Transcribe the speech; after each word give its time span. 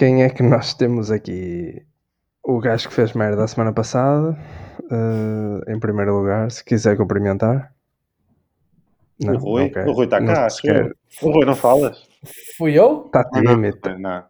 quem 0.00 0.22
é 0.22 0.30
que 0.30 0.42
nós 0.42 0.72
temos 0.72 1.10
aqui? 1.10 1.82
O 2.42 2.58
gajo 2.58 2.88
que 2.88 2.94
fez 2.94 3.12
merda 3.12 3.44
a 3.44 3.46
semana 3.46 3.70
passada, 3.70 4.34
eh, 4.90 5.74
em 5.74 5.78
primeiro 5.78 6.16
lugar, 6.16 6.50
se 6.50 6.64
quiser 6.64 6.96
cumprimentar. 6.96 7.70
o 9.22 9.36
Rui, 9.36 9.70
não 9.76 9.92
o 9.92 9.92
Rui 9.92 10.06
está 10.06 10.18
Não 10.18 10.32
cá, 10.32 10.46
acho 10.46 10.66
eu. 10.66 10.72
quer. 10.74 10.92
O 11.20 11.30
Rui 11.30 11.44
não 11.44 11.54
falas? 11.54 12.02
Fui 12.56 12.78
eu? 12.78 13.04
Está 13.04 13.24
tímido. 13.24 13.78
Não, 13.84 13.98
não. 13.98 14.24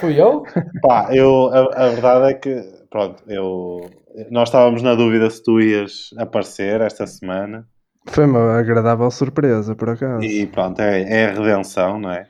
Fui 0.00 0.20
eu? 0.20 0.42
Pá, 0.86 1.08
eu, 1.14 1.48
a, 1.48 1.86
a 1.86 1.88
verdade 1.88 2.32
é 2.32 2.34
que, 2.34 2.62
pronto, 2.90 3.22
eu, 3.26 3.88
nós 4.30 4.50
estávamos 4.50 4.82
na 4.82 4.94
dúvida 4.94 5.30
se 5.30 5.42
tu 5.42 5.58
ias 5.62 6.10
aparecer 6.18 6.82
esta 6.82 7.06
semana 7.06 7.66
Foi 8.06 8.26
uma 8.26 8.58
agradável 8.58 9.10
surpresa, 9.10 9.74
por 9.74 9.88
acaso. 9.88 10.22
e 10.22 10.46
pronto, 10.46 10.78
é, 10.82 11.22
é 11.22 11.26
a 11.30 11.32
redenção, 11.32 11.98
não 11.98 12.10
é? 12.12 12.26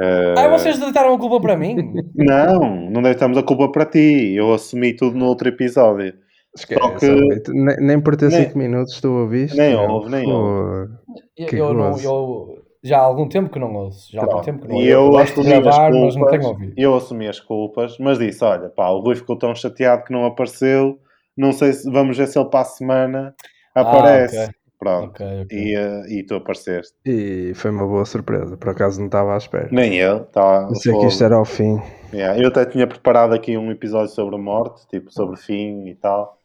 Eh, 0.00 0.34
Ai, 0.38 0.48
vocês 0.50 0.78
deitaram 0.78 1.14
a 1.14 1.18
culpa 1.18 1.40
para 1.40 1.56
mim? 1.56 1.76
Não, 2.14 2.90
não 2.90 3.02
deitamos 3.02 3.36
a 3.38 3.42
culpa 3.42 3.70
para 3.70 3.86
ti, 3.86 4.34
eu 4.34 4.52
assumi 4.54 4.94
tudo 4.94 5.16
no 5.16 5.26
outro 5.26 5.48
episódio. 5.48 6.14
Esquece, 6.56 6.80
Só 6.82 6.96
que- 6.98 7.52
nem, 7.52 7.76
nem 7.76 8.00
por 8.00 8.16
ter 8.16 8.28
Nem- 8.30 8.44
5 8.46 8.58
minutos 8.58 9.00
tu 9.00 9.08
ouviste. 9.10 9.56
Nem 9.56 9.70
meu. 9.76 9.88
houve, 9.90 10.10
nem 10.10 10.24
Pô, 10.24 10.88
Eu, 11.36 11.48
eu 11.48 11.74
não, 11.74 11.96
eu 11.98 12.58
já 12.82 12.98
há 12.98 13.02
algum 13.02 13.28
tempo 13.28 13.50
que 13.50 13.58
não 13.58 13.72
ouço. 13.74 14.10
Já 14.12 14.20
há 14.20 14.22
algum 14.24 14.32
Pronto, 14.34 14.44
tempo 14.46 14.62
que 14.62 14.68
não 14.68 14.76
E 14.76 14.86
eu 14.88 15.10
gosto 15.10 15.34
de 15.34 15.40
assumi 15.40 15.54
as 15.54 15.62
gravar, 15.62 15.90
mas 15.92 16.16
não 16.16 16.26
tenho 16.26 16.42
culpas, 16.42 16.44
ouvido. 16.46 16.74
eu 16.76 16.94
assumi 16.96 17.28
as 17.28 17.40
culpas, 17.40 17.98
mas 17.98 18.18
disse, 18.18 18.42
olha, 18.44 18.68
pá, 18.70 18.88
o 18.90 19.00
Rui 19.00 19.14
ficou 19.16 19.36
tão 19.36 19.54
chateado 19.54 20.02
que 20.04 20.12
não 20.12 20.24
apareceu, 20.26 20.98
não 21.36 21.52
sei 21.52 21.72
se, 21.72 21.88
vamos 21.90 22.16
ver 22.16 22.26
se 22.26 22.38
ele 22.38 22.48
para 22.48 22.60
a 22.60 22.64
semana 22.64 23.34
aparece. 23.74 24.36
Ah, 24.38 24.42
ok. 24.44 24.54
Pronto, 24.80 25.10
Ok, 25.22 25.42
ok. 25.42 25.58
e, 25.58 25.76
eh, 25.76 26.02
e 26.08 26.22
tu 26.24 26.34
apareceste. 26.36 26.94
E 27.04 27.52
foi 27.54 27.70
uma 27.70 27.86
boa 27.86 28.04
surpresa, 28.06 28.56
por 28.56 28.70
acaso 28.70 28.98
não 28.98 29.06
estava 29.06 29.34
à 29.34 29.36
espera. 29.36 29.68
Nem 29.70 29.98
ele, 29.98 30.20
tá, 30.32 30.66
Pensei 30.68 30.98
que 30.98 31.06
isto 31.06 31.22
era 31.22 31.36
ao 31.36 31.44
fim. 31.44 31.78
Yeah, 32.14 32.40
Eu 32.42 32.48
até 32.48 32.64
tinha 32.64 32.86
preparado 32.86 33.34
aqui 33.34 33.58
um 33.58 33.70
episódio 33.70 34.08
sobre 34.08 34.36
a 34.36 34.38
morte, 34.38 34.86
tipo 34.88 35.12
sobre 35.12 35.36
fim 35.36 35.86
e 35.86 35.94
tal, 35.96 36.38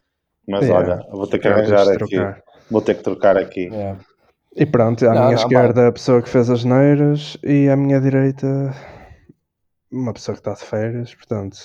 mas 0.45 0.65
Yeah. 0.65 0.95
olha, 0.95 1.07
vou 1.11 1.25
ter 1.27 1.39
que 1.39 1.47
arranjar 1.47 1.87
aqui, 1.87 1.97
trocar. 2.15 2.41
vou 2.69 2.81
ter 2.81 2.95
que 2.95 3.03
trocar 3.03 3.37
aqui. 3.37 3.61
Yeah. 3.67 3.99
E 4.53 4.65
pronto, 4.65 5.05
à 5.05 5.13
Não, 5.13 5.21
minha 5.21 5.25
não, 5.27 5.33
esquerda 5.41 5.87
a 5.87 5.91
pessoa 5.93 6.21
que 6.21 6.27
fez 6.29 6.49
as 6.49 6.65
neiras 6.65 7.37
e 7.41 7.69
à 7.69 7.75
minha 7.77 8.01
direita 8.01 8.73
uma 9.89 10.11
pessoa 10.13 10.35
que 10.35 10.41
está 10.41 10.53
de 10.53 10.63
férias, 10.69 11.15
portanto 11.15 11.57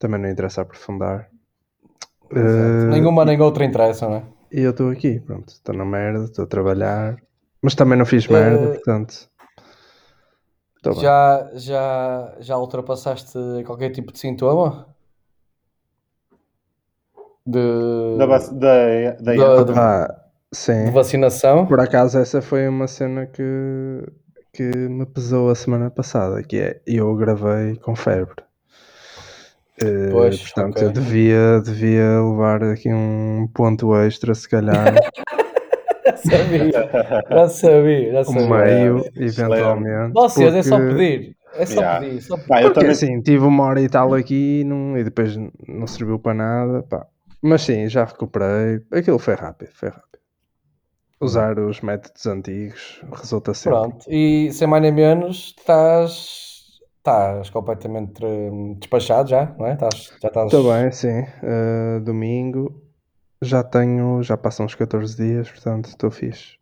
também 0.00 0.20
não 0.20 0.28
interessa 0.28 0.62
aprofundar. 0.62 1.28
Eh, 2.34 2.86
Nenhuma 2.90 3.24
nem 3.24 3.40
outra 3.40 3.64
interessa, 3.64 4.08
não 4.08 4.16
é? 4.16 4.22
E 4.52 4.60
eu 4.60 4.70
estou 4.70 4.90
aqui, 4.90 5.20
pronto, 5.20 5.48
estou 5.48 5.74
na 5.74 5.84
merda, 5.84 6.24
estou 6.24 6.44
a 6.44 6.48
trabalhar, 6.48 7.16
mas 7.62 7.74
também 7.74 7.98
não 7.98 8.06
fiz 8.06 8.26
merda, 8.26 8.66
Eh, 8.66 8.72
portanto. 8.74 9.30
estou 10.76 10.94
bem. 10.94 11.02
Já, 11.02 11.50
já, 11.54 12.36
já 12.40 12.58
ultrapassaste 12.58 13.38
qualquer 13.64 13.90
tipo 13.90 14.12
de 14.12 14.18
sintoma? 14.18 14.86
De, 17.46 18.18
Da, 18.18 18.26
da, 18.26 19.12
da, 19.20 19.34
Da- 19.34 19.64
da- 19.64 19.80
Ah, 19.80 20.24
sim. 20.52 20.84
de 20.86 20.90
vacinação? 20.90 21.66
Por 21.66 21.80
acaso 21.80 22.18
essa 22.18 22.42
foi 22.42 22.68
uma 22.68 22.86
cena 22.86 23.26
que, 23.26 23.42
que 24.52 24.62
me 24.88 25.06
pesou 25.06 25.50
a 25.50 25.54
semana 25.54 25.90
passada, 25.90 26.42
que 26.42 26.58
é 26.58 26.80
eu 26.86 27.14
gravei 27.16 27.76
com 27.76 27.94
febre. 27.96 28.42
Eh, 29.82 30.08
Pois, 30.10 30.38
portanto, 30.42 30.76
ok. 30.76 30.84
eu 30.88 30.92
devia, 30.92 31.60
devia 31.64 32.20
levar 32.22 32.62
aqui 32.64 32.92
um 32.92 33.48
ponto 33.54 33.94
extra, 33.96 34.34
se 34.34 34.48
calhar, 34.48 34.94
Já 36.04 36.16
sabia, 36.16 36.70
já 37.30 37.48
sabia, 37.48 38.12
já 38.12 38.20
um 38.20 38.24
sabia. 38.24 38.48
meio, 38.48 39.04
eventualmente. 39.16 40.12
Vocês, 40.12 40.54
é 40.54 40.62
só 40.62 40.76
porque- 40.76 40.94
pedir. 40.94 41.36
É 41.54 41.66
só 41.66 41.80
Yeah. 41.80 42.00
pedir. 42.00 42.20
Só 42.22 42.36
pedir. 42.36 42.48
Pá, 42.48 42.58
eu 42.62 42.64
Porque 42.68 42.80
também, 42.80 42.90
assim, 42.92 43.20
tive 43.22 43.44
uma 43.44 43.64
hora 43.64 43.80
e 43.80 43.88
tal 43.88 44.14
aqui 44.14 44.60
e, 44.60 44.64
não, 44.64 44.96
e 44.98 45.04
depois 45.04 45.36
não 45.68 45.86
serviu 45.86 46.18
para 46.18 46.34
nada. 46.34 46.82
Pá. 46.82 47.06
Mas 47.42 47.62
sim, 47.62 47.88
já 47.88 48.04
recuperei. 48.04 48.80
Aquilo 48.92 49.18
foi 49.18 49.34
rápido, 49.34 49.70
foi 49.72 49.88
rápido. 49.88 50.18
Usar 51.20 51.58
os 51.58 51.80
métodos 51.80 52.26
antigos 52.26 53.02
resulta 53.12 53.52
sempre. 53.54 53.78
Pronto, 53.80 54.04
e 54.08 54.50
sem 54.52 54.66
mais 54.68 54.82
nem 54.82 54.92
menos, 54.92 55.54
estás, 55.58 56.59
estás 57.00 57.50
completamente 57.50 58.24
hum, 58.24 58.74
despachado 58.78 59.28
já, 59.30 59.46
não 59.58 59.66
é? 59.66 59.74
Estás, 59.74 60.12
já 60.22 60.28
estás. 60.28 60.52
Estou 60.52 60.72
bem, 60.72 60.90
sim. 60.92 61.22
Uh, 61.42 62.00
domingo 62.02 62.82
já 63.42 63.62
tenho, 63.64 64.22
já 64.22 64.36
passam 64.36 64.66
uns 64.66 64.74
14 64.74 65.16
dias, 65.16 65.50
portanto 65.50 65.86
estou 65.86 66.10
fixe. 66.10 66.58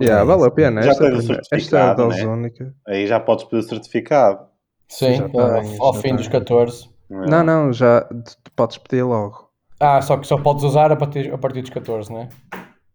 Yeah, 0.00 0.22
É 0.22 0.24
vale 0.24 0.46
a 0.46 0.50
pena. 0.50 0.82
Já 0.82 0.90
Esta, 0.90 1.04
é 1.06 1.10
tens 1.10 1.28
o 1.30 1.34
esta 1.52 1.78
é 1.78 1.82
a 1.82 1.94
dose 1.94 2.26
né? 2.26 2.32
única. 2.32 2.74
aí 2.88 3.06
já 3.06 3.20
podes 3.20 3.44
pedir 3.44 3.58
o 3.64 3.68
certificado. 3.68 4.46
Sim, 4.88 5.16
Já 5.16 5.28
ao- 5.34 5.54
tenho, 5.54 5.76
ao 5.86 5.92
já 5.92 6.02
fim 6.02 6.16
dos 6.16 6.26
tenho. 6.26 6.30
14. 6.30 6.88
é? 7.10 7.28
Não, 7.30 7.42
não, 7.44 7.72
já 7.72 8.08
podes 8.56 8.78
pedir 8.78 9.02
logo. 9.02 9.50
Ah, 9.80 10.00
só 10.02 10.16
que 10.18 10.26
só 10.26 10.36
podes 10.38 10.64
usar 10.64 10.90
a 10.92 10.96
partir, 10.96 11.32
a 11.32 11.38
partir 11.38 11.60
dos 11.62 11.70
14, 11.70 12.12
não 12.12 12.22
é? 12.22 12.28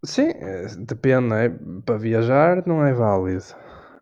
Sim, 0.06 0.30
eh, 0.36 0.68
depende, 0.80 1.28
não 1.28 1.36
é? 1.38 1.50
Para 1.86 1.98
viajar 1.98 2.66
não 2.66 2.86
é 2.86 2.94
válido. 2.94 3.44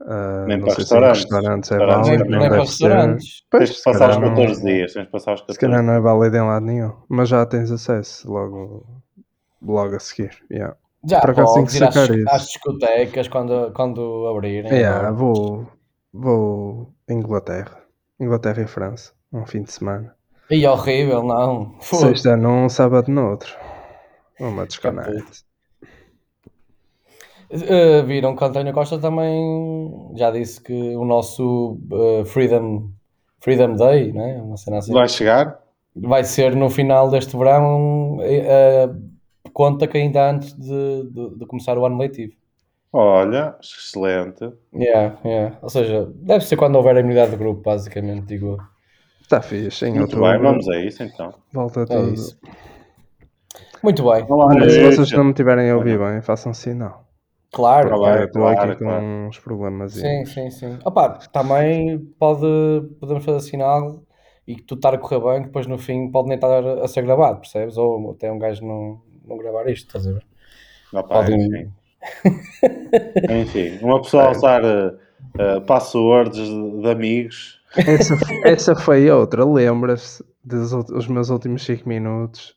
Ah, 0.10 0.46
Nem 0.48 0.60
para 0.62 0.70
sei 0.72 0.76
se 0.76 0.82
restaurantes. 0.94 1.22
restaurantes 1.24 1.72
é 1.72 1.76
Restaurantes 1.78 2.08
Nem, 2.10 2.18
válido, 2.18 2.32
não 2.32 2.40
nem 2.40 2.50
para 2.50 2.60
restaurantes. 2.62 3.44
Pois, 3.52 3.60
Tens 3.64 3.70
de 3.70 3.76
se 3.78 3.84
passar 3.84 4.10
os 4.10 4.16
calhar 4.16 4.30
não- 4.30 4.36
14 4.38 4.64
dias, 4.64 4.94
tens 4.94 5.06
de 5.06 5.12
passar 5.12 5.34
os 5.34 5.40
Se 5.40 5.46
14 5.48 5.60
calhar 5.60 5.84
não 5.84 5.94
é 5.94 6.00
válido 6.00 6.38
em 6.38 6.42
lado 6.42 6.66
nenhum, 6.66 6.94
mas 7.10 7.30
já 7.30 7.46
tens 7.46 7.72
acesso 7.72 8.32
logo, 8.32 8.86
logo 9.62 9.96
a 9.96 10.00
seguir. 10.00 10.32
Yeah. 10.50 10.76
Já 11.06 11.20
Por 11.22 11.30
acaso 11.32 11.54
podes 11.56 11.74
que 11.74 11.78
ir 11.84 11.88
às, 11.88 11.94
sacar 11.94 12.16
isso. 12.18 12.30
às 12.30 12.42
discotecas 12.48 13.28
quando, 13.28 13.72
quando 13.74 14.28
abrirem. 14.28 14.72
Yeah, 14.72 14.98
agora. 15.10 15.14
vou, 15.14 15.68
vou 16.14 16.94
a 17.10 17.14
Inglaterra, 17.14 17.78
Inglaterra 18.20 18.62
e 18.62 18.68
França, 18.68 19.12
um 19.34 19.46
fim 19.46 19.62
de 19.64 19.72
semana. 19.74 20.16
E 20.50 20.66
horrível, 20.66 21.22
não. 21.24 21.76
Sexta 21.82 22.38
num, 22.38 22.70
sábado 22.70 23.12
no 23.12 23.30
outro. 23.32 23.54
Uma 24.40 24.66
desconecte. 24.66 25.44
Uh, 27.50 28.06
viram 28.06 28.36
que 28.36 28.44
o 28.44 28.48
António 28.48 28.74
Costa 28.74 29.00
também 29.00 30.12
já 30.16 30.32
disse 30.32 30.62
que 30.62 30.74
o 30.96 31.06
nosso 31.06 31.80
uh, 31.92 32.26
Freedom, 32.26 32.90
Freedom 33.40 33.74
Day, 33.76 34.12
né? 34.12 34.42
Uma 34.42 34.58
cena 34.58 34.80
assim, 34.80 34.92
Vai 34.94 35.08
chegar? 35.08 35.60
vai 35.96 36.24
ser 36.26 36.56
no 36.56 36.70
final 36.70 37.10
deste 37.10 37.36
verão, 37.38 38.18
uh, 38.18 39.02
conta 39.54 39.88
que 39.88 39.98
ainda 39.98 40.30
antes 40.30 40.54
de, 40.54 41.04
de, 41.10 41.36
de 41.40 41.46
começar 41.46 41.78
o 41.78 41.86
ano 41.86 41.98
letivo. 41.98 42.34
Olha, 42.92 43.56
excelente. 43.62 44.52
Yeah, 44.74 45.18
yeah. 45.24 45.58
Ou 45.62 45.70
seja, 45.70 46.10
deve 46.16 46.46
ser 46.46 46.56
quando 46.58 46.76
houver 46.76 46.96
a 46.98 47.00
imunidade 47.00 47.32
de 47.32 47.38
grupo, 47.38 47.62
basicamente, 47.62 48.26
digo. 48.28 48.58
Está 49.22 49.42
fixe, 49.42 49.86
em 49.86 49.92
Muito 49.96 50.02
outubro 50.16 50.30
bem, 50.32 50.40
vamos 50.42 50.68
a 50.70 50.78
isso 50.80 51.04
então. 51.04 51.34
volta 51.54 51.82
É 51.82 51.86
tudo. 51.86 52.14
isso. 52.14 52.38
Muito 53.84 54.04
bem. 54.04 54.26
Olá, 54.28 54.46
Olha, 54.48 54.70
se 54.70 54.82
vocês 54.84 55.12
não 55.12 55.26
me 55.26 55.34
tiverem 55.34 55.70
a 55.70 55.76
ouvir 55.78 55.98
bem, 56.00 56.22
façam 56.22 56.54
sinal. 56.54 57.07
Claro, 57.52 57.90
claro. 57.90 58.22
Eu 58.22 58.26
estou 58.26 58.42
claro, 58.42 58.72
aqui 58.72 58.80
com 58.80 58.86
claro. 58.86 59.04
uns 59.04 59.40
problemas. 59.40 59.94
Sim, 59.94 60.26
sim, 60.26 60.50
sim. 60.52 60.80
Opa, 60.84 61.20
também 61.32 62.00
pode, 62.20 62.46
podemos 63.00 63.24
fazer 63.24 63.40
sinal 63.42 64.04
e 64.46 64.56
que 64.56 64.64
tudo 64.64 64.80
estar 64.80 64.94
a 64.94 64.98
correr 64.98 65.20
bem, 65.20 65.42
depois 65.44 65.66
no 65.68 65.78
fim 65.78 66.12
pode 66.12 66.28
nem 66.28 66.36
estar 66.36 66.66
a 66.66 66.88
ser 66.88 67.04
gravado, 67.04 67.40
percebes? 67.40 67.78
Ou 67.78 68.12
até 68.12 68.32
um 68.32 68.40
gajo 68.40 68.66
não, 68.66 69.02
não 69.26 69.38
gravar 69.38 69.68
isto, 69.70 69.88
estás 69.88 70.08
a 70.08 70.14
ver? 70.14 70.26
Opa, 70.94 71.16
Podem- 71.16 71.48
enfim. 71.48 71.72
Enfim, 73.30 73.80
uma 73.82 74.02
pessoa 74.02 74.26
a 74.26 74.32
usar 74.32 74.64
uh, 74.64 75.62
passwords 75.66 76.38
de, 76.38 76.82
de 76.82 76.90
amigos. 76.90 77.60
Essa, 77.76 78.16
essa 78.46 78.76
foi 78.76 79.10
outra, 79.10 79.44
lembras-se 79.44 80.24
dos 80.44 81.08
meus 81.08 81.30
últimos 81.30 81.66
5 81.66 81.88
minutos 81.90 82.56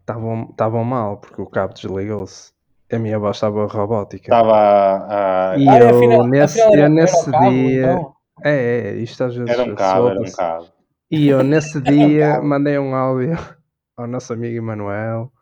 estavam 0.00 0.48
estavam 0.50 0.84
mal 0.84 1.18
porque 1.18 1.40
o 1.40 1.46
cabo 1.46 1.74
desligou-se. 1.74 2.55
A 2.92 2.98
minha 2.98 3.18
voz 3.18 3.36
estava 3.36 3.66
robótica. 3.66 4.24
Estava 4.26 4.52
a, 4.56 5.52
a- 5.52 5.58
E 5.58 5.68
Ah, 5.68 5.78
eu, 5.80 5.96
afinal- 5.96 6.26
nesse, 6.26 6.60
afinal 6.60 6.78
eu 6.84 6.88
nesse 6.90 7.30
cabo, 7.30 7.50
dia. 7.50 7.92
então? 7.92 8.12
É, 8.44 8.50
é, 8.90 8.94
isto 8.96 9.24
às 9.24 9.34
vezes. 9.34 9.50
Era 9.50 9.64
um 9.64 9.74
cabo, 9.74 10.08
era 10.08 10.20
um 10.20 10.32
cabo. 10.32 10.66
E 11.10 11.28
eu 11.28 11.42
nesse 11.42 11.80
dia 11.82 12.32
cabo. 12.34 12.46
mandei 12.46 12.78
um 12.78 12.94
áudio 12.94 13.32
ao 13.96 14.06
nosso 14.06 14.32
amigo 14.32 14.56
Emanuel 14.56 15.32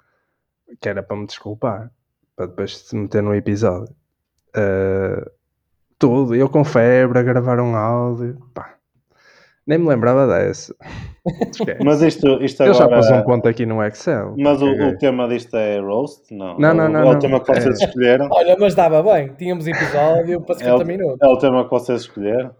que 0.80 0.88
era 0.88 1.02
para 1.02 1.16
me 1.16 1.26
desculpar, 1.26 1.90
para 2.34 2.46
depois 2.46 2.76
se 2.78 2.96
meter 2.96 3.22
no 3.22 3.34
episódio. 3.34 3.94
Uh, 4.56 5.30
tudo, 5.98 6.34
eu 6.34 6.48
com 6.48 6.64
febre 6.64 7.18
a 7.18 7.22
gravar 7.22 7.60
um 7.60 7.76
áudio, 7.76 8.38
pá, 8.54 8.73
nem 9.66 9.78
me 9.78 9.88
lembrava 9.88 10.26
dessa. 10.26 10.74
Mas 11.84 12.02
isto, 12.02 12.42
isto 12.42 12.62
Eu 12.62 12.74
já 12.74 12.84
agora. 12.84 13.00
pus 13.00 13.10
um 13.10 13.22
ponto 13.22 13.48
aqui 13.48 13.64
no 13.64 13.82
Excel. 13.82 14.34
Mas 14.38 14.60
o, 14.60 14.66
o 14.70 14.98
tema 14.98 15.26
disto 15.28 15.56
é 15.56 15.80
roast? 15.80 16.32
Não. 16.34 16.58
Não, 16.58 16.74
não, 16.74 16.84
É 16.84 16.86
o- 16.86 16.90
não, 16.90 17.00
É 17.00 17.04
o 17.04 17.12
não. 17.12 17.18
tema 17.18 17.40
que 17.40 17.46
vocês 17.54 17.80
É. 17.80 17.84
escolheram? 17.86 18.28
Olha, 18.30 18.56
mas 18.58 18.74
dava 18.74 19.02
bem, 19.02 19.32
tínhamos 19.38 19.66
episódio 19.66 20.40
para 20.42 20.54
50 20.56 20.70
É 20.70 20.84
o- 20.84 20.86
minutos. 20.86 21.18
É 21.22 21.26
o 21.26 21.38
tema 21.38 21.64
que 21.64 21.70
vocês 21.70 22.00
escolheram? 22.02 22.50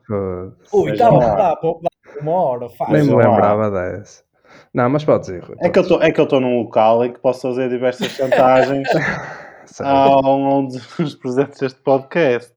Ui, 0.73 0.97
dá, 0.97 1.57
pô, 1.57 1.81
dá 1.83 2.21
uma 2.23 2.33
hora, 2.33 2.69
faz. 2.71 2.91
Nem 2.91 3.03
me 3.03 3.15
lembrava 3.15 3.71
dessa. 3.71 4.23
Não, 4.73 4.89
mas 4.89 5.05
pode 5.05 5.21
dizer, 5.23 5.43
Rui. 5.45 5.57
É 5.61 5.69
que 5.69 5.79
eu 5.79 5.83
estou 5.83 6.03
é 6.03 6.11
que 6.11 6.21
eu 6.21 6.25
estou 6.25 6.41
num 6.41 6.59
local 6.63 7.05
em 7.05 7.13
que 7.13 7.21
posso 7.21 7.43
fazer 7.43 7.69
diversas 7.69 8.09
chantagens 8.09 8.89
a 9.81 10.21
um 10.31 10.67
dos 10.67 11.15
presentes 11.21 11.59
deste 11.61 11.81
podcast. 11.81 12.53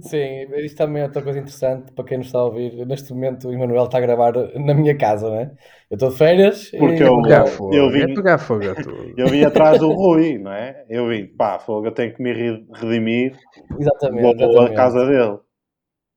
Sim, 0.00 0.46
isto 0.58 0.76
também 0.76 1.02
é 1.02 1.06
outra 1.06 1.22
coisa 1.22 1.38
interessante 1.38 1.90
para 1.92 2.04
quem 2.04 2.18
nos 2.18 2.26
está 2.26 2.38
a 2.38 2.44
ouvir. 2.44 2.86
Neste 2.86 3.12
momento, 3.12 3.48
o 3.48 3.52
Emanuel 3.52 3.84
está 3.84 3.98
a 3.98 4.00
gravar 4.02 4.32
na 4.54 4.74
minha 4.74 4.96
casa, 4.96 5.28
não 5.28 5.36
é? 5.36 5.50
Eu 5.90 5.94
estou 5.94 6.10
de 6.10 6.16
férias 6.16 6.70
Porque 6.78 7.02
e... 7.02 7.06
eu- 7.06 7.22
Pegar 7.22 7.46
fogo. 7.46 7.74
eu 7.74 7.90
vim- 7.90 8.02
É 8.02 8.06
pegar 8.14 8.38
fogo 8.38 8.70
a 8.70 8.74
tudo. 8.74 9.14
Eu 9.16 9.28
vim 9.28 9.42
atrás 9.44 9.78
do 9.78 9.90
Rui, 9.92 10.38
não 10.38 10.52
é? 10.52 10.84
Eu 10.90 11.08
vim, 11.08 11.26
pá, 11.26 11.58
fogo, 11.58 11.86
eu 11.86 11.92
tenho 11.92 12.14
que 12.14 12.22
me 12.22 12.32
re- 12.32 12.66
redimir. 12.74 13.36
Exatamente, 13.78 14.22
Vou 14.22 14.30
à 14.30 14.34
exatamente. 14.34 14.76
casa 14.76 15.06
dele. 15.06 15.38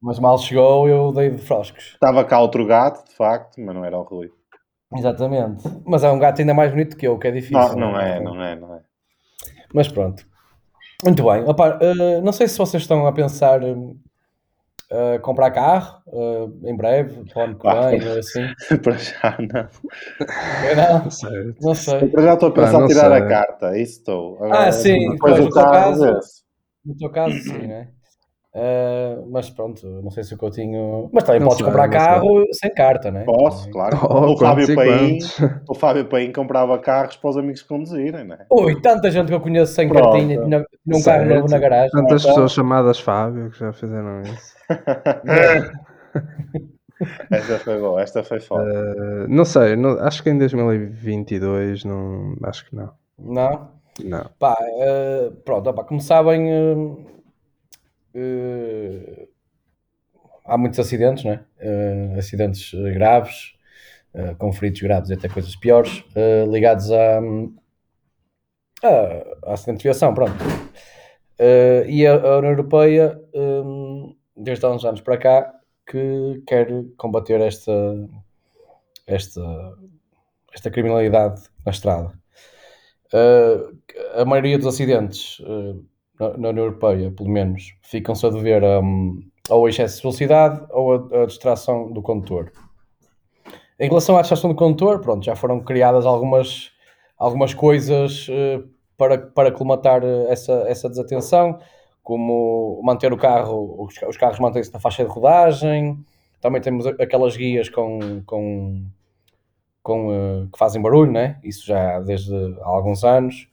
Mas 0.02 0.20
mal 0.20 0.38
chegou, 0.38 0.88
eu 0.88 1.12
dei 1.12 1.32
de 1.32 1.42
froscos. 1.42 1.94
Estava 1.94 2.24
cá 2.26 2.40
outro 2.40 2.66
gato, 2.66 3.08
de 3.08 3.16
facto, 3.16 3.60
mas 3.60 3.74
não 3.76 3.84
era 3.86 3.98
o 3.98 4.04
Rui. 4.04 4.30
Exatamente. 4.96 5.64
Mas 5.86 6.04
é 6.04 6.10
um 6.12 6.20
gato 6.20 6.40
ainda 6.40 6.54
mais 6.54 6.72
bonito 6.72 6.96
que 6.98 7.08
eu, 7.08 7.18
que 7.18 7.28
é 7.28 7.32
difícil. 7.32 7.58
Não, 7.78 7.92
não 7.92 8.00
é, 8.00 8.20
não 8.20 8.44
é, 8.44 8.56
não 8.56 8.76
é. 8.76 8.82
Mas 9.74 9.88
pronto. 9.88 10.26
Muito 11.04 11.24
bem. 11.24 11.44
Opa, 11.46 11.78
eh, 11.82 12.22
não 12.22 12.32
sei 12.32 12.48
se 12.48 12.58
vocês 12.58 12.82
estão 12.84 13.06
a 13.06 13.12
pensar 13.12 13.62
eh, 14.90 15.20
comprar 15.20 15.52
carro 15.52 16.02
eh, 16.12 16.70
em 16.70 16.76
breve, 16.76 17.24
para 17.26 17.42
o 17.42 17.46
ano 17.46 17.60
que 17.60 17.68
Ah. 17.68 17.90
vem, 17.90 18.08
ou 18.08 18.18
assim. 18.18 18.48
Para 18.84 18.98
já, 18.98 19.38
não. 19.40 19.68
Eu 20.70 20.76
Não, 20.76 21.04
não 21.62 21.76
sei. 21.76 22.08
Para 22.10 22.24
já 22.24 22.34
estou 22.34 22.50
a 22.50 22.52
pensar 22.54 22.80
não 22.80 22.86
em 22.86 22.88
tirar 22.88 23.12
sei. 23.12 23.22
a 23.22 23.28
carta, 23.28 23.78
isso 23.78 24.00
estou. 24.00 24.44
Ah, 24.52 24.72
sim, 24.72 25.12
Depois 25.12 25.20
pois, 25.20 25.36
do 25.38 25.44
no 25.46 25.52
teu 25.52 25.64
caso-. 25.64 26.20
No 26.86 26.96
teu 26.98 27.10
caso, 27.12 27.38
sim, 27.42 27.68
né? 27.68 27.90
Eh, 28.60 29.20
mas 29.30 29.52
pronto, 29.52 29.86
não 30.02 30.10
sei 30.10 30.24
se 30.24 30.34
o 30.34 30.38
Coutinho. 30.38 31.10
Mas 31.14 31.24
também 31.26 31.40
Não 31.42 31.48
podes 31.48 31.60
sei, 31.60 31.66
comprar 31.68 31.86
não 31.88 31.92
sei. 31.94 32.00
carro 32.08 32.46
sem 32.54 32.74
carta, 32.74 33.12
né? 33.12 33.24
Posso, 33.24 33.70
claro. 33.70 33.96
Oh, 34.10 34.34
o, 34.34 34.38
Fábio 34.38 34.76
Paim, 34.76 35.20
o 35.70 35.76
Fábio 35.76 36.06
Paim 36.06 36.32
comprava 36.32 36.80
carros 36.80 37.16
para 37.18 37.30
os 37.30 37.38
amigos 37.38 37.62
conduzirem, 37.62 38.26
não 38.26 38.34
é? 38.36 38.46
Ui, 38.50 38.82
tanta 38.82 39.12
gente 39.12 39.28
que 39.28 39.34
eu 39.36 39.40
conheço 39.42 39.74
sem 39.74 39.88
Pronto. 39.88 40.10
cartinha, 40.12 40.42
tinha, 40.44 40.66
tinha 40.84 40.98
um 40.98 41.04
carro 41.04 41.26
novo 41.26 41.48
na 41.50 41.60
garagem. 41.60 41.92
Tantas 41.92 42.22
Então- 42.24 42.34
pessoas 42.34 42.52
chamadas 42.54 43.00
Fábio 43.00 43.52
que 43.52 43.60
já 43.60 43.72
fizeram 43.72 44.22
isso. 44.24 44.56
esta 47.30 47.60
foi 47.60 47.80
boa, 47.80 48.02
esta 48.02 48.24
foi 48.24 48.40
foda. 48.40 48.64
Eh, 48.68 49.26
não 49.28 49.46
sei, 49.46 49.76
não- 49.76 50.00
acho 50.00 50.24
que 50.24 50.30
em 50.32 50.38
2022 50.38 51.84
não. 51.86 52.36
Acho 52.44 52.68
que 52.68 52.76
não. 52.76 52.90
Não? 53.20 53.70
Não. 54.04 54.26
Pá, 54.40 54.56
eh, 54.80 55.32
pronto, 55.46 55.70
opá, 55.70 55.84
como 55.84 56.02
sabem, 56.02 57.06
eh, 58.18 59.28
há 60.46 60.58
muitos 60.58 60.80
acidentes, 60.80 61.24
né? 61.24 61.46
Eh, 61.60 62.16
acidentes 62.18 62.74
eh, 62.74 62.92
graves, 62.92 63.54
eh, 64.14 64.34
com 64.36 64.52
feridos 64.52 64.82
graves 64.82 65.10
e 65.10 65.14
até 65.14 65.30
coisas 65.30 65.56
piores, 65.56 66.04
ligados 66.50 66.92
a, 66.92 67.20
a, 68.84 69.50
a 69.50 69.54
acidente 69.54 69.80
de 69.80 69.84
viação, 69.84 70.14
pronto. 70.14 70.34
E 71.88 72.08
a, 72.08 72.14
a 72.14 72.38
União 72.40 72.52
Europeia, 72.52 73.20
eh, 73.34 74.14
desde 74.36 74.66
há 74.66 74.70
uns 74.72 74.84
anos 74.84 75.02
para 75.02 75.18
cá, 75.18 75.54
que 75.86 76.44
quer 76.46 76.68
combater 76.98 77.40
esta, 77.42 77.72
esta, 79.06 79.78
esta 80.54 80.70
criminalidade 80.70 81.42
na 81.66 81.72
estrada. 81.72 82.14
Uh, 83.14 83.78
a 84.20 84.26
maioria 84.26 84.58
dos 84.58 84.68
acidentes 84.68 85.40
uh, 85.40 85.82
na, 86.20 86.50
União 86.50 86.66
Europeia, 86.66 87.12
pelo 87.12 87.30
menos, 87.30 87.76
ficam-se 87.82 88.26
a 88.26 88.30
dever 88.30 88.64
um, 88.64 89.20
ao 89.50 89.68
excesso 89.68 89.98
de 89.98 90.02
velocidade 90.04 90.66
ou 90.72 90.94
a 90.94 91.26
distração 91.26 91.92
do 91.92 92.02
condutor. 92.02 92.52
Em 93.80 93.88
relação 93.88 94.18
à 94.18 94.22
distração 94.22 94.50
do 94.50 94.56
condutor, 94.56 95.00
pronto, 95.00 95.24
já 95.24 95.36
foram 95.36 95.60
criadas 95.60 96.06
algumas, 96.06 96.72
algumas 97.18 97.54
coisas 97.54 98.28
uh, 98.28 98.68
para, 98.98 99.18
para 99.18 99.52
colmatar 99.52 100.04
essa, 100.04 100.66
essa 100.68 100.90
desatenção, 100.90 101.60
como 102.04 102.82
manter 102.84 103.14
o 103.14 103.18
carro, 103.18 103.84
os, 103.84 103.96
os 104.08 104.18
carros 104.18 104.40
mantêm-se 104.40 104.74
na 104.74 104.80
faixa 104.80 105.04
de 105.04 105.10
rodagem, 105.10 106.04
também 106.42 106.62
temos 106.62 106.86
aquelas 106.88 107.36
guias 107.36 107.70
com, 107.70 108.22
com 108.26 108.86
com, 109.88 110.10
uh, 110.10 110.50
que 110.52 110.60
fazem 110.60 110.82
barulho, 110.82 111.14
né? 111.14 111.40
Isso 111.42 111.66
já 111.66 112.02
desde 112.02 112.36
há 112.60 112.68
alguns 112.68 113.06
anos. 113.06 113.48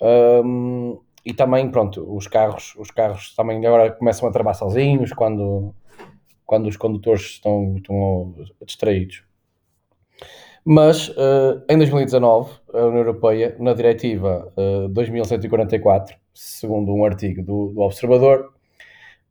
Um, 0.00 0.98
e 1.26 1.34
também, 1.34 1.68
pronto, 1.68 2.06
os 2.16 2.28
carros, 2.28 2.76
os 2.78 2.92
carros 2.92 3.34
também 3.34 3.66
agora 3.66 3.90
começam 3.90 4.28
a 4.28 4.32
travar 4.32 4.54
sozinhos 4.54 5.12
quando, 5.12 5.74
quando 6.46 6.68
os 6.68 6.76
condutores 6.76 7.22
estão, 7.22 7.74
estão 7.76 8.32
distraídos. 8.64 9.24
Mas 10.64 11.08
uh, 11.08 11.64
em 11.68 11.76
2019, 11.76 12.52
a 12.72 12.78
União 12.78 12.98
Europeia, 12.98 13.56
na 13.58 13.74
Diretiva 13.74 14.52
uh, 14.56 14.88
2144, 14.88 16.16
segundo 16.32 16.94
um 16.94 17.04
artigo 17.04 17.42
do, 17.42 17.72
do 17.72 17.80
Observador, 17.80 18.52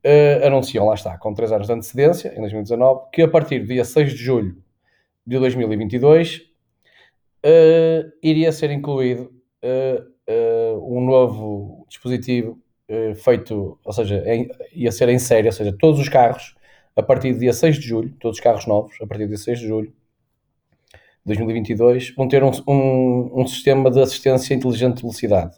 uh, 0.04 0.46
anunciam, 0.46 0.84
lá 0.84 0.94
está, 0.94 1.16
com 1.16 1.32
3 1.32 1.52
anos 1.52 1.66
de 1.66 1.72
antecedência, 1.72 2.28
em 2.36 2.40
2019, 2.40 3.06
que 3.10 3.22
a 3.22 3.28
partir 3.28 3.60
do 3.60 3.68
dia 3.68 3.86
6 3.86 4.10
de 4.12 4.18
julho 4.18 4.54
de 5.26 5.38
2022 5.38 6.42
uh, 7.42 8.12
iria 8.22 8.52
ser 8.52 8.70
incluído 8.70 9.34
uh, 10.28 10.76
uh, 10.76 10.96
um 10.96 11.04
novo 11.04 11.86
dispositivo 11.88 12.58
feito, 13.16 13.80
ou 13.84 13.92
seja, 13.92 14.22
em, 14.32 14.48
ia 14.72 14.92
ser 14.92 15.08
em 15.08 15.18
série, 15.18 15.48
ou 15.48 15.52
seja, 15.52 15.76
todos 15.76 15.98
os 15.98 16.08
carros 16.08 16.54
a 16.94 17.02
partir 17.02 17.32
do 17.32 17.40
dia 17.40 17.52
6 17.52 17.80
de 17.80 17.88
julho, 17.88 18.14
todos 18.20 18.38
os 18.38 18.42
carros 18.42 18.64
novos 18.64 18.94
a 19.02 19.06
partir 19.08 19.24
do 19.24 19.30
dia 19.30 19.38
6 19.38 19.58
de 19.58 19.66
julho 19.66 19.88
de 19.88 21.34
2022 21.34 22.14
vão 22.14 22.28
ter 22.28 22.44
um, 22.44 22.52
um, 22.68 23.40
um 23.40 23.46
sistema 23.48 23.90
de 23.90 24.00
assistência 24.00 24.54
inteligente 24.54 24.98
de 24.98 25.02
velocidade 25.02 25.56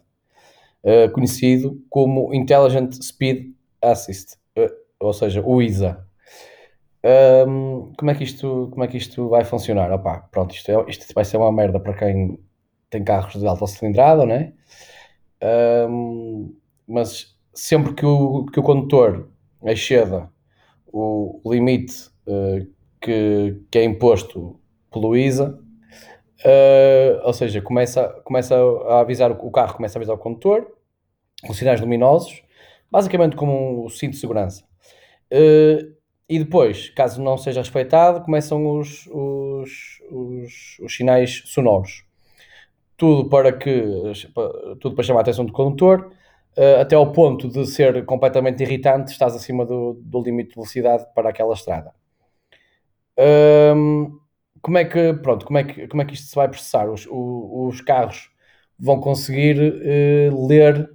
conhecido 1.13 1.79
como 1.87 2.33
Intelligent 2.33 2.93
Speed 2.93 3.53
Assist, 3.79 4.37
ou 4.99 5.13
seja, 5.13 5.41
o 5.45 5.61
ISA. 5.61 6.05
Um, 7.01 7.93
como, 7.97 8.11
é 8.11 8.15
que 8.15 8.23
isto, 8.25 8.67
como 8.71 8.83
é 8.83 8.87
que 8.87 8.97
isto 8.97 9.29
vai 9.29 9.45
funcionar? 9.45 9.91
Opa, 9.91 10.27
pronto, 10.31 10.53
isto, 10.53 10.69
é, 10.69 10.85
isto 10.89 11.13
vai 11.13 11.23
ser 11.23 11.37
uma 11.37 11.51
merda 11.51 11.79
para 11.79 11.93
quem 11.93 12.37
tem 12.89 13.03
carros 13.03 13.39
de 13.39 13.47
alta 13.47 13.67
cilindrada, 13.67 14.25
né? 14.25 14.53
Um, 15.89 16.55
mas 16.87 17.37
sempre 17.53 17.93
que 17.93 18.05
o, 18.05 18.45
que 18.45 18.59
o 18.59 18.63
condutor 18.63 19.29
exceda 19.63 20.29
o 20.91 21.41
limite 21.45 22.09
uh, 22.27 22.67
que, 23.01 23.61
que 23.71 23.79
é 23.79 23.83
imposto 23.83 24.59
pelo 24.91 25.15
ISA, 25.15 25.59
uh, 26.45 27.21
ou 27.23 27.33
seja, 27.33 27.61
começa, 27.61 28.07
começa 28.23 28.55
a 28.55 29.01
avisar, 29.01 29.31
o 29.31 29.51
carro 29.51 29.75
começa 29.75 29.97
a 29.97 29.99
avisar 29.99 30.15
o 30.15 30.19
condutor 30.19 30.67
com 31.45 31.53
sinais 31.53 31.79
luminosos, 31.79 32.41
basicamente 32.91 33.35
como 33.35 33.85
um 33.85 33.89
cinto 33.89 34.13
de 34.13 34.19
segurança. 34.19 34.63
Uh, 35.31 35.93
e 36.27 36.37
depois, 36.39 36.89
caso 36.89 37.21
não 37.21 37.37
seja 37.37 37.61
respeitado, 37.61 38.23
começam 38.23 38.77
os, 38.77 39.07
os, 39.07 40.01
os, 40.11 40.77
os 40.79 40.95
sinais 40.95 41.41
sonoros. 41.45 42.03
Tudo 42.99 43.29
para 43.29 43.51
que 43.53 43.83
tudo 44.79 44.93
para 44.93 45.03
chamar 45.03 45.21
a 45.21 45.23
atenção 45.23 45.45
do 45.45 45.53
condutor, 45.53 46.11
uh, 46.57 46.81
até 46.81 46.95
ao 46.95 47.11
ponto 47.11 47.47
de 47.49 47.65
ser 47.65 48.05
completamente 48.05 48.61
irritante, 48.61 49.11
estás 49.11 49.35
acima 49.35 49.65
do, 49.65 49.93
do 50.03 50.21
limite 50.21 50.49
de 50.49 50.55
velocidade 50.55 51.05
para 51.15 51.29
aquela 51.29 51.53
estrada. 51.53 51.93
Como 54.61 54.77
é 54.77 54.85
que 54.85 55.13
pronto, 55.13 55.45
como 55.45 55.57
é 55.57 55.63
que, 55.63 55.87
como 55.87 56.01
é 56.01 56.05
que 56.05 56.13
isto 56.13 56.27
se 56.27 56.35
vai 56.35 56.47
processar? 56.47 56.89
Os, 56.89 57.05
os, 57.05 57.75
os 57.75 57.81
carros 57.81 58.29
vão 58.77 58.99
conseguir 58.99 59.57
uh, 59.57 60.47
ler 60.47 60.89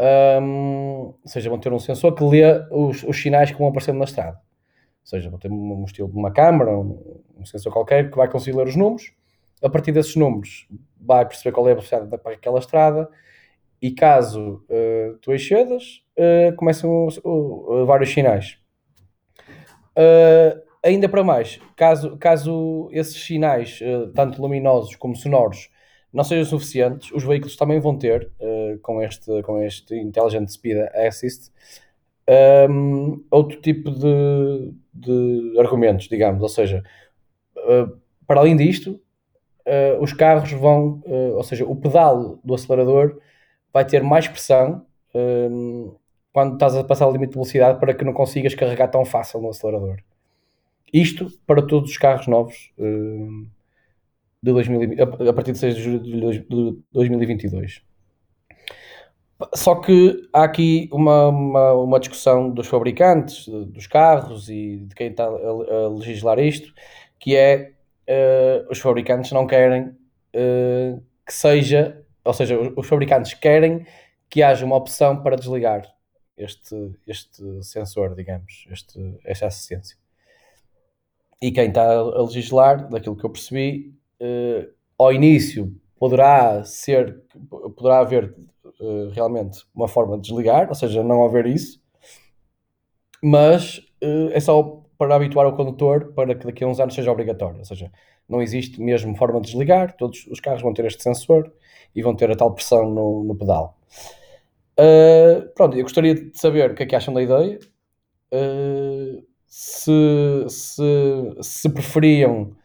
um, 0.00 1.14
ou 1.22 1.28
seja, 1.28 1.48
vão 1.48 1.58
ter 1.58 1.72
um 1.72 1.78
sensor 1.78 2.14
que 2.14 2.24
lê 2.24 2.42
os, 2.70 3.02
os 3.04 3.20
sinais 3.20 3.50
que 3.50 3.58
vão 3.58 3.68
aparecendo 3.68 3.98
na 3.98 4.04
estrada. 4.04 4.36
Ou 4.36 5.06
seja, 5.06 5.30
vão 5.30 5.38
ter 5.38 5.50
um, 5.50 5.82
um 5.82 5.84
estilo 5.84 6.08
de 6.08 6.16
uma 6.16 6.32
câmara, 6.32 6.76
um, 6.76 7.22
um, 7.38 7.44
sensor 7.44 7.72
qualquer 7.72 8.10
que 8.10 8.16
vai 8.16 8.28
conseguir 8.28 8.56
ler 8.56 8.66
os 8.66 8.76
números. 8.76 9.12
A 9.64 9.70
partir 9.70 9.92
desses 9.92 10.14
números, 10.14 10.68
vai 11.00 11.26
perceber 11.26 11.52
qual 11.52 11.66
é 11.66 11.72
a 11.72 11.74
velocidade 11.74 12.06
para 12.06 12.34
aquela 12.34 12.58
estrada. 12.58 13.08
E 13.80 13.90
caso 13.90 14.62
uh, 14.68 15.16
tu 15.22 15.32
excedas, 15.32 16.02
uh, 16.18 16.54
começam 16.56 17.08
vários 17.86 18.12
sinais. 18.12 18.58
ainda 20.82 21.08
para 21.08 21.24
mais, 21.24 21.58
caso, 21.76 22.16
caso 22.18 22.88
esses 22.92 23.16
sinais, 23.22 23.80
tanto 24.14 24.40
luminosos 24.40 24.96
como 24.96 25.16
sonoros, 25.16 25.70
não 26.12 26.24
sejam 26.24 26.44
suficientes, 26.44 27.10
os 27.10 27.24
veículos 27.24 27.56
também 27.56 27.80
vão 27.80 27.96
ter, 27.96 28.30
com, 28.82 29.02
este, 29.02 29.42
com 29.42 29.62
este 29.62 29.96
Intelligent 29.96 30.48
Speed 30.48 30.76
Assist, 30.94 31.50
um, 32.70 33.24
outro 33.30 33.60
tipo 33.60 33.90
de, 33.90 34.72
de, 34.92 35.58
argumentos, 35.58 36.08
digamos. 36.08 36.42
Ou 36.42 36.48
seja, 36.48 36.82
para 38.26 38.40
além 38.40 38.56
disto, 38.56 39.00
uh, 39.66 40.02
os 40.02 40.12
carros 40.12 40.50
vão, 40.52 41.02
ou 41.06 41.42
seja, 41.42 41.64
o 41.64 41.76
pedal 41.76 42.38
do 42.44 42.54
acelerador 42.54 43.18
vai 43.72 43.84
ter 43.84 44.02
mais 44.02 44.28
pressão 44.28 44.86
um, 45.14 45.94
quando 46.32 46.54
estás 46.54 46.76
a 46.76 46.84
passar 46.84 47.06
o 47.06 47.12
limite 47.12 47.30
de 47.30 47.34
velocidade 47.34 47.78
para 47.78 47.94
que 47.94 48.04
não 48.04 48.12
consigas 48.12 48.54
carregar 48.54 48.88
tão 48.88 49.04
fácil 49.04 49.40
no 49.40 49.50
acelerador. 49.50 49.98
Isto 50.92 51.28
para 51.46 51.62
todos 51.62 51.90
os 51.90 51.98
carros 51.98 52.26
novos 52.26 52.72
de 54.44 54.52
2020, 54.52 55.00
a 55.00 55.32
partir 55.32 55.52
de 55.52 55.58
6 55.58 55.74
de 55.74 55.82
julho 55.82 56.00
de 56.00 56.82
2022. 56.92 57.82
Só 59.54 59.74
que 59.76 60.28
há 60.32 60.44
aqui 60.44 60.88
uma, 60.92 61.28
uma, 61.28 61.72
uma 61.72 62.00
discussão 62.00 62.50
dos 62.50 62.66
fabricantes 62.66 63.48
dos 63.48 63.86
carros 63.86 64.48
e 64.48 64.76
de 64.76 64.94
quem 64.94 65.08
está 65.08 65.24
a, 65.24 65.28
a 65.28 65.88
legislar 65.88 66.38
isto, 66.38 66.72
que 67.18 67.34
é 67.34 67.72
uh, 68.08 68.70
os 68.70 68.78
fabricantes 68.78 69.32
não 69.32 69.46
querem 69.46 69.88
uh, 69.88 71.02
que 71.26 71.32
seja, 71.32 72.04
ou 72.24 72.32
seja, 72.32 72.58
os 72.76 72.86
fabricantes 72.86 73.34
querem 73.34 73.86
que 74.28 74.42
haja 74.42 74.64
uma 74.64 74.76
opção 74.76 75.22
para 75.22 75.36
desligar 75.36 75.86
este, 76.36 76.92
este 77.06 77.62
sensor, 77.62 78.14
digamos, 78.14 78.66
este, 78.70 79.18
esta 79.24 79.46
assistência. 79.46 79.96
E 81.40 81.52
quem 81.52 81.68
está 81.68 81.92
a 81.92 82.22
legislar, 82.22 82.88
daquilo 82.88 83.16
que 83.16 83.24
eu 83.24 83.30
percebi, 83.30 83.94
uh, 84.20 84.72
ao 84.98 85.12
início 85.12 85.74
poderá 85.98 86.64
ser, 86.64 87.22
poderá 87.76 88.00
haver 88.00 88.34
uh, 88.80 89.10
realmente 89.10 89.64
uma 89.74 89.88
forma 89.88 90.16
de 90.16 90.28
desligar, 90.28 90.68
ou 90.68 90.74
seja, 90.74 91.02
não 91.02 91.24
haver 91.24 91.46
isso, 91.46 91.82
mas 93.22 93.78
uh, 94.02 94.30
é 94.32 94.40
só 94.40 94.83
para 94.98 95.14
habituar 95.14 95.46
o 95.46 95.56
condutor 95.56 96.12
para 96.14 96.34
que 96.34 96.46
daqui 96.46 96.64
a 96.64 96.68
uns 96.68 96.80
anos 96.80 96.94
seja 96.94 97.10
obrigatório, 97.10 97.58
ou 97.58 97.64
seja, 97.64 97.90
não 98.28 98.40
existe 98.40 98.80
mesmo 98.80 99.16
forma 99.16 99.40
de 99.40 99.48
desligar, 99.48 99.96
todos 99.96 100.26
os 100.26 100.40
carros 100.40 100.62
vão 100.62 100.72
ter 100.72 100.84
este 100.84 101.02
sensor 101.02 101.52
e 101.94 102.02
vão 102.02 102.14
ter 102.14 102.30
a 102.30 102.36
tal 102.36 102.54
pressão 102.54 102.90
no, 102.90 103.24
no 103.24 103.34
pedal. 103.34 103.78
Uh, 104.78 105.48
pronto, 105.54 105.76
eu 105.76 105.82
gostaria 105.82 106.14
de 106.14 106.36
saber 106.38 106.70
o 106.70 106.74
que 106.74 106.82
é 106.82 106.86
que 106.86 106.96
acham 106.96 107.14
da 107.14 107.22
ideia, 107.22 107.58
se, 109.46 110.44
se, 110.48 110.82
se 111.40 111.68
preferiam 111.68 112.56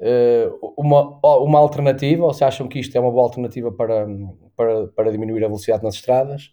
uh, 0.00 0.74
uma, 0.76 1.18
uma 1.38 1.58
alternativa, 1.58 2.24
ou 2.24 2.32
se 2.32 2.44
acham 2.44 2.68
que 2.68 2.78
isto 2.78 2.96
é 2.96 3.00
uma 3.00 3.10
boa 3.10 3.24
alternativa 3.24 3.72
para, 3.72 4.06
para, 4.56 4.86
para 4.88 5.10
diminuir 5.10 5.44
a 5.44 5.48
velocidade 5.48 5.82
nas 5.82 5.96
estradas, 5.96 6.52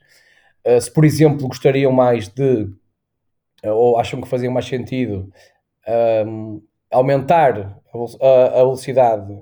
uh, 0.65 0.81
se 0.81 0.91
por 0.91 1.05
exemplo 1.05 1.47
gostariam 1.47 1.91
mais 1.91 2.27
de, 2.27 2.63
uh, 2.63 2.75
ou 3.63 3.97
acham 3.97 4.21
que 4.21 4.27
fazia 4.27 4.49
mais 4.51 4.65
sentido 4.65 5.31
um, 6.25 6.61
aumentar 6.91 7.79
a, 8.21 8.59
a 8.59 8.63
velocidade 8.63 9.41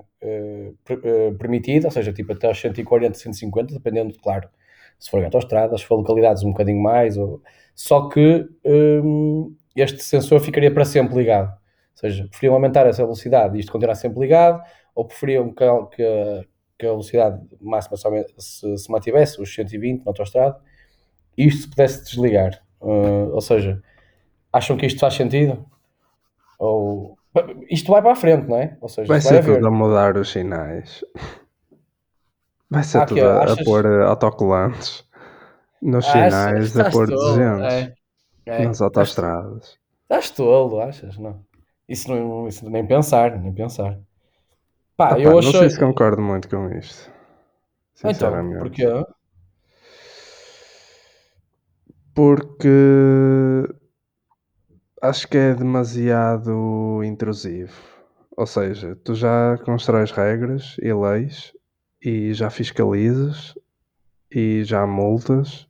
permitida, 1.38 1.88
ou 1.88 1.90
seja, 1.90 2.12
tipo 2.12 2.32
até 2.32 2.46
aos 2.46 2.58
140, 2.60 3.16
150, 3.16 3.74
dependendo, 3.74 4.14
claro, 4.20 4.48
se 4.98 5.10
for 5.10 5.22
autoestradas, 5.24 5.80
se 5.80 5.86
for 5.86 5.96
localidades 5.96 6.42
um 6.42 6.50
bocadinho 6.50 6.82
mais, 6.82 7.16
ou... 7.16 7.40
só 7.74 8.08
que 8.08 8.48
um, 8.64 9.54
este 9.74 10.02
sensor 10.02 10.40
ficaria 10.40 10.72
para 10.72 10.84
sempre 10.84 11.16
ligado. 11.16 11.50
Ou 11.50 12.00
seja, 12.00 12.26
preferiam 12.28 12.54
aumentar 12.54 12.86
essa 12.86 13.02
velocidade 13.02 13.56
e 13.56 13.60
isto 13.60 13.72
continuar 13.72 13.94
sempre 13.94 14.20
ligado, 14.20 14.62
ou 14.94 15.04
preferiam 15.04 15.52
que, 15.52 15.64
que, 15.94 16.48
que 16.78 16.86
a 16.86 16.90
velocidade 16.90 17.40
máxima 17.60 17.96
se, 18.38 18.78
se 18.78 18.90
mantivesse, 18.90 19.40
os 19.40 19.54
120 19.54 20.04
na 20.04 20.10
autostrada, 20.10 20.58
e 21.36 21.46
isto 21.46 21.62
se 21.62 21.70
pudesse 21.70 22.04
desligar. 22.04 22.62
Uh, 22.80 23.30
ou 23.32 23.40
seja, 23.40 23.82
acham 24.52 24.76
que 24.76 24.86
isto 24.86 25.00
faz 25.00 25.14
sentido? 25.14 25.64
Ou 26.58 27.16
isto 27.68 27.90
vai 27.90 28.00
para 28.00 28.12
a 28.12 28.16
frente, 28.16 28.48
não 28.48 28.56
é? 28.56 28.76
Ou 28.80 28.88
seja, 28.88 29.08
vai 29.08 29.20
ser 29.20 29.44
tudo 29.44 29.66
a 29.66 29.70
mudar 29.70 30.16
os 30.16 30.30
sinais. 30.30 31.04
Vai 32.70 32.82
ser 32.82 32.98
ah, 32.98 33.06
tudo 33.06 33.24
a, 33.24 33.44
achas... 33.44 33.58
a 33.58 33.64
pôr 33.64 33.86
autocolantes 34.02 35.04
nos 35.82 36.06
sinais, 36.06 36.78
a 36.78 36.90
pôr 36.90 37.06
200 37.06 37.72
é, 37.72 37.94
é, 38.46 38.64
nas 38.64 38.80
autostradas. 38.80 39.78
Estás 40.02 40.30
tolo, 40.30 40.80
achas? 40.80 41.18
Não. 41.18 41.44
Isso, 41.88 42.10
não, 42.10 42.48
isso 42.48 42.68
nem 42.68 42.84
pensar, 42.86 43.38
nem 43.38 43.52
pensar. 43.52 43.98
Pá, 44.96 45.18
eu 45.18 45.34
não 45.34 45.42
sei 45.42 45.70
se 45.70 45.78
concordo 45.78 46.22
muito 46.22 46.48
com 46.48 46.68
isto. 46.70 47.10
Então, 47.98 48.12
sinceramente. 48.12 48.82
Então, 48.82 49.04
porquê? 49.04 49.16
Porque 52.14 53.68
acho 55.02 55.28
que 55.28 55.36
é 55.36 55.54
demasiado 55.54 57.02
intrusivo. 57.04 57.74
Ou 58.36 58.46
seja, 58.46 58.96
tu 59.04 59.14
já 59.14 59.56
constróis 59.64 60.10
regras 60.10 60.76
e 60.82 60.92
leis 60.92 61.52
e 62.02 62.34
já 62.34 62.50
fiscalizas 62.50 63.54
e 64.30 64.62
já 64.64 64.86
multas 64.86 65.66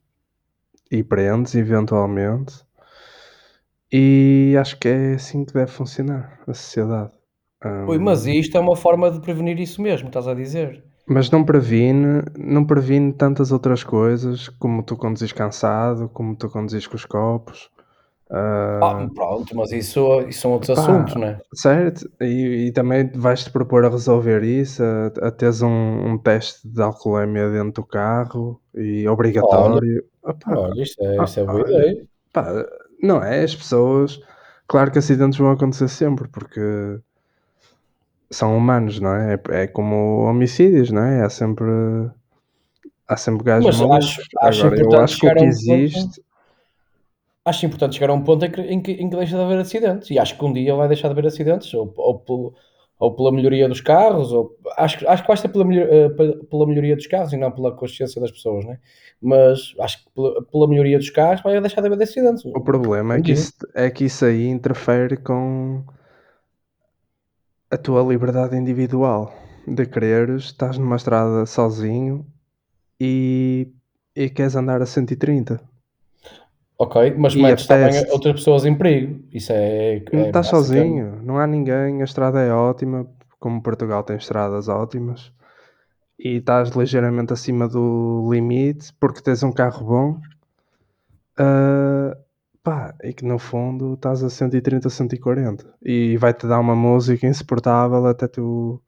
e 0.91 1.03
prendes 1.03 1.55
eventualmente 1.55 2.67
e 3.91 4.55
acho 4.59 4.77
que 4.77 4.87
é 4.87 5.13
assim 5.13 5.45
que 5.45 5.53
deve 5.53 5.71
funcionar 5.71 6.41
a 6.45 6.53
sociedade. 6.53 7.11
Ui, 7.87 7.97
mas 7.97 8.25
isto 8.25 8.57
é 8.57 8.59
uma 8.59 8.75
forma 8.75 9.09
de 9.09 9.19
prevenir 9.19 9.59
isso 9.59 9.81
mesmo, 9.81 10.09
estás 10.09 10.27
a 10.27 10.33
dizer? 10.33 10.83
Mas 11.07 11.31
não 11.31 11.43
previne, 11.43 12.21
não 12.37 12.65
previne 12.65 13.13
tantas 13.13 13.51
outras 13.51 13.83
coisas, 13.83 14.49
como 14.49 14.83
tu 14.83 14.97
conduzis 14.97 15.31
cansado, 15.31 16.09
como 16.09 16.35
tu 16.35 16.49
conduzis 16.49 16.85
com 16.85 16.95
os 16.95 17.05
copos. 17.05 17.69
Uh, 18.29 18.83
ah, 18.83 19.07
pronto, 19.15 19.55
mas 19.55 19.71
isso, 19.71 20.21
isso 20.27 20.41
são 20.41 20.51
outros 20.51 20.75
pá, 20.75 20.81
assuntos, 20.81 21.15
não 21.15 21.27
é? 21.27 21.39
Certo, 21.53 22.09
e, 22.19 22.67
e 22.67 22.71
também 22.73 23.09
vais-te 23.15 23.49
propor 23.49 23.85
a 23.85 23.89
resolver 23.89 24.43
isso, 24.43 24.83
a, 24.83 25.27
a 25.27 25.31
teres 25.31 25.61
um, 25.61 25.69
um, 25.69 26.17
teste 26.17 26.67
de 26.67 26.81
alcoolemia 26.81 27.49
dentro 27.49 27.81
do 27.81 27.85
carro 27.85 28.59
e 28.75 29.07
obrigatório. 29.07 30.03
Olha, 30.23 30.35
olha 30.47 30.81
isto 30.81 31.01
é, 31.01 31.23
isto 31.23 31.39
é 31.39 31.45
boa 31.45 31.61
ideia. 31.61 32.05
Pá, 32.33 32.65
não 33.01 33.23
é? 33.23 33.43
As 33.43 33.55
pessoas, 33.55 34.19
claro 34.67 34.91
que 34.91 34.99
acidentes 34.99 35.39
vão 35.39 35.51
acontecer 35.51 35.87
sempre, 35.87 36.27
porque 36.27 36.99
são 38.29 38.57
humanos, 38.57 38.99
não 38.99 39.15
é? 39.15 39.35
É, 39.35 39.63
é 39.63 39.67
como 39.67 40.23
homicídios, 40.23 40.91
não 40.91 41.03
é? 41.03 41.23
Há 41.23 41.29
sempre. 41.29 41.71
Há 43.07 43.15
sempre 43.15 43.45
gajos 43.45 43.79
Mas 43.79 43.91
acho, 44.03 44.21
acho 44.41 44.65
Agora, 44.65 44.81
eu 44.81 44.99
acho 44.99 45.17
que 45.17 45.27
o 45.27 45.33
que 45.33 45.45
existe. 45.45 46.21
Acho 47.47 47.65
importante 47.65 47.95
chegar 47.95 48.09
a 48.09 48.13
um 48.13 48.21
ponto 48.21 48.45
em 48.45 48.51
que, 48.51 48.61
em 48.61 48.81
que, 48.81 48.91
em 48.91 49.09
que 49.09 49.15
deixa 49.15 49.37
de 49.37 49.41
haver 49.41 49.59
acidentes. 49.59 50.09
E 50.09 50.19
acho 50.19 50.37
que 50.37 50.45
um 50.45 50.51
dia 50.51 50.75
vai 50.75 50.87
deixar 50.87 51.07
de 51.07 51.13
haver 51.13 51.27
acidentes, 51.27 51.73
ou, 51.73 51.93
ou, 51.95 52.53
ou 52.99 53.15
pela 53.15 53.31
melhoria 53.31 53.69
dos 53.69 53.79
carros, 53.79 54.31
ou 54.31 54.57
acho, 54.77 55.07
acho 55.07 55.21
que 55.21 55.27
vai 55.27 55.37
ser 55.37 55.49
pela, 55.49 55.63
melhor, 55.63 55.87
pela 56.49 56.67
melhoria 56.67 56.95
dos 56.95 57.07
carros 57.07 57.31
e 57.31 57.37
não 57.37 57.51
pela 57.51 57.71
consciência 57.71 58.19
das 58.19 58.31
pessoas, 58.31 58.65
né? 58.65 58.79
mas 59.21 59.73
acho 59.79 60.03
que 60.03 60.11
pela, 60.13 60.43
pela 60.43 60.67
melhoria 60.67 60.97
dos 60.97 61.09
carros 61.09 61.41
vai 61.41 61.59
deixar 61.59 61.81
de 61.81 61.87
haver 61.87 62.01
acidentes. 62.01 62.45
O 62.45 62.61
problema 62.61 63.15
é 63.15 63.21
que, 63.21 63.31
isso, 63.31 63.53
é 63.73 63.89
que 63.89 64.05
isso 64.05 64.25
aí 64.25 64.47
interfere 64.47 65.17
com 65.17 65.83
a 67.69 67.77
tua 67.77 68.01
liberdade 68.01 68.55
individual 68.55 69.33
de 69.67 69.85
quereres, 69.85 70.45
estás 70.45 70.77
numa 70.77 70.95
estrada 70.95 71.45
sozinho 71.45 72.25
e, 72.99 73.73
e 74.15 74.29
queres 74.29 74.55
andar 74.55 74.81
a 74.81 74.85
130. 74.85 75.59
Ok, 76.79 77.15
mas 77.17 77.33
e 77.33 77.41
metes 77.41 77.65
também 77.65 78.05
outras 78.11 78.35
pessoas 78.35 78.65
em 78.65 78.75
perigo. 78.75 79.23
Isso 79.33 79.51
é. 79.51 80.03
Não 80.13 80.21
é 80.21 80.27
estás 80.27 80.47
sozinho, 80.47 81.19
não 81.23 81.39
há 81.39 81.47
ninguém, 81.47 82.01
a 82.01 82.05
estrada 82.05 82.39
é 82.39 82.51
ótima, 82.53 83.07
como 83.39 83.63
Portugal 83.63 84.03
tem 84.03 84.17
estradas 84.17 84.67
ótimas, 84.67 85.31
e 86.19 86.37
estás 86.37 86.69
ligeiramente 86.69 87.33
acima 87.33 87.67
do 87.67 88.29
limite 88.31 88.93
porque 88.99 89.21
tens 89.21 89.41
um 89.41 89.51
carro 89.51 89.85
bom. 89.85 90.19
Uh, 91.39 92.15
pá, 92.63 92.93
e 93.03 93.13
que 93.13 93.25
no 93.25 93.39
fundo 93.39 93.93
estás 93.93 94.23
a 94.23 94.29
130, 94.29 94.89
140 94.89 95.65
e 95.83 96.17
vai-te 96.17 96.47
dar 96.47 96.59
uma 96.59 96.75
música 96.75 97.25
insuportável 97.27 98.05
até 98.07 98.27
tu 98.27 98.81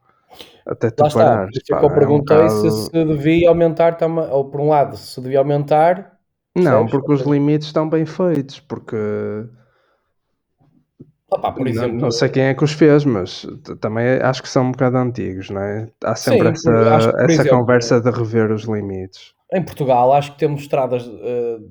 até 0.66 0.92
tu 0.92 1.04
Lá 1.04 1.10
parares. 1.10 1.58
Está. 1.58 1.78
Pá, 1.78 1.86
eu 1.86 1.90
perguntei 1.94 2.38
é 2.38 2.42
um 2.42 2.48
bocado... 2.48 2.72
se, 2.72 2.86
se 2.86 3.06
devia 3.06 3.50
aumentar, 3.50 3.98
ou 4.32 4.46
por 4.46 4.62
um 4.62 4.70
lado, 4.70 4.98
se 4.98 5.20
devia 5.22 5.40
aumentar 5.40 6.19
não, 6.56 6.86
porque 6.86 7.14
os 7.14 7.22
limites 7.22 7.68
estão 7.68 7.90
bem 7.90 8.06
feitos, 8.06 8.60
porque 8.60 8.96
Opa, 11.32 11.52
por 11.52 11.68
exemplo, 11.68 11.94
não, 11.94 12.02
não, 12.02 12.12
sei 12.12 12.28
quem 12.28 12.44
é 12.44 12.54
que 12.56 12.64
os 12.64 12.74
fez, 12.74 13.06
mas 13.06 13.46
também 13.80 14.20
acho 14.22 14.42
que 14.42 14.50
são 14.50 14.66
um 14.66 14.72
bocado 14.72 14.98
antigos, 14.98 15.50
não 15.52 15.62
é? 15.62 15.88
Há 16.04 16.16
sempre 16.16 16.56
sim, 16.58 16.70
essa, 16.70 17.14
essa 17.20 17.32
exemplo, 17.32 17.60
conversa 17.60 18.02
de 18.02 18.10
rever 18.10 18.52
os 18.52 18.64
limites. 18.64 19.34
Em 19.54 19.64
Portugal, 19.64 20.12
acho 20.14 20.32
que 20.34 20.40
temos 20.40 20.62
estradas 20.62 21.06
uh, 21.06 21.62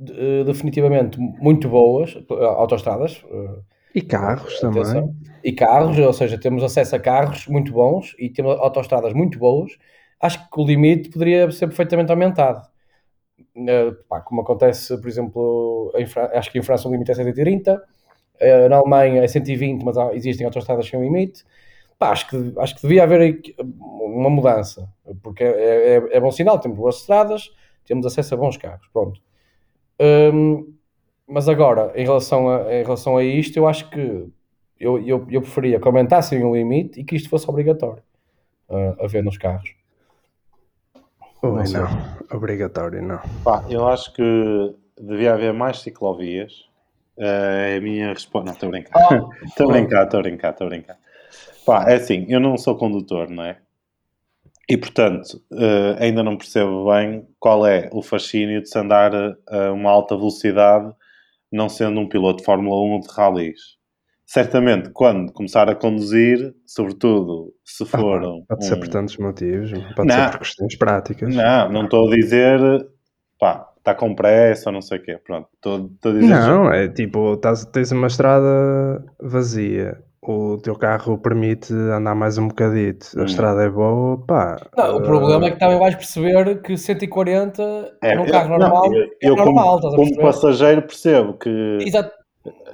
uh, 0.00 0.44
definitivamente 0.44 1.18
muito 1.18 1.68
boas, 1.68 2.18
autoestradas. 2.28 3.22
Uh, 3.30 3.62
e 3.94 4.02
carros 4.02 4.58
também. 4.58 5.14
E 5.44 5.52
carros, 5.52 5.96
ou 5.96 6.12
seja, 6.12 6.36
temos 6.36 6.64
acesso 6.64 6.96
a 6.96 6.98
carros 6.98 7.46
muito 7.46 7.72
bons 7.72 8.16
e 8.18 8.28
temos 8.28 8.58
autoestradas 8.58 9.12
muito 9.12 9.38
boas. 9.38 9.70
Acho 10.20 10.50
que 10.50 10.60
o 10.60 10.66
limite 10.66 11.10
poderia 11.10 11.48
ser 11.52 11.68
perfeitamente 11.68 12.10
aumentado 12.10 12.60
pá, 14.08 14.20
como 14.20 14.40
acontece, 14.40 14.96
por 15.00 15.08
exemplo, 15.08 15.92
em, 15.96 16.06
acho 16.36 16.50
que 16.50 16.58
em 16.58 16.62
França 16.62 16.88
o 16.88 16.92
limite 16.92 17.10
é 17.10 17.14
130, 17.14 17.74
uh, 17.74 18.68
na 18.68 18.76
Alemanha 18.76 19.22
é 19.22 19.28
120, 19.28 19.82
mas 19.84 19.96
há, 19.96 20.14
existem 20.14 20.44
autostradas 20.44 20.86
sem 20.86 21.00
limite. 21.00 21.44
Pá, 21.98 22.10
acho, 22.10 22.28
que, 22.28 22.52
acho 22.58 22.74
que 22.74 22.82
devia 22.82 23.04
haver 23.04 23.40
uma 23.58 24.28
mudança, 24.30 24.88
porque 25.22 25.44
é, 25.44 25.96
é, 25.96 26.16
é, 26.16 26.20
bom 26.20 26.30
sinal, 26.30 26.58
temos 26.58 26.76
boas 26.76 26.96
estradas, 26.96 27.50
temos 27.86 28.04
acesso 28.06 28.34
a 28.34 28.36
bons 28.36 28.56
carros, 28.56 28.86
pronto. 28.92 29.20
Um, 30.00 30.74
mas 31.26 31.48
agora, 31.48 31.92
em 31.94 32.04
relação, 32.04 32.48
a, 32.48 32.74
em 32.74 32.82
relação 32.82 33.16
a 33.16 33.24
isto, 33.24 33.56
eu 33.56 33.66
acho 33.68 33.88
que 33.90 34.28
eu, 34.78 34.98
eu, 35.06 35.26
eu 35.30 35.40
preferia 35.40 35.80
que 35.80 35.86
aumentassem 35.86 36.42
o 36.44 36.54
limite 36.54 37.00
e 37.00 37.04
que 37.04 37.16
isto 37.16 37.28
fosse 37.28 37.48
obrigatório 37.48 38.02
uh, 38.68 39.04
a 39.04 39.06
ver 39.06 39.22
nos 39.22 39.38
carros. 39.38 39.74
Ui, 41.44 41.62
Não 41.72 41.82
não. 41.82 42.36
Obrigatório, 42.36 43.02
não. 43.02 43.20
Pá, 43.44 43.64
eu 43.68 43.86
acho 43.86 44.12
que 44.12 44.74
devia 44.98 45.34
haver 45.34 45.52
mais 45.52 45.80
ciclovias. 45.80 46.68
Eh, 47.18 47.74
é 47.74 47.76
a 47.76 47.80
minha 47.80 48.08
resposta. 48.08 48.46
Não, 48.46 48.52
estou 48.54 48.68
a 48.68 48.72
brincar. 48.72 48.98
Ah, 48.98 49.28
Estou 49.44 49.68
a 49.68 49.72
brincar, 49.72 50.04
estou 50.04 50.20
a 50.20 50.22
brincar, 50.22 50.50
estou 50.50 50.66
a 50.66 50.70
brincar. 50.70 50.98
Pá, 51.66 51.90
é 51.90 51.96
assim, 51.96 52.26
eu 52.28 52.40
não 52.40 52.56
sou 52.56 52.76
condutor, 52.76 53.28
não 53.28 53.44
é? 53.44 53.58
E, 54.68 54.76
portanto, 54.76 55.42
eh, 55.52 55.96
ainda 56.00 56.22
não 56.22 56.36
percebo 56.36 56.90
bem 56.90 57.28
qual 57.38 57.66
é 57.66 57.90
o 57.92 58.02
fascínio 58.02 58.62
de 58.62 58.68
se 58.68 58.78
andar 58.78 59.12
a 59.46 59.72
uma 59.72 59.90
alta 59.90 60.16
velocidade 60.16 60.94
não 61.52 61.68
sendo 61.68 62.00
um 62.00 62.08
piloto 62.08 62.38
de 62.38 62.44
Fórmula 62.44 62.76
1 62.76 62.92
ou 62.94 63.00
de 63.00 63.08
rallies. 63.08 63.73
Certamente, 64.44 64.90
quando 64.90 65.32
começar 65.32 65.70
a 65.70 65.76
conduzir, 65.76 66.52
sobretudo 66.66 67.52
se 67.64 67.84
for 67.86 68.20
um... 68.24 68.44
Pode 68.48 68.64
ser 68.66 68.74
um- 68.74 68.80
por 68.80 68.88
tantos 68.88 69.16
motivos, 69.16 69.70
pode 69.94 70.08
Não. 70.08 70.14
ser 70.16 70.30
por 70.32 70.38
questões 70.40 70.76
práticas. 70.76 71.32
Não, 71.32 71.70
não 71.70 71.84
estou 71.84 72.08
a 72.10 72.16
dizer, 72.16 72.58
pá, 73.38 73.64
está 73.78 73.94
com 73.94 74.12
pressa 74.12 74.70
ou 74.70 74.72
não 74.74 74.82
sei 74.82 74.98
o 74.98 75.02
quê. 75.04 75.16
Pronto, 75.24 75.46
estou 75.54 75.86
estou 75.86 76.10
a 76.10 76.14
dizer... 76.16 76.28
Não, 76.34 76.72
é 76.72 76.88
tipo, 76.88 77.36
tás- 77.36 77.64
tens 77.66 77.92
uma 77.92 78.08
estrada 78.08 79.04
vazia, 79.22 80.02
o 80.20 80.56
teu 80.60 80.74
carro 80.74 81.16
permite 81.16 81.72
andar 81.72 82.16
mais 82.16 82.36
um 82.36 82.48
bocadito, 82.48 83.06
a 83.16 83.22
Hum. 83.22 83.26
estrada 83.26 83.62
é 83.62 83.70
boa, 83.70 84.18
pá. 84.26 84.56
Não, 84.76 84.96
o 84.96 84.98
eh, 84.98 85.02
problema 85.04 85.46
é 85.46 85.50
que 85.52 85.60
também 85.60 85.78
vais 85.78 85.94
perceber 85.94 86.60
que 86.60 86.76
140 86.76 87.62
É, 88.02 88.16
num 88.16 88.24
eu- 88.24 88.32
carro 88.32 88.48
não, 88.48 88.58
normal 88.58 88.92
eu, 88.92 89.02
é 89.04 89.08
eu 89.22 89.36
normal, 89.36 89.78
como, 89.80 89.92
estás 89.92 89.94
como 90.16 90.20
passageiro 90.26 90.82
percebo 90.82 91.34
que 91.38 91.78
Exato. 91.82 92.23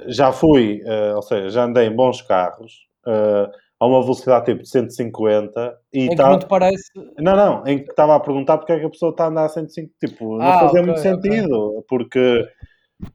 Já 0.07 0.33
fui, 0.33 0.83
eh, 0.85 1.15
ou 1.15 1.23
seja, 1.23 1.50
já 1.50 1.65
andei 1.65 1.87
em 1.87 1.95
bons 1.95 2.23
carros 2.23 2.87
eh, 3.07 3.50
a 3.79 3.87
uma 3.87 4.03
velocidade 4.03 4.47
tipo 4.47 4.62
de 4.62 4.69
150 4.69 5.79
e 5.93 6.07
Em 6.07 6.09
que 6.11 6.17
tá- 6.17 6.29
não 6.31 6.39
parece. 6.41 6.91
não, 7.19 7.35
não, 7.37 7.67
em 7.67 7.83
que 7.85 7.91
estava 7.91 8.15
a 8.17 8.21
perguntar 8.21 8.59
porque 8.59 8.73
é 8.73 8.79
que 8.79 8.87
a 8.87 8.91
pessoa 8.91 9.11
está 9.12 9.25
a 9.25 9.29
andar 9.29 9.45
a 9.45 9.49
105, 9.49 9.93
tipo, 9.99 10.37
não 10.37 10.47
Ah, 10.47 10.59
fazia 10.59 10.81
ok, 10.81 10.83
muito 10.83 11.00
sentido, 11.00 11.85
porque 11.89 12.47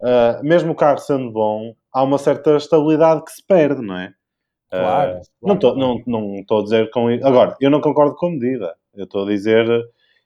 eh, 0.04 0.40
mesmo 0.44 0.72
o 0.72 0.76
carro 0.76 0.98
sendo 1.00 1.32
bom, 1.32 1.76
há 1.94 2.04
uma 2.04 2.18
certa 2.18 2.56
estabilidade 2.58 3.24
que 3.24 3.32
se 3.32 3.44
perde, 3.46 3.82
não 3.82 3.98
é? 3.98 4.14
Claro. 4.72 5.22
não 5.42 5.54
estou 5.56 5.76
não, 5.78 6.02
não 6.06 6.36
estou 6.36 6.60
a 6.60 6.64
dizer 6.64 6.90
com 6.90 7.10
isso. 7.10 7.26
Agora, 7.26 7.56
eu 7.62 7.70
não 7.70 7.80
concordo 7.80 8.16
com 8.16 8.28
a 8.28 8.32
medida. 8.32 8.76
Eu 8.94 9.06
estou 9.06 9.24
a 9.24 9.28
dizer, 9.28 9.68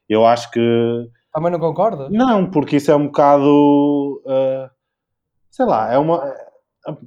eu 0.08 0.26
acho 0.26 0.50
que 0.50 0.60
Também 1.32 1.52
não 1.52 1.60
concordas? 1.60 2.10
não, 2.10 2.50
porque 2.50 2.76
isso 2.76 2.90
é 2.90 2.96
um 2.96 3.06
bocado. 3.06 4.22
ah, 4.26 4.70
sei 5.50 5.66
lá, 5.66 5.92
é 5.92 5.98
uma. 5.98 6.22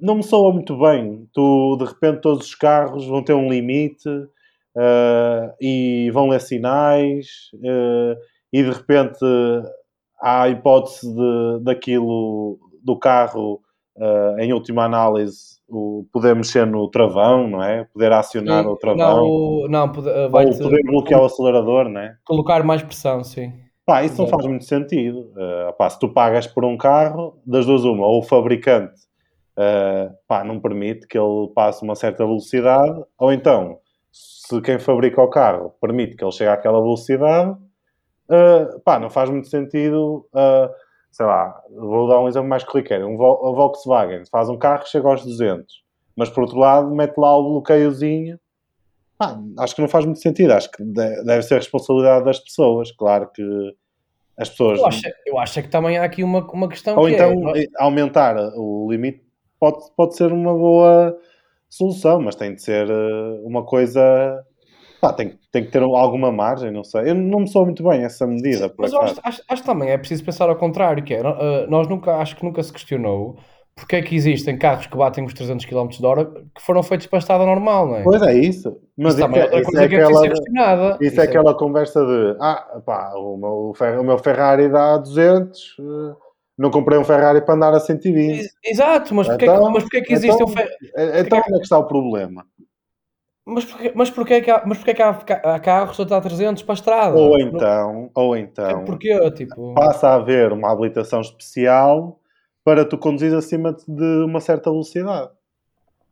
Não 0.01 0.15
me 0.15 0.23
soa 0.23 0.53
muito 0.53 0.77
bem. 0.77 1.27
Tu, 1.33 1.77
de 1.79 1.85
repente, 1.85 2.21
todos 2.21 2.45
os 2.45 2.55
carros 2.55 3.07
vão 3.07 3.23
ter 3.23 3.33
um 3.33 3.49
limite 3.49 4.07
ah, 4.77 5.53
e 5.59 6.09
vão 6.11 6.29
ler 6.29 6.41
sinais 6.41 7.49
ah, 7.65 8.15
e 8.51 8.63
de 8.63 8.69
repente 8.69 9.19
há 10.21 10.43
a 10.43 10.49
hipótese 10.49 11.11
de, 11.13 11.59
daquilo 11.63 12.59
do 12.83 12.97
carro, 12.97 13.61
ah, 13.99 14.35
em 14.39 14.53
última 14.53 14.85
análise, 14.85 15.53
o 15.67 16.05
poder 16.11 16.35
mexer 16.35 16.67
no 16.67 16.87
travão, 16.89 17.47
não 17.47 17.63
é? 17.63 17.85
Poder 17.85 18.11
acionar 18.11 18.63
Sim, 18.63 18.69
o 18.69 18.75
travão. 18.77 19.27
Não, 19.27 19.67
não 19.69 19.91
pode- 19.91 20.09
Ou 20.09 20.29
vai-te 20.29 20.57
poder 20.61 20.83
bloquear 20.83 21.21
o 21.21 21.25
acelerador, 21.25 21.89
não 21.89 22.01
é? 22.01 22.15
colocar 22.25 22.63
mais 22.63 22.83
pressão, 22.83 23.23
sim. 23.23 23.51
Pá, 23.85 24.03
isso 24.03 24.21
não 24.21 24.27
faz 24.29 24.45
muito 24.45 24.63
sentido. 24.65 25.31
Uh, 25.35 25.73
pá, 25.77 25.89
se 25.89 25.99
tu 25.99 26.07
pagas 26.09 26.47
por 26.47 26.63
um 26.63 26.77
carro, 26.77 27.37
das 27.45 27.65
duas 27.65 27.83
uma, 27.83 28.05
ou 28.07 28.19
o 28.19 28.23
fabricante 28.23 28.93
uh, 29.57 30.13
pá, 30.27 30.43
não 30.43 30.59
permite 30.59 31.05
que 31.07 31.17
ele 31.17 31.49
passe 31.53 31.83
uma 31.83 31.95
certa 31.95 32.25
velocidade, 32.25 33.03
ou 33.17 33.31
então, 33.33 33.79
se 34.11 34.61
quem 34.61 34.79
fabrica 34.79 35.21
o 35.21 35.27
carro 35.29 35.73
permite 35.81 36.15
que 36.15 36.23
ele 36.23 36.31
chegue 36.31 36.49
àquela 36.49 36.81
velocidade, 36.81 37.51
uh, 38.29 38.79
pá, 38.85 38.99
não 38.99 39.09
faz 39.09 39.29
muito 39.29 39.47
sentido, 39.49 40.25
uh, 40.33 40.69
sei 41.11 41.25
lá, 41.25 41.61
vou 41.75 42.07
dar 42.07 42.19
um 42.21 42.27
exemplo 42.27 42.47
mais 42.47 42.63
corriqueiro, 42.63 43.07
um 43.07 43.17
Vol- 43.17 43.47
a 43.47 43.51
Volkswagen 43.51 44.23
faz 44.31 44.47
um 44.49 44.57
carro 44.57 44.83
que 44.83 44.89
chega 44.89 45.07
aos 45.09 45.25
200, 45.25 45.83
mas 46.15 46.29
por 46.29 46.43
outro 46.43 46.57
lado 46.57 46.89
mete 46.95 47.17
lá 47.17 47.35
o 47.37 47.43
bloqueiozinho 47.51 48.39
Acho 49.59 49.75
que 49.75 49.81
não 49.81 49.89
faz 49.89 50.05
muito 50.05 50.19
sentido. 50.19 50.51
Acho 50.51 50.71
que 50.71 50.83
de- 50.83 51.23
deve 51.23 51.43
ser 51.43 51.55
responsabilidade 51.55 52.25
das 52.25 52.39
pessoas. 52.39 52.91
Claro 52.91 53.29
que 53.33 53.43
as 54.37 54.49
pessoas. 54.49 54.79
Eu 54.79 54.85
acho, 54.85 55.01
eu 55.25 55.39
acho 55.39 55.59
é 55.59 55.61
que 55.61 55.69
também 55.69 55.97
há 55.97 56.03
aqui 56.03 56.23
uma, 56.23 56.39
uma 56.51 56.67
questão 56.67 56.97
Ou 56.97 57.07
que 57.07 57.13
então 57.13 57.55
é, 57.55 57.63
eh, 57.63 57.67
aumentar 57.77 58.35
o 58.55 58.87
limite 58.89 59.21
pode, 59.59 59.79
pode 59.95 60.15
ser 60.15 60.31
uma 60.31 60.53
boa 60.53 61.17
solução, 61.69 62.21
mas 62.21 62.35
tem 62.35 62.53
de 62.55 62.61
ser 62.61 62.89
eh, 62.89 63.39
uma 63.43 63.63
coisa. 63.63 64.43
Pá, 64.99 65.11
tem, 65.11 65.37
tem 65.51 65.65
que 65.65 65.71
ter 65.71 65.81
alguma 65.83 66.31
margem, 66.31 66.71
não 66.71 66.83
sei. 66.83 67.09
Eu 67.09 67.15
não 67.15 67.41
me 67.41 67.47
sou 67.47 67.65
muito 67.65 67.83
bem 67.83 68.03
essa 68.03 68.25
medida, 68.25 68.73
Mas 68.77 68.93
acho, 68.93 69.19
acho, 69.21 69.43
acho 69.49 69.63
também 69.63 69.89
é 69.89 69.97
preciso 69.97 70.23
pensar 70.23 70.49
ao 70.49 70.55
contrário, 70.55 71.03
que 71.03 71.13
é, 71.13 71.21
uh, 71.21 71.69
nós 71.69 71.87
nunca, 71.89 72.15
acho 72.15 72.37
que 72.37 72.43
nunca 72.45 72.63
se 72.63 72.71
questionou 72.71 73.37
porque 73.75 73.95
é 73.95 74.01
que 74.01 74.15
existem 74.15 74.57
carros 74.57 74.85
que 74.87 74.95
batem 74.95 75.25
os 75.25 75.33
300 75.33 75.65
km 75.65 75.87
de 75.89 76.05
hora 76.05 76.25
que 76.25 76.61
foram 76.61 76.83
feitos 76.83 77.07
para 77.07 77.17
a 77.17 77.21
estrada 77.21 77.45
normal, 77.45 77.87
não 77.87 77.95
é? 77.97 78.03
Pois 78.03 78.21
é 78.21 78.33
isso. 78.35 78.77
Mas 78.97 79.15
isso 79.15 79.23
é 79.25 79.39
é, 79.39 79.61
isso 79.61 79.77
é 79.77 79.81
é 79.81 79.85
aquela, 79.85 80.21
questionada. 80.29 80.97
isso 81.01 81.19
é 81.21 81.23
aquela 81.23 81.53
conversa 81.57 82.05
de 82.05 82.37
ah, 82.39 82.81
pá, 82.85 83.13
o 83.15 83.35
meu, 83.37 83.73
o 83.99 84.03
meu 84.03 84.17
Ferrari 84.19 84.69
dá 84.69 84.97
200, 84.97 85.75
eh, 85.79 86.15
não 86.57 86.69
comprei 86.69 86.99
um 86.99 87.03
Ferrari 87.03 87.41
para 87.41 87.55
andar 87.55 87.73
a 87.73 87.79
120. 87.79 88.39
Ex- 88.41 88.53
Exato, 88.63 89.13
mas 89.15 89.27
porque, 89.27 89.45
é 89.45 89.47
Então- 89.47 89.65
que, 89.67 89.73
mas 89.73 89.83
porque 89.83 89.97
é 89.97 90.01
que 90.01 90.13
existe 90.13 90.35
então- 90.35 90.47
um 90.47 90.51
fe- 90.55 90.69
Eh, 90.95 91.19
Então 91.21 91.39
onde 91.39 91.53
é 91.55 91.57
que 91.57 91.63
está 91.63 91.77
o 91.79 91.87
problema? 91.87 92.45
mas, 93.45 93.65
porque, 93.65 93.91
mas, 93.95 94.09
porque 94.11 94.33
é 94.35 94.41
que 94.41 94.51
há, 94.51 94.61
mas 94.65 94.77
porque 94.77 94.91
é 94.91 94.93
que 94.93 95.01
há, 95.01 95.09
há 95.09 95.59
carros 95.59 95.99
a 95.99 96.03
dar 96.03 96.21
300 96.21 96.61
para 96.61 96.73
a 96.73 96.75
estrada? 96.75 97.17
Ou 97.17 97.31
Não- 97.31 97.39
então, 97.39 98.09
ou 98.15 98.37
então 98.37 98.85
Porquê? 98.85 99.31
Tipo, 99.31 99.73
passa 99.73 100.09
a 100.09 100.13
haver 100.15 100.53
uma 100.53 100.71
habilitação 100.71 101.19
especial 101.21 102.19
para 102.63 102.85
tu 102.85 102.97
conduzir 102.97 103.33
acima 103.33 103.75
de 103.87 104.23
uma 104.25 104.39
certa 104.39 104.69
velocidade. 104.69 105.29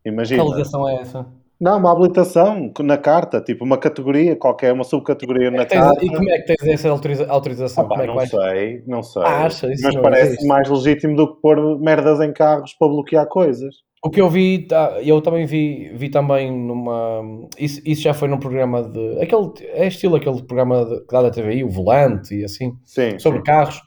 que 0.03 0.09
Imagina. 0.09 0.41
alegação 0.43 0.87
é 0.89 0.95
essa? 0.95 1.25
Não, 1.59 1.77
uma 1.77 1.91
habilitação 1.91 2.73
na 2.79 2.97
carta, 2.97 3.39
tipo 3.39 3.63
uma 3.63 3.77
categoria 3.77 4.35
qualquer, 4.35 4.73
uma 4.73 4.83
subcategoria 4.83 5.51
na 5.51 5.63
Tens- 5.63 5.79
carta. 5.79 6.03
e 6.03 6.09
como 6.09 6.27
é 6.27 6.39
que 6.39 6.55
tens 6.55 6.67
essa 6.73 6.89
autoriza- 6.89 7.27
autorização? 7.29 7.85
Ah, 7.85 7.87
pá, 7.87 7.95
é 7.97 8.01
que 8.01 8.07
não 8.07 8.15
vais- 8.15 8.29
sei, 8.31 8.83
não 8.87 9.03
sei. 9.03 9.21
Ah, 9.21 9.45
acha? 9.45 9.71
Isso 9.71 9.83
Mas 9.83 9.95
parece 9.97 10.27
existe. 10.29 10.47
mais 10.47 10.67
legítimo 10.67 11.15
do 11.15 11.35
que 11.35 11.39
pôr 11.41 11.79
merdas 11.79 12.19
em 12.19 12.33
carros 12.33 12.73
para 12.73 12.87
bloquear 12.87 13.27
coisas. 13.27 13.75
O 14.03 14.09
que 14.09 14.19
eu 14.19 14.27
vi, 14.27 14.65
tá, 14.65 14.97
eu 15.03 15.21
também 15.21 15.45
vi, 15.45 15.91
vi 15.93 16.09
também 16.09 16.51
numa. 16.51 17.21
Isso, 17.59 17.79
isso 17.85 18.01
já 18.01 18.15
foi 18.15 18.27
num 18.27 18.39
programa 18.39 18.81
de. 18.81 19.19
Aquele, 19.21 19.51
é 19.73 19.85
estilo 19.85 20.15
aquele 20.15 20.41
programa 20.41 20.83
de, 20.83 21.01
que 21.01 21.11
dá 21.11 21.21
da 21.21 21.29
TVI, 21.29 21.63
o 21.63 21.69
Volante 21.69 22.33
e 22.33 22.43
assim, 22.43 22.73
Sim. 22.83 23.19
sobre 23.19 23.37
sim. 23.37 23.43
carros, 23.45 23.79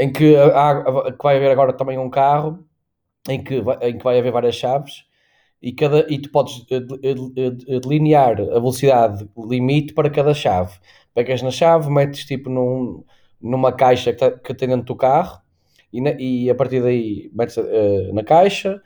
em 0.00 0.12
que, 0.12 0.36
há, 0.36 1.12
que 1.12 1.22
vai 1.24 1.36
haver 1.36 1.50
agora 1.52 1.72
também 1.74 1.98
um 1.98 2.10
carro 2.10 2.64
em 3.28 3.42
que 3.42 3.60
vai, 3.60 3.78
em 3.90 3.98
que 3.98 4.04
vai 4.04 4.18
haver 4.18 4.32
várias 4.32 4.54
chaves 4.56 5.04
e, 5.62 5.72
cada, 5.72 6.06
e 6.12 6.20
tu 6.20 6.30
podes 6.30 6.64
eh, 6.70 6.76
eh, 7.04 7.74
eh, 7.76 7.80
delinear 7.80 8.40
a 8.40 8.44
velocidade 8.60 9.28
limite 9.36 9.94
para 9.94 10.10
cada 10.10 10.34
chave. 10.34 10.78
Pegas 11.14 11.42
na 11.42 11.50
chave, 11.50 11.90
metes 11.90 12.24
tipo 12.26 12.50
num, 12.50 13.04
numa 13.40 13.72
caixa 13.72 14.12
que, 14.12 14.18
tá- 14.18 14.54
tem 14.54 14.68
dentro 14.68 14.86
do 14.86 14.96
carro 14.96 15.40
e, 15.92 16.00
na- 16.00 16.16
e 16.20 16.50
a 16.50 16.54
partir 16.54 16.82
daí 16.82 17.30
metes 17.34 17.58
eh, 17.58 18.10
na 18.12 18.24
caixa, 18.24 18.82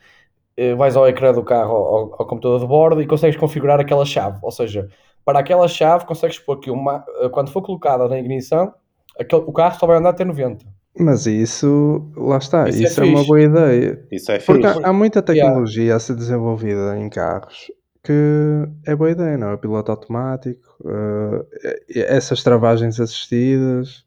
eh, 0.57 0.75
vais 0.75 0.95
ao 0.95 1.07
ecrã 1.07 1.33
do 1.33 1.43
carro, 1.43 1.75
ao, 1.75 2.21
ao 2.21 2.27
computador 2.27 2.59
de 2.59 2.67
bordo 2.67 3.01
e 3.01 3.07
consegues 3.07 3.37
configurar 3.39 3.79
aquela 3.79 4.05
chave. 4.05 4.39
Ou 4.43 4.51
seja, 4.51 4.89
para 5.25 5.39
aquela 5.39 5.67
chave 5.67 6.05
consegues 6.05 6.39
pôr 6.39 6.59
que 6.59 6.71
uma, 6.71 7.01
quando 7.33 7.51
for 7.51 7.61
colocada 7.61 8.07
na 8.07 8.19
ignição, 8.19 8.73
aquele, 9.19 9.43
o 9.43 9.53
carro 9.53 9.79
só 9.79 9.87
vai 9.87 9.97
andar 9.97 10.09
até 10.11 10.25
90. 10.25 10.65
Mas 10.97 11.25
isso, 11.25 12.11
lá 12.15 12.37
está, 12.37 12.69
Isso 12.69 12.81
isso, 12.83 13.01
é 13.01 13.03
é, 13.03 13.05
uma 13.05 13.23
boa 13.25 13.41
ideia. 13.41 14.07
Isso 14.11 14.31
é 14.31 14.39
Porque 14.45 14.67
fixe. 14.67 14.67
há, 14.67 14.89
há 14.89 14.93
muita 14.93 15.19
Yeah. 15.31 15.55
tecnologia 15.55 15.95
a 15.95 15.99
ser 15.99 16.15
desenvolvida 16.15 16.97
em 16.97 17.09
carros 17.09 17.71
que 18.03 18.13
é 18.85 18.95
boa 18.95 19.09
ideia, 19.11 19.37
não 19.37 19.49
é? 19.51 19.57
Piloto 19.57 19.91
automático, 19.91 20.77
eh, 20.85 22.05
essas 22.15 22.43
travagens 22.43 22.99
assistidas, 22.99 24.04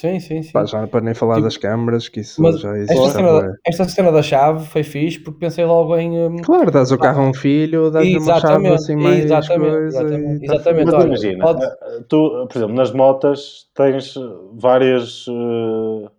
Sim, 0.00 0.18
sim, 0.20 0.42
sim. 0.42 0.52
pá, 0.52 0.64
já 0.64 0.86
para 0.86 1.00
nem 1.00 1.14
falar 1.14 1.36
Tipo, 1.36 1.44
das 1.44 1.56
câmaras, 1.56 2.08
que 2.08 2.20
isso 2.20 2.42
Mas 2.42 2.60
já 2.60 2.76
esta 2.88 2.94
existe. 2.94 3.16
cena, 3.18 3.28
bué. 3.28 3.42
da, 3.42 3.54
esta 3.66 3.84
cena 3.88 4.12
da 4.12 4.22
chave 4.22 4.66
foi 4.66 4.82
fixe 4.82 5.18
porque 5.20 5.38
pensei 5.40 5.64
logo 5.64 5.96
em. 5.96 6.10
hum, 6.18 6.36
Claro, 6.42 6.70
dás 6.70 6.90
o 6.90 6.98
carro 6.98 7.22
a 7.22 7.28
um 7.30 7.34
filho, 7.34 7.90
dás-lhe 7.90 8.16
uma 8.16 8.32
chave 8.32 8.64
Exatamente, 8.64 8.74
assim 8.74 8.96
mais 8.96 9.24
exatamente, 9.24 9.52
coisa 9.52 9.88
exatamente, 9.88 10.42
e 10.42 10.46
tá 10.46 10.54
exatamente. 10.54 10.84
Mas 10.86 10.94
olha, 10.94 11.06
imagina, 11.06 11.44
pode- 11.44 11.64
eh, 11.64 12.04
tu, 12.08 12.46
por 12.48 12.56
exemplo, 12.56 12.74
nas 12.74 12.92
motas 12.92 13.68
tens 13.74 14.14
várias. 14.54 15.26
eh, 15.28 15.32
ou 15.32 16.10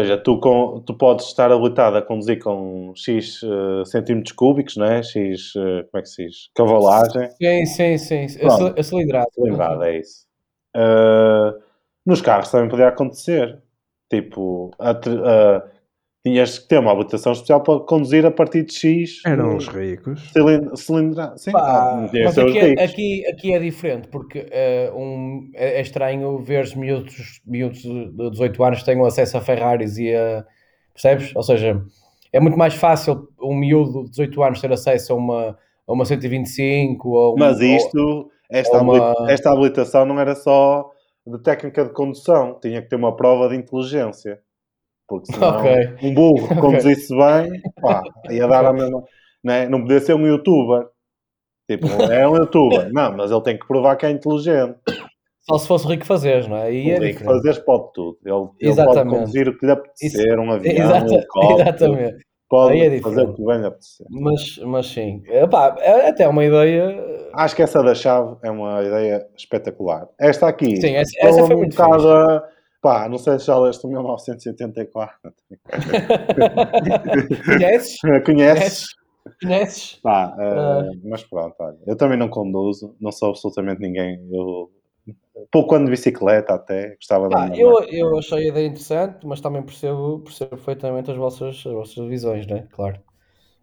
seja, 0.00 0.16
tu, 0.18 0.40
com, 0.40 0.80
tu 0.86 0.94
podes 0.96 1.26
estar 1.26 1.52
habilitado 1.52 1.98
a 1.98 2.02
conduzir 2.02 2.38
com 2.42 2.92
X 2.96 3.40
eh, 3.42 3.84
centímetros 3.86 4.32
cúbicos, 4.32 4.76
não 4.76 4.86
é? 4.86 5.02
X. 5.02 5.54
eh, 5.56 5.82
como 5.90 5.98
é 6.00 6.02
que 6.02 6.08
se 6.08 6.24
diz? 6.26 6.50
Cavalagem. 6.54 7.30
Sim, 7.40 7.66
sim, 7.66 7.98
sim. 7.98 8.24
A, 8.24 8.28
Pronto. 8.40 8.58
cil- 8.58 8.74
a 8.78 8.82
cilindrada. 8.82 9.28
Lembrado, 9.38 9.82
é 9.84 9.98
isso. 9.98 10.26
Eh, 10.74 11.61
nos 12.06 12.20
carros 12.20 12.50
também 12.50 12.68
podia 12.68 12.88
acontecer. 12.88 13.60
Tipo, 14.10 14.70
a, 14.78 14.90
a- 14.90 15.62
tinhas 16.24 16.56
que 16.60 16.68
ter 16.68 16.78
uma 16.78 16.92
habilitação 16.92 17.32
especial 17.32 17.60
para 17.62 17.80
conduzir 17.80 18.24
a 18.24 18.30
partir 18.30 18.62
de 18.64 18.72
X. 18.74 19.20
Eram 19.26 19.56
os 19.56 19.66
ricos. 19.66 20.30
cilindra. 20.76 21.36
Sim, 21.36 21.50
Pá, 21.50 21.60
ah, 22.04 22.08
mas 22.12 22.38
aqui 22.38 22.58
é, 22.58 22.64
ricos. 22.68 22.84
aqui, 22.84 23.26
aqui 23.26 23.54
é 23.54 23.58
diferente, 23.58 24.06
porque 24.08 24.46
eh, 24.52 24.92
um, 24.94 25.50
é, 25.54 25.78
é 25.78 25.80
estranho 25.80 26.38
ver 26.38 26.62
os 26.62 26.74
miúdos, 26.76 27.40
miúdos 27.44 27.80
de 27.82 28.30
18 28.30 28.62
anos 28.62 28.78
que 28.80 28.84
tenham 28.84 29.04
acesso 29.04 29.36
a 29.36 29.40
Ferraris 29.40 29.98
e 29.98 30.14
a. 30.14 30.44
Percebes? 30.94 31.34
Ou 31.34 31.42
seja, 31.42 31.82
é 32.32 32.38
muito 32.38 32.56
mais 32.56 32.74
fácil 32.74 33.26
um 33.40 33.56
miúdo 33.56 34.04
de 34.04 34.10
18 34.10 34.42
anos 34.44 34.60
ter 34.60 34.70
acesso 34.72 35.14
a 35.14 35.16
uma, 35.16 35.58
a 35.88 35.92
uma 35.92 36.04
125 36.04 37.08
ou 37.08 37.36
Mas 37.36 37.60
isto, 37.60 38.30
esta, 38.48 38.80
uma- 38.80 39.14
esta 39.28 39.50
habilitação 39.50 40.04
não 40.06 40.20
era 40.20 40.36
só 40.36 40.88
de 41.26 41.38
técnica 41.42 41.84
de 41.84 41.92
condução, 41.92 42.58
tinha 42.60 42.82
que 42.82 42.88
ter 42.88 42.96
uma 42.96 43.14
prova 43.16 43.48
de 43.48 43.56
inteligência. 43.56 44.40
Porque 45.08 45.32
senão 45.32 45.58
Ok. 45.58 45.96
um 46.02 46.14
burro 46.14 46.48
que 46.48 46.54
conduzisse 46.60 47.14
bem, 47.14 47.60
pá, 47.80 48.02
ia 48.30 48.46
dar 48.46 48.64
a 48.64 48.72
mesma. 48.72 49.02
Não, 49.44 49.54
é? 49.54 49.68
não 49.68 49.80
podia 49.82 50.00
ser 50.00 50.14
um 50.14 50.26
youtuber. 50.26 50.86
Tipo, 51.68 51.86
é 52.10 52.28
um 52.28 52.36
youtuber. 52.36 52.92
Não, 52.92 53.16
mas 53.16 53.30
ele 53.30 53.42
tem 53.42 53.58
que 53.58 53.66
provar 53.66 53.96
que 53.96 54.06
é 54.06 54.10
inteligente. 54.10 54.76
Só 55.42 55.58
se 55.58 55.66
fosse 55.66 55.86
rico 55.88 56.06
fazeres, 56.06 56.46
não 56.46 56.56
é? 56.56 56.72
E 56.72 56.90
é 56.90 56.98
rico 56.98 57.24
fazeres 57.24 57.58
pode 57.58 57.92
tudo. 57.92 58.18
Ele, 58.24 58.70
ele 58.70 58.84
pode 58.84 59.08
conduzir 59.10 59.48
o 59.48 59.58
que 59.58 59.66
lhe 59.66 59.72
apetecer, 59.72 60.38
um 60.38 60.50
avião, 60.52 60.84
Exata- 60.84 61.04
um 61.04 61.14
helicóptero. 61.14 61.60
exatamente. 61.62 62.26
Pode 62.52 62.78
é 62.78 63.00
fazer 63.00 63.22
o 63.22 63.32
que 63.32 63.42
bem 63.42 63.60
lhe 63.60 63.66
apetecer. 63.66 64.06
Mas, 64.10 64.58
mas 64.58 64.86
sim. 64.86 65.22
Epá, 65.26 65.74
é 65.78 66.10
até 66.10 66.28
uma 66.28 66.44
ideia. 66.44 67.02
Acho 67.32 67.56
que 67.56 67.62
essa 67.62 67.82
da 67.82 67.94
chave 67.94 68.36
é 68.44 68.50
uma 68.50 68.82
ideia 68.82 69.26
espetacular. 69.34 70.06
Esta 70.20 70.48
aqui, 70.48 70.76
Sim, 70.78 70.96
essa- 70.96 71.12
essa 71.18 71.46
foi 71.46 71.54
um 71.56 71.60
muito 71.60 71.74
bocado 71.74 72.42
Pá, 72.82 73.08
não 73.08 73.16
sei 73.16 73.38
se 73.38 73.46
já 73.46 73.56
leste 73.58 73.86
o 73.86 73.88
1984. 73.88 75.16
Conheces? 77.46 77.98
Conheces? 78.26 78.86
Conheces? 79.40 79.94
Pá, 80.02 80.34
eh, 80.38 80.54
Ah. 80.58 80.90
mas 81.04 81.22
pronto, 81.24 81.54
olha. 81.58 81.78
Eu 81.86 81.96
também 81.96 82.18
não 82.18 82.28
conduzo, 82.28 82.94
não 83.00 83.12
sou 83.12 83.30
absolutamente 83.30 83.80
ninguém. 83.80 84.20
Eu 84.30 84.68
pouco 85.50 85.74
ando 85.74 85.86
de 85.86 85.90
bicicleta 85.92 86.54
até, 86.54 86.94
gostava 86.96 87.28
de 87.28 87.34
andar 87.34 87.58
eu, 87.58 87.82
eu 87.84 88.18
achei 88.18 88.38
a 88.38 88.48
ideia 88.48 88.66
interessante, 88.66 89.26
mas 89.26 89.40
também 89.40 89.62
percebo, 89.62 90.20
percebo 90.20 90.50
perfeitamente 90.50 91.10
as 91.10 91.16
vossas, 91.16 91.62
as 91.66 91.72
vossas 91.72 92.06
visões, 92.08 92.46
né? 92.46 92.66
Claro. 92.70 93.00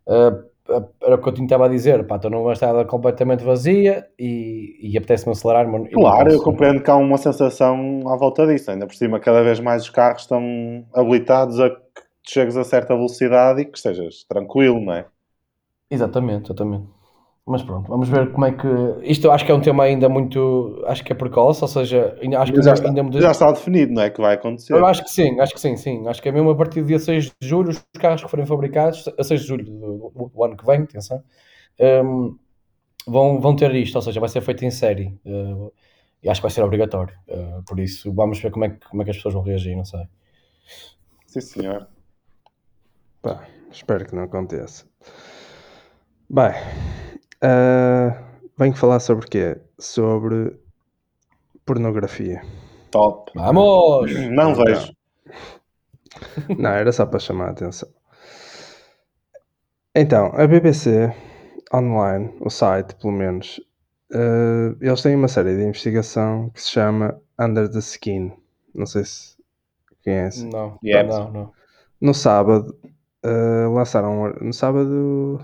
Ah, 0.08 0.44
ah, 0.70 0.84
era 1.02 1.16
o 1.16 1.22
que 1.22 1.30
eu 1.30 1.34
estava 1.34 1.66
a 1.66 1.70
dizer, 1.70 2.06
pá, 2.06 2.16
estou 2.16 2.30
numa 2.30 2.54
estrada 2.54 2.86
completamente 2.86 3.44
vazia 3.44 4.08
e, 4.18 4.78
e 4.82 4.98
apetece-me 4.98 5.32
acelerar, 5.32 5.68
mas 5.68 5.90
Claro, 5.92 6.32
eu 6.32 6.42
compreendo 6.42 6.82
que 6.82 6.90
há 6.90 6.96
uma 6.96 7.18
sensação 7.18 8.04
à 8.08 8.16
volta 8.16 8.46
disso. 8.46 8.70
Ainda 8.70 8.86
por 8.86 8.96
cima, 8.96 9.20
cada 9.20 9.42
vez 9.42 9.60
mais 9.60 9.84
os 9.84 9.90
carros 9.90 10.24
estão 10.24 10.86
habilitados 10.94 11.60
a 11.60 11.70
que 11.70 12.04
chegues 12.28 12.56
a 12.56 12.64
certa 12.64 12.96
velocidade 12.96 13.62
e 13.62 13.66
que 13.66 13.78
estejas 13.78 14.24
tranquilo, 14.28 14.80
não 14.80 14.94
é? 14.94 15.06
Exatamente, 15.90 16.46
exatamente. 16.46 16.99
Mas 17.52 17.64
pronto, 17.64 17.88
vamos 17.90 18.08
ver 18.08 18.32
como 18.32 18.46
é 18.46 18.52
que. 18.52 18.68
Isto 19.02 19.26
eu 19.26 19.32
acho 19.32 19.44
que 19.44 19.52
é 19.52 19.56
um 19.56 19.60
tema 19.60 19.84
ainda 19.84 20.08
muito. 20.08 20.84
Acho 20.86 21.04
que 21.04 21.12
é 21.12 21.16
precoce, 21.16 21.64
ou 21.64 21.68
seja, 21.68 22.16
ainda- 22.22 22.40
acho 22.42 22.54
que 22.54 22.62
já, 22.62 22.74
ainda, 22.76 22.88
está, 22.88 23.02
ainda 23.02 23.22
já 23.22 23.32
está 23.32 23.52
definido, 23.52 23.92
não 23.92 24.04
é? 24.04 24.12
Que 24.12 24.22
vai 24.22 24.36
acontecer. 24.36 24.74
Eu 24.74 24.86
acho 24.86 25.04
que 25.04 25.10
sim, 25.10 25.40
acho 25.40 25.54
que 25.56 25.60
sim, 25.60 25.76
sim. 25.76 26.08
Acho 26.08 26.22
que 26.22 26.30
é 26.30 26.32
mesmo 26.32 26.52
a 26.52 26.56
partir 26.56 26.82
do 26.82 26.86
dia 26.88 27.00
6 27.00 27.26
de 27.42 27.48
julho, 27.48 27.70
os 27.72 27.84
carros 28.00 28.24
que 28.24 28.30
forem 28.30 28.46
fabricados, 28.46 29.04
a 29.18 29.24
6 29.24 29.42
de 29.42 29.48
julho 29.48 29.66
do, 29.66 30.12
do- 30.16 30.32
do 30.32 30.44
ano 30.44 30.56
que 30.56 30.64
vem, 30.64 30.82
atenção, 30.84 31.24
hum, 32.06 32.38
vão, 33.08 33.42
vão 33.42 33.56
ter 33.56 33.74
isto, 33.74 33.96
ou 33.96 34.02
seja, 34.04 34.20
vai 34.20 34.30
ser 34.30 34.42
feito 34.42 34.64
em 34.64 34.70
série. 34.70 35.20
Uh, 35.26 35.74
e 36.22 36.30
acho 36.30 36.42
que 36.42 36.44
vai 36.44 36.52
ser 36.52 36.62
obrigatório. 36.62 37.16
Uh, 37.28 37.64
por 37.64 37.80
isso, 37.80 38.14
vamos 38.14 38.38
ver 38.40 38.52
como 38.52 38.66
é, 38.66 38.70
que, 38.70 38.88
como 38.88 39.02
é 39.02 39.06
que 39.06 39.10
as 39.10 39.18
pessoas 39.18 39.34
vão 39.34 39.42
reagir, 39.42 39.76
não 39.76 39.86
sei. 39.86 40.02
Sim, 41.26 41.42
senhor. 41.42 41.88
Pá, 43.24 43.44
espero 43.72 44.06
que 44.06 44.14
não 44.16 44.22
aconteça. 44.22 44.86
Bem, 46.30 46.52
ah, 47.42 48.24
venho 48.58 48.76
falar 48.76 49.00
sobre 49.00 49.26
o 49.26 49.30
quê? 49.30 49.58
Sobre 49.80 50.60
pornografia. 51.66 52.42
Top. 52.92 53.32
Vamos! 53.36 54.12
Não 54.32 54.56
Então. 54.56 54.66
vejo. 54.66 54.94
Não, 56.58 56.72
era 56.72 56.92
só 56.92 57.06
para 57.06 57.20
chamar 57.20 57.48
a 57.48 57.52
atenção. 57.52 57.90
Então, 59.96 60.32
a 60.36 60.48
BBC 60.48 61.14
Online, 61.74 62.34
o 62.40 62.50
site, 62.50 62.96
pelo 62.96 63.14
menos, 63.14 63.60
eh, 64.12 64.76
eles 64.82 65.02
têm 65.02 65.16
uma 65.16 65.28
série 65.28 65.56
de 65.56 65.64
investigação 65.64 66.50
que 66.50 66.62
se 66.62 66.70
chama 66.72 67.20
Under 67.40 67.70
the 67.70 67.80
Skin. 67.80 68.32
Não 68.74 68.86
sei 68.86 69.06
se 69.06 69.36
conhece. 70.04 70.46
Não, 70.46 70.80
Yep. 70.84 71.10
não, 71.10 71.32
não. 71.32 71.54
No 72.02 72.14
sábado, 72.14 72.76
eh, 73.24 73.68
lançaram. 73.68 74.26
ar- 74.26 74.42
No 74.42 74.54
sábado 74.54 75.40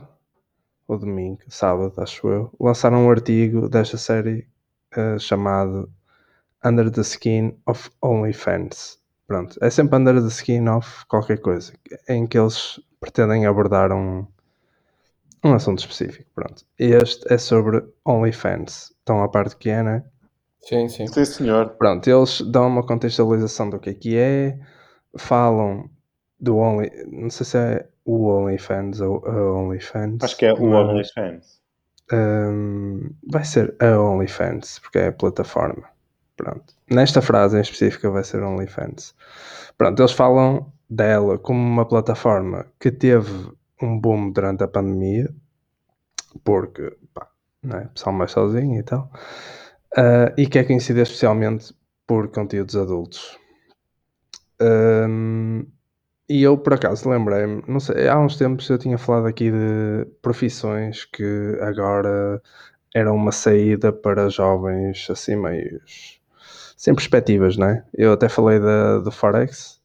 ou 0.87 0.97
domingo, 0.97 1.39
sábado, 1.47 1.93
acho 1.97 2.27
eu, 2.27 2.51
lançaram 2.59 3.05
um 3.05 3.09
artigo 3.09 3.67
desta 3.69 3.97
série 3.97 4.47
eh, 4.95 5.17
chamado 5.19 5.89
Under 6.63 6.91
the 6.91 7.01
Skin 7.01 7.57
of 7.65 7.89
OnlyFans. 8.01 8.99
Pronto, 9.27 9.57
é 9.61 9.69
sempre 9.69 9.97
Under 9.97 10.21
the 10.21 10.27
Skin 10.27 10.67
of 10.69 11.05
qualquer 11.07 11.41
coisa, 11.41 11.73
em 12.07 12.27
que 12.27 12.37
eles 12.37 12.79
pretendem 12.99 13.45
abordar 13.45 13.91
um, 13.91 14.25
um 15.43 15.53
assunto 15.53 15.79
específico. 15.79 16.29
Pronto, 16.33 16.63
este 16.77 17.33
é 17.33 17.37
sobre 17.37 17.83
OnlyFans. 18.05 18.93
Estão 18.99 19.23
à 19.23 19.29
parte 19.29 19.57
que 19.57 19.69
é, 19.69 19.83
né? 19.83 20.03
Sim, 20.61 20.89
sim. 20.89 21.07
Sim, 21.07 21.25
senhor. 21.25 21.69
Pronto, 21.77 22.07
eles 22.07 22.41
dão 22.41 22.67
uma 22.67 22.85
contextualização 22.85 23.69
do 23.69 23.79
que 23.79 23.89
é 23.91 23.93
que 23.93 24.17
é, 24.17 24.59
falam 25.17 25.89
do 26.39 26.57
Only, 26.57 26.91
não 27.07 27.29
sei 27.29 27.45
se 27.45 27.57
é 27.57 27.89
o 28.05 28.27
OnlyFans 28.29 29.01
ou 29.01 29.25
a 29.25 29.53
OnlyFans. 29.61 30.23
Acho 30.23 30.37
que 30.37 30.45
é 30.45 30.53
o 30.53 30.63
OnlyFans. 30.71 31.61
hum, 32.11 33.09
vai 33.31 33.43
ser 33.45 33.75
a 33.79 33.99
OnlyFans, 33.99 34.79
porque 34.79 34.99
é 34.99 35.07
a 35.07 35.13
plataforma. 35.13 35.89
Pronto. 36.37 36.73
Nesta 36.89 37.21
frase 37.21 37.57
em 37.57 37.61
específica 37.61 38.09
vai 38.11 38.23
ser 38.23 38.43
OnlyFans. 38.43 39.15
Pronto, 39.77 40.01
eles 40.01 40.11
falam 40.11 40.71
dela 40.89 41.37
como 41.39 41.59
uma 41.59 41.85
plataforma 41.87 42.67
que 42.79 42.91
teve 42.91 43.51
um 43.81 43.99
boom 43.99 44.31
durante 44.31 44.63
a 44.63 44.67
pandemia, 44.67 45.33
porque 46.43 46.95
pá, 47.13 47.27
não 47.63 47.77
é? 47.79 47.85
pessoal 47.87 48.15
mais 48.15 48.31
sozinho 48.31 48.79
e 48.79 48.83
tal, 48.83 49.09
Ah, 49.97 50.33
e 50.37 50.47
que 50.47 50.59
é 50.59 50.63
conhecida 50.63 51.01
especialmente 51.01 51.73
por 52.07 52.29
conteúdos 52.31 52.75
adultos. 52.75 53.37
Hum, 54.61 55.65
e 56.29 56.43
eu, 56.43 56.57
por 56.57 56.73
acaso, 56.73 57.09
lembrei-me, 57.09 57.63
não 57.67 57.79
sei, 57.79 58.07
há 58.07 58.19
uns 58.19 58.37
tempos 58.37 58.69
eu 58.69 58.77
tinha 58.77 58.97
falado 58.97 59.27
aqui 59.27 59.51
de 59.51 60.05
profissões 60.21 61.05
que 61.05 61.57
agora 61.61 62.41
eram 62.93 63.15
uma 63.15 63.31
saída 63.31 63.91
para 63.93 64.29
jovens 64.29 65.07
assim 65.09 65.35
meios 65.35 66.19
sem 66.77 66.93
perspectivas, 66.93 67.57
não 67.57 67.67
é? 67.67 67.83
Eu 67.93 68.13
até 68.13 68.29
falei 68.29 68.59
da, 68.59 68.99
do 68.99 69.11
Forex, 69.11 69.79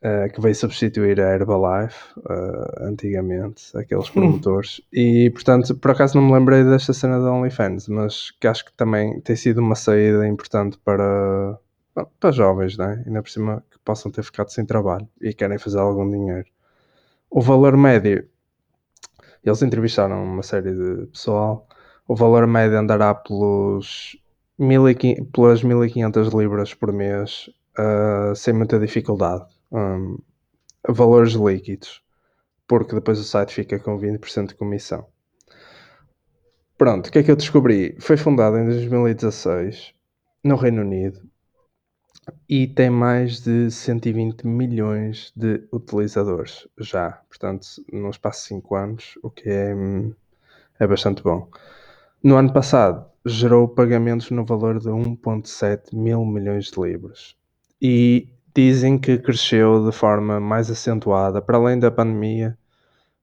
eh, 0.00 0.28
que 0.30 0.40
veio 0.40 0.54
substituir 0.54 1.20
a 1.20 1.34
Herbalife 1.34 1.96
eh, 2.28 2.84
antigamente, 2.88 3.76
aqueles 3.76 4.08
promotores, 4.10 4.80
e 4.92 5.30
portanto, 5.30 5.76
por 5.76 5.90
acaso 5.90 6.16
não 6.16 6.26
me 6.26 6.32
lembrei 6.32 6.64
desta 6.64 6.92
cena 6.92 7.20
da 7.20 7.32
OnlyFans, 7.32 7.88
mas 7.88 8.30
que 8.40 8.46
acho 8.46 8.64
que 8.64 8.72
também 8.72 9.20
tem 9.20 9.36
sido 9.36 9.60
uma 9.60 9.74
saída 9.74 10.26
importante 10.26 10.78
para, 10.84 11.58
para 11.94 12.32
jovens, 12.32 12.76
não 12.76 12.86
é? 12.86 13.02
Ainda 13.06 13.22
por 13.22 13.30
cima 13.30 13.64
que 13.70 13.78
possam 13.80 14.10
ter 14.10 14.22
ficado 14.22 14.48
sem 14.50 14.64
trabalho 14.64 15.08
e 15.20 15.32
querem 15.34 15.58
fazer 15.58 15.78
algum 15.78 16.08
dinheiro. 16.10 16.48
O 17.30 17.40
valor 17.40 17.76
médio, 17.76 18.28
eles 19.44 19.62
entrevistaram 19.62 20.22
uma 20.24 20.42
série 20.42 20.72
de 20.72 21.06
pessoal, 21.06 21.66
o 22.06 22.14
valor 22.16 22.46
médio 22.46 22.78
andará 22.78 23.14
pelos 23.14 24.16
1500 24.58 25.28
pelas 25.32 25.62
1500 25.62 26.28
libras 26.34 26.74
por 26.74 26.92
mês, 26.92 27.50
ah, 27.76 28.32
sem 28.34 28.54
muita 28.54 28.78
dificuldade. 28.78 29.44
Hum, 29.70 30.18
valores 30.88 31.32
líquidos, 31.32 32.02
porque 32.66 32.94
depois 32.94 33.18
o 33.18 33.24
site 33.24 33.54
fica 33.54 33.78
com 33.78 33.98
20% 33.98 34.48
de 34.48 34.54
comissão. 34.54 35.06
Pronto, 36.76 37.08
o 37.08 37.12
que 37.12 37.18
é 37.20 37.22
que 37.22 37.30
eu 37.30 37.36
descobri? 37.36 37.96
Foi 38.00 38.16
fundado 38.16 38.58
em 38.58 38.64
2016 38.64 39.94
no 40.44 40.56
Reino 40.56 40.82
Unido 40.82 41.31
e 42.48 42.66
tem 42.66 42.90
mais 42.90 43.40
de 43.40 43.70
120 43.70 44.46
milhões 44.46 45.32
de 45.34 45.66
utilizadores 45.72 46.68
já. 46.78 47.20
Portanto, 47.28 47.66
no 47.92 48.10
espaço 48.10 48.42
de 48.42 48.48
5 48.48 48.74
anos, 48.74 49.18
o 49.22 49.30
que 49.30 49.48
é, 49.48 49.74
hum, 49.74 50.14
é 50.78 50.86
bastante 50.86 51.22
bom. 51.22 51.48
No 52.22 52.36
ano 52.36 52.52
passado, 52.52 53.04
gerou 53.24 53.68
pagamentos 53.68 54.30
no 54.30 54.44
valor 54.44 54.78
de 54.78 54.88
1,7 54.88 55.94
mil 55.94 56.24
milhões 56.24 56.66
de 56.66 56.80
libras. 56.80 57.36
E 57.80 58.28
dizem 58.54 58.98
que 58.98 59.18
cresceu 59.18 59.84
de 59.84 59.92
forma 59.96 60.38
mais 60.38 60.70
acentuada, 60.70 61.42
para 61.42 61.56
além 61.58 61.78
da 61.78 61.90
pandemia, 61.90 62.56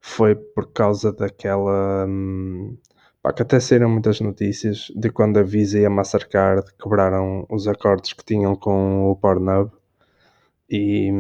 foi 0.02 0.36
por 0.36 0.72
causa 0.72 1.12
daquela. 1.14 2.06
hum, 2.08 2.78
pá, 3.21 3.34
que 3.34 3.41
até 3.41 3.60
saíram 3.60 3.89
muitas 3.89 4.19
notícias 4.21 4.91
de 4.95 5.10
quando 5.12 5.38
a 5.38 5.43
Visa 5.43 5.79
e 5.79 5.86
a 5.86 5.89
Mastercard 5.89 6.65
quebraram 6.82 7.45
os 7.49 7.67
acordos 7.67 8.13
que 8.13 8.23
tinham 8.23 8.55
com 8.55 9.10
o 9.12 9.15
Pornhub 9.15 9.71
e 10.69 11.12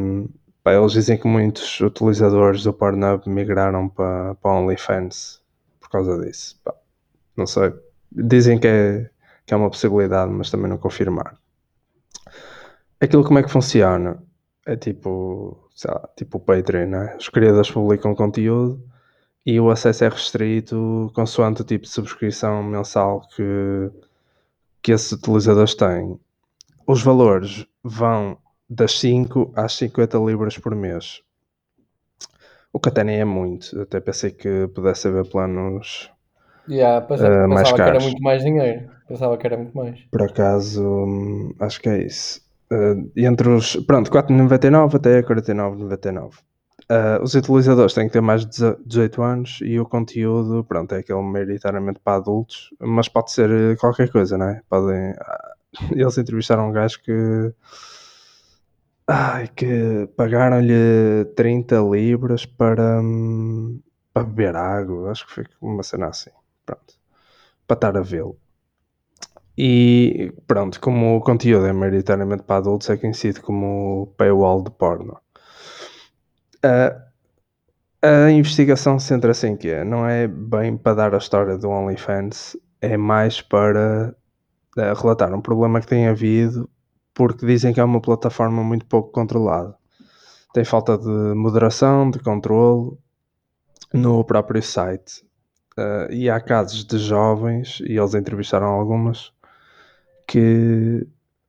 pá, 0.63 0.73
eles 0.73 0.93
dizem 0.93 1.17
que 1.17 1.27
muitos 1.27 1.79
utilizadores 1.81 2.63
do 2.63 2.73
Pornhub 2.73 3.27
migraram 3.29 3.89
para, 3.89 4.35
para 4.35 4.51
OnlyFans 4.51 5.41
por 5.79 5.89
causa 5.89 6.17
disso. 6.19 6.59
Pá, 6.63 6.73
não 7.35 7.47
sei. 7.47 7.73
Dizem 8.11 8.59
que 8.59 8.67
é, 8.67 9.09
que 9.45 9.53
é 9.53 9.57
uma 9.57 9.69
possibilidade, 9.69 10.31
mas 10.31 10.49
também 10.51 10.69
não 10.69 10.77
confirmar. 10.77 11.37
Aquilo 13.01 13.23
como 13.23 13.39
é 13.39 13.43
que 13.43 13.51
funciona? 13.51 14.21
É 14.65 14.75
tipo, 14.75 15.69
sei 15.73 15.91
lá, 15.91 16.07
tipo 16.15 16.37
o 16.37 16.41
Patreon, 16.41 16.87
né? 16.87 17.15
Os 17.17 17.29
criadores 17.29 17.71
publicam 17.71 18.13
conteúdo 18.13 18.88
e 19.53 19.59
o 19.59 19.69
acesso 19.69 20.03
é 20.05 20.09
restrito 20.09 21.11
consoante 21.15 21.61
o 21.61 21.65
tipo 21.65 21.83
de 21.85 21.89
subscrição 21.91 22.63
mensal 22.63 23.21
que, 23.35 23.43
que 24.81 24.91
esses 24.91 25.11
utilizadores 25.13 25.75
têm. 25.75 26.19
Os 26.87 27.01
valores 27.03 27.65
vão 27.83 28.37
das 28.69 28.99
5 28.99 29.53
às 29.55 29.73
50 29.73 30.17
libras 30.19 30.57
por 30.57 30.75
mês. 30.75 31.21
O 32.73 32.79
que 32.79 32.89
até 32.89 33.03
nem 33.03 33.19
é 33.19 33.25
muito. 33.25 33.79
Até 33.81 33.99
pensei 33.99 34.31
que 34.31 34.67
pudesse 34.73 35.07
haver 35.07 35.25
planos 35.25 36.09
Yeah, 36.69 37.05
Eh, 37.17 37.47
mais 37.47 37.71
pensava 37.71 37.79
que 37.79 37.89
era 37.89 37.99
caros. 37.99 38.03
muito 38.03 38.21
mais 38.21 38.43
dinheiro. 38.43 38.89
Pensava 39.07 39.37
que 39.37 39.47
era 39.47 39.57
muito 39.57 39.75
mais. 39.75 39.99
Por 40.11 40.21
acaso, 40.23 41.55
acho 41.59 41.81
que 41.81 41.89
é 41.89 42.03
isso. 42.05 42.41
Uh, 42.71 43.11
entre 43.15 43.49
os. 43.49 43.75
Pronto, 43.87 44.11
4,99 44.11 44.95
até 44.95 45.21
49,99. 45.23 46.35
Uh, 46.91 47.21
os 47.21 47.35
utilizadores 47.35 47.93
têm 47.93 48.07
que 48.07 48.13
ter 48.13 48.21
mais 48.21 48.43
de 48.43 48.75
18 48.83 49.21
anos 49.21 49.59
e 49.61 49.79
o 49.79 49.85
conteúdo, 49.85 50.63
pronto, 50.63 50.95
é 50.95 50.99
aquele 50.99 51.21
maioritariamente 51.21 51.99
para 51.99 52.17
adultos, 52.17 52.73
mas 52.79 53.07
pode 53.07 53.31
ser 53.31 53.51
eh, 53.51 53.75
qualquer 53.75 54.11
coisa, 54.11 54.37
não 54.39 54.47
é? 54.49 54.61
Podem. 54.67 55.13
ah, 55.19 55.55
Eles 55.91 56.17
entrevistaram 56.17 56.69
um 56.69 56.71
gajo 56.71 56.99
que. 57.03 57.53
Ai, 59.07 59.47
que 59.47 60.07
pagaram-lhe 60.15 61.25
30 61.35 61.79
libras 61.81 62.45
para, 62.45 63.01
hum, 63.01 63.81
para 64.13 64.23
beber 64.23 64.55
água. 64.55 65.11
Acho 65.11 65.25
que 65.27 65.33
foi 65.33 65.45
uma 65.61 65.83
cena 65.83 66.07
assim. 66.07 66.31
Pronto. 66.65 66.95
Para 67.67 67.75
estar 67.75 67.97
a 67.97 68.01
vê-lo. 68.01 68.37
E 69.57 70.33
pronto, 70.47 70.79
como 70.79 71.17
o 71.17 71.21
conteúdo 71.21 71.65
é 71.65 71.73
maioritariamente 71.73 72.43
para 72.43 72.57
adultos, 72.57 72.89
é 72.89 72.97
conhecido 72.97 73.41
como 73.41 74.13
paywall 74.17 74.63
de 74.63 74.71
porno. 74.71 75.19
A, 76.63 77.09
a 78.01 78.31
investigação 78.31 78.99
centra-se 78.99 79.47
em 79.47 79.55
quê? 79.55 79.83
Não 79.83 80.05
é 80.07 80.27
bem 80.27 80.77
para 80.77 80.95
dar 80.95 81.15
a 81.15 81.17
história 81.17 81.57
do 81.57 81.69
OnlyFans, 81.69 82.57
é 82.81 82.97
mais 82.97 83.41
para 83.41 84.15
eh, 84.77 84.93
relatar 84.93 85.33
um 85.33 85.41
problema 85.41 85.81
que 85.81 85.87
tem 85.87 86.07
havido, 86.07 86.69
porque 87.13 87.45
dizem 87.45 87.73
que 87.73 87.79
é 87.79 87.83
uma 87.83 88.01
plataforma 88.01 88.63
muito 88.63 88.85
pouco 88.85 89.11
controlada. 89.11 89.75
Tem 90.53 90.65
falta 90.65 90.97
de 90.97 91.07
moderação, 91.35 92.09
de 92.11 92.19
controle 92.19 92.97
no 93.93 94.23
próprio 94.23 94.61
site. 94.63 95.25
Eh, 95.77 96.07
e 96.11 96.29
há 96.29 96.39
casos 96.41 96.85
de 96.85 96.97
jovens, 96.97 97.79
e 97.81 97.97
eles 97.97 98.15
entrevistaram 98.15 98.67
algumas, 98.67 99.31
que 100.27 101.07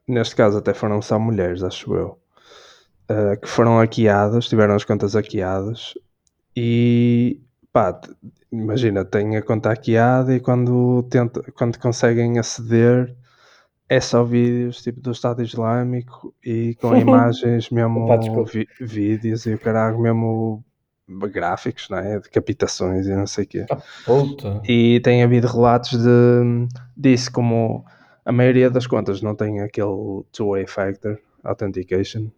neste 0.08 0.36
caso 0.36 0.58
até 0.58 0.74
foram 0.74 1.02
só 1.02 1.18
mulheres, 1.18 1.62
acho 1.62 1.94
eu, 1.94 2.19
uh, 3.10 3.40
que 3.40 3.48
foram 3.48 3.78
hackeadas, 3.78 4.48
tiveram 4.48 4.74
as 4.74 4.84
contas 4.84 5.14
hackeadas 5.14 5.94
e 6.56 7.40
pá, 7.72 8.00
imagina, 8.50 9.04
têm 9.04 9.36
a 9.36 9.42
conta 9.42 9.68
hackeada 9.70 10.34
e 10.34 10.40
quando, 10.40 11.02
tenta, 11.10 11.42
quando 11.52 11.78
conseguem 11.78 12.38
aceder 12.38 13.14
é 13.88 14.00
só 14.00 14.22
vídeos 14.22 14.82
tipo 14.82 15.00
do 15.00 15.10
Estado 15.10 15.42
Islâmico 15.42 16.34
e 16.44 16.76
com 16.80 16.94
imagens 16.96 17.70
mesmo 17.70 18.06
vi- 18.44 18.68
vídeos 18.80 19.46
e 19.46 19.54
o 19.54 19.58
caralho 19.58 19.98
mesmo 19.98 20.64
gráficos, 21.32 21.88
não 21.90 21.98
é? 21.98 22.20
Decapitações 22.20 23.06
e 23.08 23.14
não 23.16 23.26
sei 23.26 23.44
o 23.44 23.46
quê. 23.48 23.66
Puta. 24.04 24.62
E 24.64 25.00
tem 25.00 25.24
havido 25.24 25.48
relatos 25.48 25.98
de, 25.98 26.68
disso, 26.96 27.32
como 27.32 27.84
a 28.24 28.30
maioria 28.30 28.70
das 28.70 28.86
contas 28.86 29.20
não 29.20 29.34
tem 29.34 29.60
aquele 29.60 30.22
two-way 30.30 30.68
factor 30.68 31.18
authentication. 31.42 32.30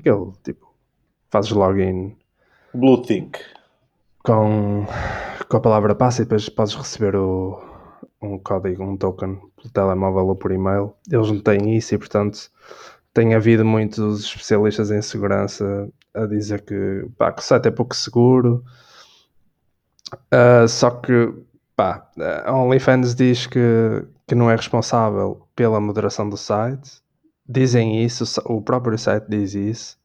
Aquele 0.00 0.32
tipo, 0.42 0.74
fazes 1.30 1.50
login 1.50 2.16
Blue 2.72 3.02
Tick. 3.02 3.38
com, 4.24 4.86
com 5.46 5.56
a 5.56 5.60
palavra 5.60 5.94
passe 5.94 6.22
e 6.22 6.24
depois 6.24 6.48
podes 6.48 6.74
receber 6.74 7.14
o, 7.16 7.60
um 8.22 8.38
código, 8.38 8.82
um 8.82 8.96
token 8.96 9.36
pelo 9.56 9.70
telemóvel 9.72 10.28
ou 10.28 10.36
por 10.36 10.52
e-mail. 10.52 10.94
Eles 11.10 11.30
não 11.30 11.40
têm 11.40 11.76
isso 11.76 11.94
e, 11.94 11.98
portanto, 11.98 12.50
tem 13.12 13.34
havido 13.34 13.62
muitos 13.64 14.20
especialistas 14.24 14.90
em 14.90 15.02
segurança 15.02 15.90
a 16.14 16.24
dizer 16.24 16.62
que, 16.62 17.06
pá, 17.18 17.30
que 17.30 17.42
o 17.42 17.44
site 17.44 17.68
é 17.68 17.70
pouco 17.70 17.94
seguro. 17.94 18.64
Ah, 20.30 20.66
só 20.66 20.90
que, 20.90 21.32
pá, 21.76 22.10
a 22.46 22.54
OnlyFans 22.54 23.14
diz 23.14 23.46
que, 23.46 23.60
que 24.26 24.34
não 24.34 24.50
é 24.50 24.56
responsável 24.56 25.46
pela 25.54 25.78
moderação 25.78 26.28
do 26.28 26.38
site. 26.38 27.02
Dizem 27.52 28.04
isso, 28.04 28.24
o 28.44 28.62
próprio 28.62 28.96
site 28.96 29.26
diz 29.28 29.54
isso. 29.54 29.98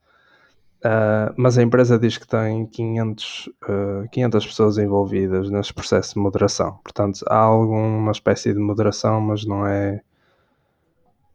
Uh, 0.83 1.29
mas 1.37 1.59
a 1.59 1.61
empresa 1.61 1.99
diz 1.99 2.17
que 2.17 2.27
tem 2.27 2.65
500, 2.65 3.49
uh, 3.69 4.09
500 4.11 4.45
pessoas 4.47 4.77
envolvidas 4.79 5.51
nesse 5.51 5.71
processo 5.71 6.15
de 6.15 6.19
moderação. 6.19 6.79
Portanto, 6.83 7.23
há 7.27 7.37
alguma 7.37 8.11
espécie 8.11 8.51
de 8.51 8.57
moderação, 8.57 9.21
mas 9.21 9.45
não 9.45 9.65
é, 9.65 10.01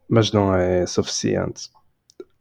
mas 0.09 0.33
não 0.33 0.53
é 0.53 0.85
suficiente. 0.85 1.69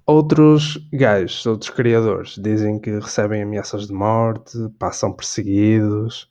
Outros 0.05 0.77
gajos, 0.93 1.47
outros 1.47 1.71
criadores, 1.71 2.35
dizem 2.43 2.77
que 2.81 2.91
recebem 2.99 3.43
ameaças 3.43 3.87
de 3.87 3.93
morte, 3.93 4.59
passam 4.81 5.13
perseguidos. 5.13 6.29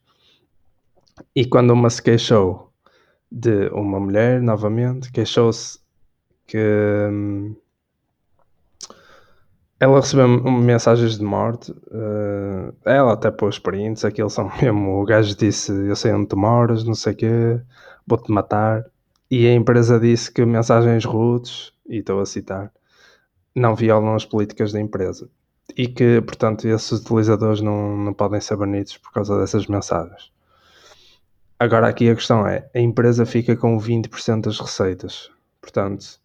E 1.34 1.46
quando 1.46 1.72
uma 1.72 1.90
se 1.90 2.02
queixou 2.02 2.70
de 3.32 3.70
uma 3.70 3.98
mulher, 3.98 4.42
novamente, 4.42 5.10
queixou-se 5.10 5.80
que. 6.50 6.58
hum, 7.12 7.56
ela 9.80 10.02
recebeu 10.02 10.28
mensagens 10.28 11.18
de 11.18 11.24
morte. 11.24 11.72
uh, 11.72 12.76
ela 12.84 13.14
até 13.14 13.32
pôs 13.32 13.58
prints. 13.60 14.04
Aqueles 14.04 14.34
são 14.34 14.52
mesmo. 14.62 15.02
O 15.02 15.06
gajo 15.06 15.36
disse: 15.36 15.72
Eu 15.72 15.96
sei 15.96 16.12
onde 16.14 16.28
tu 16.28 16.38
moras, 16.38 16.84
não 16.84 16.96
sei 16.96 17.14
o 17.14 17.16
quê, 17.16 17.62
vou-te 18.06 18.32
matar. 18.32 18.86
E 19.32 19.48
a 19.48 19.54
empresa 19.54 20.00
disse 20.00 20.32
que 20.32 20.44
mensagens 20.46 21.06
rudes, 21.06 21.72
e 21.88 21.98
estou 22.00 22.20
a 22.20 22.26
citar, 22.26 22.72
não 23.56 23.76
violam 23.76 24.16
as 24.16 24.26
políticas 24.26 24.74
da 24.74 24.80
empresa. 24.82 25.30
E 25.78 25.88
que, 25.88 26.20
portanto, 26.22 26.68
esses 26.68 26.92
utilizadores 26.92 27.62
não, 27.62 27.96
não 27.96 28.14
podem 28.14 28.42
ser 28.42 28.56
banidos 28.58 28.98
por 28.98 29.14
causa 29.14 29.40
dessas 29.40 29.68
mensagens. 29.68 30.32
Agora, 31.60 31.88
aqui 31.88 32.10
a 32.10 32.16
questão 32.16 32.48
é: 32.48 32.70
a 32.74 32.80
empresa 32.80 33.26
fica 33.26 33.56
com 33.56 33.78
20% 33.78 34.42
das 34.46 34.60
receitas. 34.60 35.30
Portanto, 35.62 36.20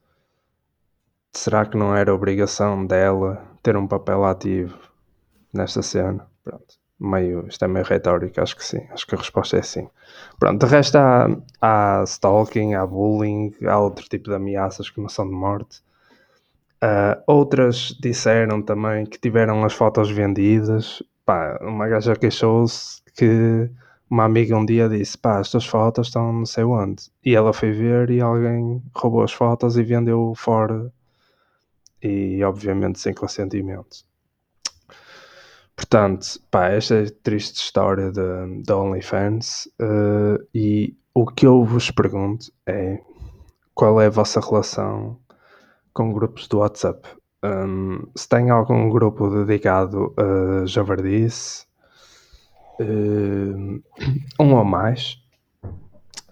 será 1.35 1.67
que 1.67 1.77
não 1.77 1.95
era 1.95 2.15
obrigação 2.15 2.87
dela 2.87 3.43
ter 3.63 3.77
um 3.77 3.87
papel 3.87 4.25
ativo 4.25 4.79
nesta 5.53 5.83
cena? 5.83 6.27
Pronto. 6.43 6.75
Meio, 6.99 7.47
isto 7.49 7.65
é 7.65 7.69
meio 7.69 7.85
retórico, 7.85 8.41
acho 8.41 8.57
que 8.57 8.65
sim. 8.65 8.81
Acho 8.91 9.07
que 9.07 9.15
a 9.15 9.19
resposta 9.19 9.59
é 9.59 9.63
sim. 9.63 9.89
Pronto, 10.39 10.65
de 10.65 10.73
resto 10.73 10.97
há, 10.97 11.29
há 11.61 12.05
stalking, 12.07 12.75
há 12.75 12.87
bullying, 12.87 13.53
há 13.67 13.79
outro 13.79 14.09
tipo 14.09 14.31
de 14.31 14.37
ameaças 14.37 14.89
que 14.89 15.01
não 15.01 15.09
são 15.09 15.29
de 15.29 15.35
morte. 15.35 15.83
Uh, 16.83 17.21
outras 17.27 17.97
disseram 18.01 18.63
também 18.63 19.07
que 19.07 19.19
tiveram 19.19 19.65
as 19.65 19.73
fotos 19.73 20.11
vendidas. 20.11 21.03
Pá, 21.27 21.59
uma 21.63 21.89
gaja 21.89 22.15
queixou-se 22.15 23.03
que 23.17 23.71
uma 24.09 24.25
amiga 24.25 24.57
um 24.57 24.65
dia 24.65 24.89
disse: 24.89 25.19
pá, 25.19 25.39
as 25.41 25.51
tuas 25.51 25.67
fotos 25.67 26.09
estão 26.09 26.33
não 26.33 26.47
sei 26.47 26.65
onde. 26.65 27.05
E 27.25 27.35
ela 27.35 27.53
foi 27.53 27.73
ver 27.73 28.11
e 28.11 28.21
alguém 28.21 28.83
roubou 28.95 29.23
as 29.23 29.33
fotos 29.33 29.77
e 29.77 29.83
vendeu 29.83 30.33
fora 30.37 30.93
e 32.05 32.45
obviamente 32.45 33.01
sem 33.01 33.15
consentimento. 33.15 34.05
Portanto, 35.75 36.39
pá, 36.51 36.69
esta 36.69 36.97
é 36.97 37.07
triste 37.07 37.57
história 37.57 38.13
da 38.13 38.77
OnlyFans 38.77 39.67
uh, 39.81 40.47
e 40.55 40.97
o 41.15 41.27
que 41.27 41.47
eu 41.47 41.65
vos 41.65 41.91
pergunto 41.91 42.53
é 42.67 43.01
qual 43.75 44.01
é 44.01 44.07
a 44.07 44.11
vossa 44.11 44.39
relação 44.39 45.19
com 45.93 46.13
grupos 46.13 46.47
do 46.47 46.59
WhatsApp? 46.59 47.09
Um, 47.43 48.07
se 48.15 48.29
tem 48.29 48.51
algum 48.51 48.89
grupo 48.89 49.29
dedicado 49.29 50.15
a 50.17 50.67
javardice, 50.67 51.67
uh, 52.81 53.83
um 54.39 54.55
ou 54.55 54.65
mais, 54.65 55.24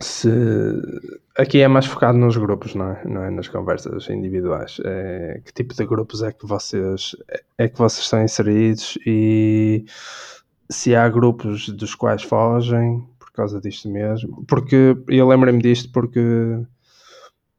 se 0.02 0.28
aqui 1.36 1.60
é 1.60 1.68
mais 1.68 1.86
focado 1.86 2.18
nos 2.18 2.36
grupos, 2.36 2.74
não 2.74 2.90
é? 2.90 3.04
Não 3.04 3.22
é 3.24 3.30
nas 3.30 3.48
conversas 3.48 4.08
individuais. 4.10 4.80
É, 4.84 5.40
que 5.44 5.52
tipo 5.52 5.74
de 5.74 5.84
grupos 5.86 6.22
é 6.22 6.32
que 6.32 6.46
vocês 6.46 7.16
é 7.58 7.68
que 7.68 7.78
vocês 7.78 8.04
estão 8.04 8.22
inseridos 8.22 8.98
e 9.06 9.84
se 10.70 10.94
há 10.94 11.08
grupos 11.08 11.68
dos 11.70 11.94
quais 11.94 12.22
fogem 12.22 13.06
por 13.18 13.30
causa 13.32 13.60
disto 13.60 13.88
mesmo? 13.88 14.44
Porque 14.46 14.96
eu 15.08 15.26
lembrei-me 15.28 15.62
disto 15.62 15.90
porque 15.92 16.20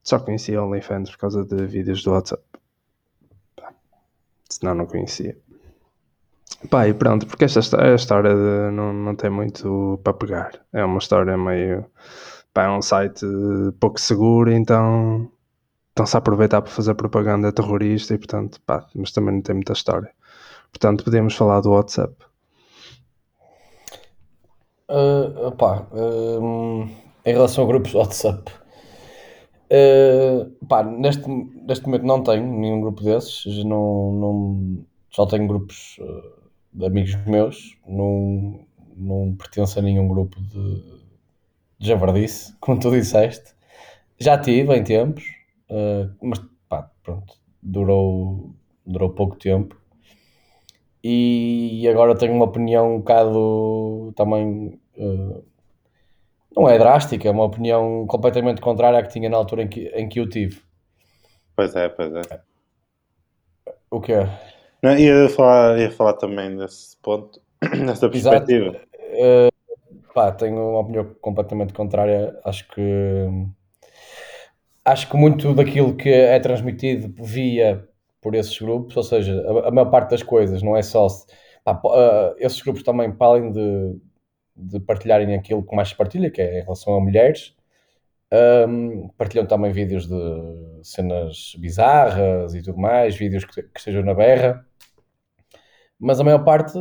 só 0.04 0.20
conhecia 0.20 0.62
OnlyFans 0.62 1.10
por 1.12 1.18
causa 1.18 1.44
de 1.46 1.66
vídeos 1.66 2.04
do 2.04 2.12
WhatsApp. 2.12 2.44
Pá, 3.56 3.72
Senão 4.50 4.76
não 4.76 4.86
conhecia. 4.86 5.38
Pá, 6.70 6.88
e 6.88 6.94
pronto, 6.94 7.26
porque 7.28 7.44
esta 7.46 7.60
histó- 7.60 7.78
a 7.80 7.94
história 7.96 8.34
de- 8.34 8.72
não, 8.76 8.94
não 8.94 9.16
tem 9.16 9.30
muito 9.30 10.00
para 10.04 10.14
pegar. 10.14 10.52
É 10.72 10.84
uma 10.84 10.98
história 10.98 11.38
meio. 11.38 11.86
Pá, 12.54 12.64
é 12.66 12.70
um 12.70 12.82
site 12.82 13.26
pouco 13.80 14.00
seguro, 14.00 14.52
então 14.52 15.32
estão-se 15.90 16.16
a 16.16 16.20
aproveitar 16.20 16.62
para 16.62 16.72
fazer 16.72 16.94
propaganda 16.96 17.52
terrorista 17.52 18.14
e 18.14 18.18
portanto, 18.18 18.62
pá, 18.66 18.88
mas 18.96 19.12
também 19.12 19.36
não 19.36 19.42
tem 19.42 19.56
muita 19.56 19.74
história. 19.74 20.12
Portanto, 20.72 21.04
podemos 21.04 21.36
falar 21.36 21.62
do 21.62 21.72
WhatsApp. 21.72 22.16
Uh, 24.90 25.50
um, 26.42 26.90
em 27.26 27.34
relação 27.34 27.64
a 27.64 27.68
grupos 27.68 27.94
WhatsApp, 27.96 28.52
uh, 29.72 30.90
neste, 31.00 31.28
neste 31.28 31.86
momento 31.86 32.06
não 32.06 32.22
tenho 32.22 32.46
nenhum 32.46 32.82
grupo 32.82 33.04
desses, 33.04 33.64
não, 33.64 34.12
não, 34.12 34.86
só 35.10 35.26
tenho 35.26 35.48
grupos 35.48 35.98
uh, 36.00 36.44
de 36.74 36.86
amigos 36.86 37.16
meus, 37.26 37.78
não, 37.88 38.60
não 38.96 39.36
pertenço 39.36 39.80
a 39.80 39.82
nenhum 39.82 40.08
grupo 40.08 40.40
de 40.42 40.93
javardice, 41.88 42.56
como 42.60 42.80
tu 42.80 42.92
disseste. 42.92 43.54
Já 44.20 44.38
tive 44.38 44.76
em 44.76 44.84
tempos, 44.84 45.24
uh, 45.70 46.10
mas 46.22 46.40
pá, 46.70 46.90
pronto, 47.04 47.34
durou, 47.62 48.54
durou 48.86 49.10
pouco 49.10 49.36
tempo. 49.36 49.78
E 51.04 51.86
agora 51.90 52.16
tenho 52.16 52.34
uma 52.34 52.46
opinião 52.46 52.96
um 52.96 53.00
bocado 53.00 54.14
também. 54.16 54.80
uh, 54.98 55.44
não 56.56 56.70
é 56.70 56.78
drástica, 56.78 57.28
é 57.28 57.32
uma 57.32 57.46
opinião 57.46 58.06
completamente 58.08 58.62
contrária 58.62 59.00
à 59.00 59.04
que 59.04 59.12
tinha 59.12 59.28
na 59.30 59.38
altura 59.38 59.64
em 59.64 59.68
que, 59.68 59.88
em 59.88 60.08
que 60.08 60.20
eu 60.20 60.30
tive. 60.30 60.62
Pois 61.56 61.76
é, 61.76 61.90
pois 61.90 62.14
é. 62.14 62.42
O 63.90 64.00
que 64.00 64.14
é? 64.14 64.30
Não, 64.82 64.98
ia, 64.98 65.30
falar, 65.30 65.80
ia 65.80 65.92
falar 65.92 66.14
também 66.14 66.56
desse 66.56 66.96
ponto, 66.98 67.42
dessa 67.86 68.10
perspectiva. 68.10 68.80
Pá, 70.14 70.32
tenho 70.32 70.56
uma 70.70 70.80
opinião 70.80 71.14
completamente 71.22 71.74
contrária. 71.74 72.40
Acho 72.46 72.68
que 72.70 72.82
acho 74.86 75.10
que 75.10 75.18
muito 75.18 75.54
daquilo 75.54 75.96
que 75.96 76.10
é 76.10 76.40
transmitido 76.40 77.14
via 77.24 77.88
por 78.22 78.36
esses 78.36 78.58
grupos, 78.60 78.96
ou 78.98 79.04
seja, 79.04 79.42
a, 79.66 79.68
a 79.70 79.72
maior 79.72 79.90
parte 79.90 80.12
das 80.12 80.24
coisas 80.24 80.62
não 80.62 80.76
é 80.78 80.82
só 80.82 81.08
se- 81.10 81.26
pá, 81.64 81.80
ah, 81.86 82.36
esses 82.38 82.62
grupos 82.62 82.84
também, 82.84 83.12
para 83.12 83.28
além 83.28 83.52
de, 83.52 83.98
de 84.56 84.80
partilharem 84.80 85.36
aquilo 85.36 85.64
que 85.66 85.76
mais 85.76 85.90
se 85.90 85.96
partilha, 85.98 86.32
que 86.32 86.42
é 86.42 86.60
em 86.60 86.64
relação 86.64 86.96
a 86.96 87.02
mulheres, 87.02 87.56
ahm, 88.32 89.10
partilham 89.18 89.46
também 89.48 89.72
vídeos 89.74 90.08
de 90.08 90.16
cenas 90.84 91.56
bizarras 91.60 92.56
e 92.56 92.62
tudo 92.64 92.78
mais, 92.80 93.16
vídeos 93.16 93.46
que, 93.46 93.64
que 93.64 93.80
estejam 93.80 94.04
na 94.04 94.14
berra, 94.14 94.66
mas 96.00 96.20
a 96.20 96.24
maior 96.24 96.44
parte, 96.44 96.78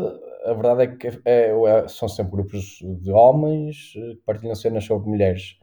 a 0.47 0.53
verdade 0.55 0.83
é 0.85 0.87
que 0.97 1.07
é- 1.25 1.51
é- 1.85 1.89
são 1.89 2.09
sempre 2.09 2.33
grupos 2.33 2.79
de 2.83 3.11
homens 3.13 3.95
eh, 3.97 4.15
que 4.17 4.23
partilham 4.27 4.55
cenas 4.55 4.85
sobre 4.85 5.09
mulheres 5.09 5.57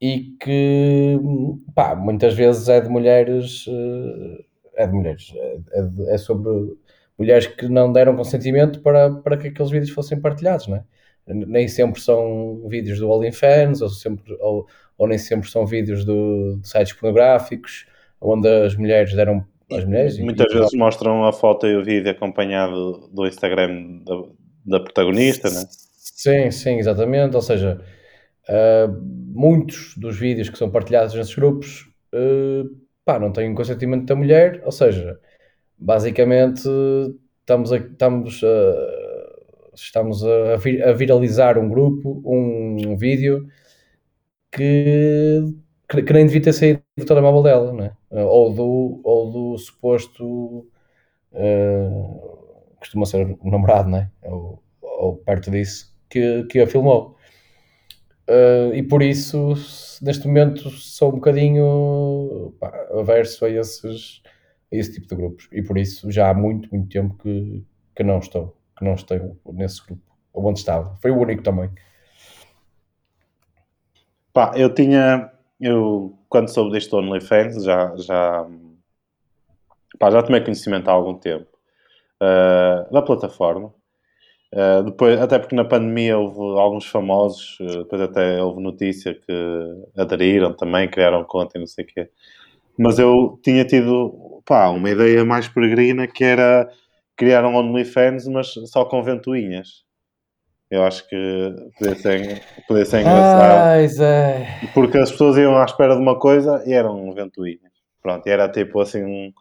e 0.00 0.36
que 0.40 1.18
pá, 1.74 1.94
muitas 1.96 2.34
vezes 2.34 2.68
é 2.68 2.80
de 2.80 2.88
mulheres 2.88 3.66
eh, 3.68 4.44
é 4.84 4.86
de 4.86 4.92
mulheres 4.92 5.32
é, 5.36 5.56
é 6.10 6.14
é 6.14 6.18
sobre 6.18 6.50
mulheres 7.18 7.46
que 7.48 7.68
não 7.68 7.92
deram 7.92 8.16
consentimento 8.16 8.80
para, 8.82 9.10
para 9.22 9.36
que 9.36 9.48
aqueles 9.48 9.70
vídeos 9.70 9.90
fossem 9.90 10.20
partilhados, 10.20 10.68
não 10.68 10.76
é? 10.76 10.84
Nem 11.26 11.68
sempre 11.68 12.00
são 12.00 12.66
vídeos 12.68 12.98
do 13.00 13.10
OnlyFans 13.10 13.82
ou, 13.82 13.88
sempre, 13.90 14.34
ou, 14.40 14.66
ou 14.96 15.06
nem 15.08 15.18
sempre 15.18 15.48
são 15.50 15.66
vídeos 15.66 16.04
do, 16.04 16.58
de 16.60 16.68
sites 16.68 16.92
pornográficos 16.94 17.86
onde 18.20 18.48
as 18.48 18.74
mulheres 18.76 19.12
deram 19.14 19.44
as 19.70 19.84
mulheres 19.84 20.18
Muitas 20.18 20.52
vezes 20.52 20.72
mostram 20.72 21.24
a 21.24 21.32
foto 21.32 21.66
e 21.66 21.76
o 21.76 21.84
vídeo 21.84 22.10
acompanhado 22.10 23.08
do 23.12 23.26
Instagram 23.26 24.00
da, 24.04 24.78
da 24.78 24.80
protagonista, 24.80 25.50
né? 25.50 25.64
Sim, 25.68 26.50
sim, 26.50 26.78
exatamente. 26.78 27.36
Ou 27.36 27.42
seja, 27.42 27.80
ah, 28.48 28.88
muitos 29.34 29.94
dos 29.96 30.18
vídeos 30.18 30.48
que 30.48 30.58
são 30.58 30.70
partilhados 30.70 31.14
nesses 31.14 31.34
grupos 31.34 31.88
ah, 32.12 32.64
pá, 33.04 33.18
não 33.18 33.32
têm 33.32 33.54
consentimento 33.54 34.04
da 34.04 34.14
mulher, 34.14 34.60
ou 34.64 34.72
seja, 34.72 35.18
basicamente 35.78 36.68
estamos 37.40 37.72
a, 37.72 37.76
estamos 37.78 38.44
a, 38.44 39.74
estamos 39.74 40.24
a, 40.24 40.54
a 40.90 40.92
viralizar 40.92 41.58
um 41.58 41.68
grupo, 41.70 42.22
um, 42.26 42.96
vídeo 42.96 43.46
que, 44.50 45.42
que, 45.88 46.02
que 46.02 46.12
nem 46.12 46.26
devia 46.26 46.42
ter 46.42 46.52
saído 46.52 46.82
do 46.96 47.04
telemóvel 47.06 47.42
dela, 47.42 47.72
não 47.72 47.84
é? 47.84 47.92
Ou 48.10 48.54
do, 48.54 49.00
ou 49.04 49.30
do 49.30 49.58
suposto 49.58 50.66
ah, 51.34 52.48
costuma 52.78 53.06
ser 53.06 53.36
o 53.40 53.50
namorado, 53.50 53.88
não 53.88 53.98
é? 53.98 54.10
Ou, 54.22 54.62
ou 54.80 55.16
perto 55.16 55.50
disso, 55.50 55.94
que, 56.08 56.44
que 56.44 56.60
a 56.60 56.66
filmou. 56.66 57.16
Uh, 58.28 58.74
e 58.74 58.82
por 58.82 59.02
isso, 59.02 59.54
neste 60.02 60.26
momento, 60.26 60.68
sou 60.70 61.08
um 61.08 61.14
bocadinho 61.14 62.54
pá, 62.60 62.70
averso 62.92 63.46
a, 63.46 63.50
esses, 63.50 64.22
a 64.70 64.76
esse 64.76 64.92
tipo 64.92 65.08
de 65.08 65.16
grupos. 65.16 65.48
E 65.50 65.62
por 65.62 65.78
isso, 65.78 66.10
já 66.10 66.28
há 66.28 66.34
muito, 66.34 66.68
muito 66.70 66.90
tempo 66.90 67.16
que, 67.16 67.64
que 67.96 68.02
não 68.02 68.18
estou, 68.18 68.54
que 68.76 68.84
não 68.84 68.94
estou 68.94 69.38
nesse 69.54 69.84
grupo, 69.84 70.02
onde 70.34 70.58
estava. 70.58 70.94
Foi 71.00 71.10
o 71.10 71.18
único 71.18 71.42
também. 71.42 71.70
Pá, 74.30 74.52
eu 74.56 74.74
tinha, 74.74 75.32
eu 75.58 76.17
quando 76.28 76.48
soube 76.48 76.72
deste 76.72 76.94
OnlyFans, 76.94 77.64
já, 77.64 77.96
já, 77.96 78.46
pá, 79.98 80.10
já 80.10 80.22
tomei 80.22 80.40
conhecimento 80.40 80.88
há 80.88 80.92
algum 80.92 81.14
tempo 81.14 81.46
uh, 82.22 82.92
da 82.92 83.02
plataforma. 83.02 83.72
Uh, 84.52 84.82
depois, 84.82 85.20
até 85.20 85.38
porque 85.38 85.54
na 85.54 85.64
pandemia 85.64 86.16
houve 86.18 86.58
alguns 86.58 86.86
famosos, 86.86 87.58
uh, 87.60 87.82
depois 87.82 88.00
até 88.00 88.42
houve 88.42 88.62
notícia 88.62 89.14
que 89.14 89.86
aderiram 89.96 90.54
também, 90.54 90.88
criaram 90.90 91.24
conta 91.24 91.58
e 91.58 91.60
não 91.60 91.66
sei 91.66 91.84
o 91.84 91.88
quê. 91.88 92.10
Mas 92.78 92.98
eu 92.98 93.38
tinha 93.42 93.64
tido 93.64 94.42
pá, 94.46 94.68
uma 94.70 94.90
ideia 94.90 95.24
mais 95.24 95.48
peregrina 95.48 96.06
que 96.06 96.24
era 96.24 96.70
criar 97.16 97.44
um 97.44 97.56
OnlyFans, 97.56 98.28
mas 98.28 98.54
só 98.66 98.84
com 98.84 99.02
ventoinhas. 99.02 99.87
Eu 100.70 100.82
acho 100.84 101.08
que 101.08 101.54
podia 101.78 101.94
ser, 101.96 102.42
podia 102.68 102.84
ser 102.84 103.00
engraçado. 103.00 103.62
Ai, 103.68 103.88
Zé. 103.88 104.46
Porque 104.74 104.98
as 104.98 105.10
pessoas 105.10 105.36
iam 105.38 105.56
à 105.56 105.64
espera 105.64 105.94
de 105.94 106.00
uma 106.02 106.18
coisa 106.18 106.62
e 106.66 106.72
eram 106.74 107.10
ventoinhas. 107.14 107.72
Pronto, 108.02 108.26
e 108.26 108.30
era 108.30 108.48
tipo 108.48 108.80
assim 108.80 109.02
um. 109.04 109.32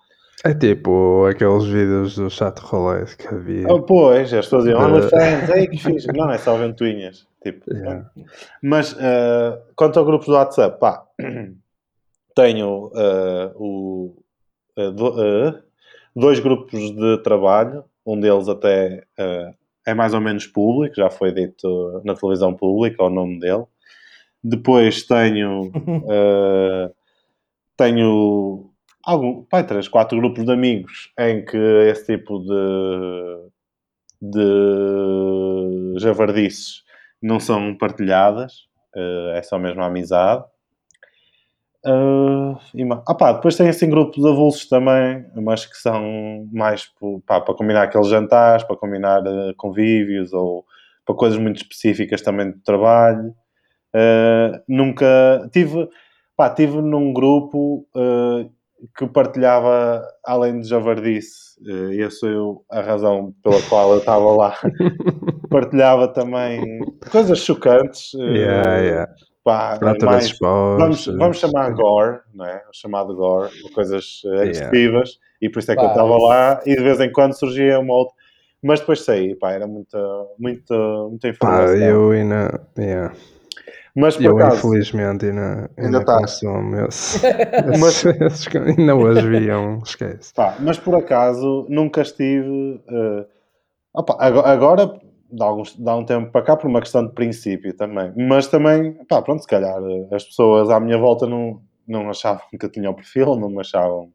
É 0.46 0.54
tipo 0.54 1.26
aqueles 1.26 1.66
vídeos 1.66 2.16
do 2.16 2.30
chat 2.30 2.58
rolê 2.60 3.04
que 3.18 3.28
havia. 3.28 3.68
Oh, 3.70 3.82
pois, 3.82 4.32
as 4.34 4.46
pessoas 4.46 4.66
iam, 4.68 4.80
Eh. 4.80 4.86
OnlyFans, 4.86 5.50
ei 5.50 5.68
que 5.68 5.78
fixe. 5.78 6.08
Não, 6.14 6.30
é 6.32 6.38
só 6.38 6.56
ventoinhas. 6.56 7.28
Tipo, 7.44 7.66
Yeah. 7.74 8.10
Mas 8.64 8.96
eh, 9.00 9.60
quanto 9.76 10.00
ao 10.00 10.06
grupo 10.06 10.26
do 10.26 10.34
WhatsApp, 10.34 10.80
pá, 10.80 11.04
tenho 12.36 12.92
eh, 12.96 13.52
o, 13.56 14.16
do- 14.76 15.22
eh, 15.24 15.54
dois 16.16 16.40
grupos 16.40 16.80
de 16.96 17.18
trabalho, 17.24 17.84
um 18.06 18.20
deles 18.20 18.48
até 18.48 19.04
é 19.88 19.94
mais 19.94 20.14
ou 20.14 20.20
menos 20.20 20.46
público, 20.46 20.96
já 20.98 21.10
foi 21.10 21.32
dito 21.32 22.02
na 22.04 22.14
televisão 22.14 22.54
pública 22.54 23.04
o 23.04 23.10
nome 23.10 23.40
dele. 23.40 23.64
Depois 24.44 25.04
tenho 25.04 25.72
eh, 26.12 26.92
tenho 27.78 28.70
algum, 29.04 29.44
pai, 29.46 29.66
três, 29.66 29.88
quatro 29.88 30.18
grupos 30.20 30.46
de 30.46 30.52
amigos 30.52 31.12
em 31.18 31.46
que 31.46 31.58
esse 31.58 32.18
tipo 32.18 32.40
de 32.40 33.48
de 34.22 36.00
javardices 36.00 36.84
não 37.22 37.40
são 37.40 37.76
partilhadas, 37.78 38.68
eh, 38.96 39.34
é 39.38 39.42
só 39.44 39.58
mesmo 39.58 39.82
a 39.82 39.88
amizade. 39.88 40.44
Ah, 41.86 42.60
e 42.74 42.84
ah, 42.84 43.16
pá, 43.16 43.34
depois 43.34 43.56
tem 43.56 43.70
assim 43.70 43.90
grupos 43.90 44.26
avulsos 44.26 44.68
também, 44.68 45.26
mas 45.36 45.66
que 45.66 45.78
são 45.78 46.48
mais 46.52 46.90
pá, 47.26 47.40
para 47.42 47.56
combinar 47.56 47.84
aqueles 47.84 48.08
jantares, 48.08 48.64
para 48.64 48.76
combinar 48.76 49.22
eh, 49.26 49.54
convívios 49.58 50.34
ou 50.34 50.66
para 51.06 51.16
coisas 51.16 51.40
muito 51.40 51.58
específicas 51.58 52.22
também 52.22 52.52
de 52.52 52.60
trabalho. 52.60 53.34
Ah, 53.94 54.62
nunca 54.68 55.50
tive, 55.54 55.88
pá, 56.36 56.50
tive 56.50 56.82
num 56.82 57.14
grupo 57.14 57.88
que 58.96 59.08
partilhava, 59.08 60.04
além 60.24 60.60
de 60.60 60.68
javardice, 60.68 61.58
e 61.62 62.02
essa 62.02 62.28
eu 62.28 62.64
a 62.70 62.82
razão 62.82 63.34
pela 63.44 63.62
qual 63.64 63.94
eu 63.94 64.00
estava 64.00 64.32
lá, 64.36 64.56
partilhava 65.50 66.08
também 66.08 66.80
coisas 67.12 67.40
chocantes. 67.40 68.14
Yeah, 68.14 68.78
yeah. 68.78 69.14
Pá, 69.48 69.80
mais- 70.04 70.38
vamos, 70.40 71.06
vamos 71.06 71.38
chamar 71.40 71.70
gore, 71.72 72.20
não 72.34 72.46
é? 72.46 72.62
O 72.70 72.74
chamado 72.74 73.16
gore, 73.16 73.50
coisas 73.74 74.22
eh, 74.26 74.28
Yeah. 74.30 74.42
agressivas, 74.68 75.20
e 75.42 75.50
por 75.50 75.60
isso 75.60 75.72
é 75.72 75.76
que 75.76 75.82
eu 75.82 75.86
Pá, 75.86 75.92
estava 75.94 76.18
isso- 76.18 76.28
lá, 76.28 76.62
e 76.66 76.76
de 76.76 76.84
vez 76.84 77.00
em 77.00 77.12
quando 77.12 77.34
surgia 77.34 77.80
uma 77.80 77.94
outra. 77.94 78.14
Mas 78.62 78.80
depois 78.82 79.06
saí, 79.06 79.36
pá, 79.36 79.52
era 79.54 79.66
muita, 79.68 79.98
muita, 80.38 80.76
muita 81.10 81.28
Pá, 81.28 81.30
informação. 81.30 81.76
eu 81.78 82.12
ainda. 82.12 82.62
Yeah. 82.78 83.16
Mas 83.96 84.16
por 84.18 84.26
Eu 84.26 84.38
acaso, 84.38 84.58
infelizmente 84.68 85.26
ainda, 85.28 85.72
Ainda 85.78 85.98
ainda 86.00 86.06
tá. 86.06 86.20
consumo 86.20 86.76
esse, 86.88 87.20
esses, 88.26 88.48
ainda 88.56 88.96
hoje 88.96 89.28
viam, 89.28 89.82
esquece. 89.84 90.34
pá, 90.34 90.56
mas 90.60 90.78
por 90.78 90.96
acaso 90.96 91.66
nunca 91.70 92.02
estive. 92.02 92.82
eh, 92.90 93.26
Opa, 93.94 94.16
ago- 94.20 94.42
agora, 94.42 95.00
dá, 95.32 95.46
alguns, 95.46 95.76
dá 95.78 95.96
um 95.96 96.06
tempo 96.06 96.32
para 96.32 96.42
cá, 96.42 96.56
por 96.56 96.68
uma 96.68 96.82
questão 96.82 97.06
de 97.06 97.14
princípio 97.14 97.76
também. 97.76 98.14
Mas 98.16 98.48
também, 98.48 98.94
pá, 99.06 99.22
pronto, 99.22 99.42
se 99.42 99.48
calhar 99.48 99.78
eh, 99.82 100.16
as 100.16 100.24
pessoas 100.24 100.70
à 100.70 100.80
minha 100.80 100.98
volta 100.98 101.28
não, 101.28 101.62
não 101.88 102.10
achavam 102.10 102.42
que 102.50 102.66
eu 102.66 102.72
tinha 102.72 102.90
o 102.90 102.94
perfil, 102.94 103.36
não 103.36 103.50
me 103.50 103.60
achavam 103.60 104.12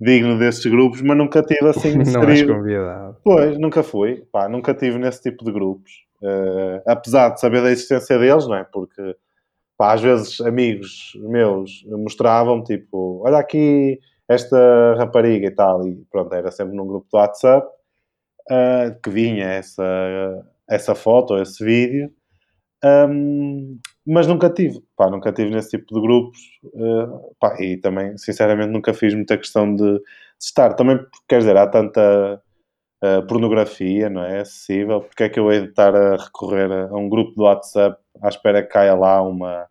digno 0.00 0.38
desses 0.38 0.64
grupos, 0.66 1.02
mas 1.02 1.16
nunca 1.16 1.42
tive 1.42 1.68
assim 1.70 1.96
Não 1.96 2.22
és 2.22 2.42
convidado. 2.42 3.16
Pois, 3.24 3.58
nunca 3.58 3.82
fui. 3.82 4.24
Pá, 4.32 4.48
nunca 4.48 4.74
tive 4.74 4.98
nesse 4.98 5.22
tipo 5.22 5.44
de 5.44 5.52
grupos. 5.52 5.90
Eh, 6.22 6.82
apesar 6.86 7.30
de 7.30 7.40
saber 7.40 7.62
da 7.62 7.70
existência 7.70 8.18
deles, 8.18 8.46
não 8.46 8.56
é? 8.56 8.64
Porque, 8.64 9.16
pá, 9.76 9.92
às 9.92 10.00
vezes 10.00 10.40
amigos 10.40 11.12
meus 11.22 11.84
mostravam 11.86 12.62
tipo, 12.62 13.22
olha 13.24 13.38
aqui 13.38 13.98
esta 14.28 14.94
rapariga 14.96 15.46
e 15.46 15.50
tal. 15.50 15.86
E 15.86 15.96
pronto, 16.10 16.32
era 16.34 16.50
sempre 16.50 16.76
num 16.76 16.86
grupo 16.86 17.06
do 17.10 17.16
WhatsApp 17.16 17.66
eh, 18.50 18.96
que 19.02 19.10
vinha 19.10 19.44
essa, 19.46 19.84
essa 20.68 20.94
foto, 20.94 21.38
esse 21.38 21.64
vídeo. 21.64 22.12
Ahm, 22.84 23.78
mas 24.06 24.26
nunca 24.26 24.50
tive, 24.50 24.80
pá, 24.96 25.10
nunca 25.10 25.32
tive 25.32 25.50
nesse 25.50 25.70
tipo 25.70 25.94
de 25.94 26.00
grupos, 26.00 26.38
eh, 26.74 27.32
pá, 27.40 27.56
e 27.60 27.76
também, 27.78 28.16
sinceramente, 28.18 28.70
nunca 28.72 28.94
fiz 28.94 29.14
muita 29.14 29.36
questão 29.38 29.74
de, 29.74 29.94
de 29.98 30.02
estar. 30.40 30.74
Também, 30.74 30.98
quer 31.28 31.38
dizer, 31.38 31.56
há 31.56 31.66
tanta 31.66 32.42
uh, 33.02 33.26
pornografia, 33.26 34.08
não 34.10 34.22
é? 34.22 34.40
Acessível. 34.40 35.02
Porque 35.02 35.24
é 35.24 35.28
que 35.28 35.40
eu 35.40 35.50
hei 35.52 35.62
de 35.62 35.68
estar 35.68 35.94
a 35.94 36.16
recorrer 36.16 36.70
a, 36.70 36.88
a 36.88 36.96
um 36.96 37.08
grupo 37.08 37.34
do 37.34 37.42
WhatsApp 37.44 38.00
à 38.22 38.28
espera 38.28 38.62
que 38.62 38.68
caia 38.68 38.94
lá 38.94 39.22
uma 39.22 39.66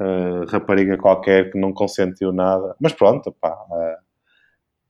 uh, 0.00 0.44
rapariga 0.48 0.96
qualquer 0.98 1.50
que 1.50 1.58
não 1.58 1.72
consentiu 1.72 2.32
nada? 2.32 2.74
Mas 2.80 2.92
pronto, 2.92 3.32
pá, 3.40 3.52
uh, 3.52 4.05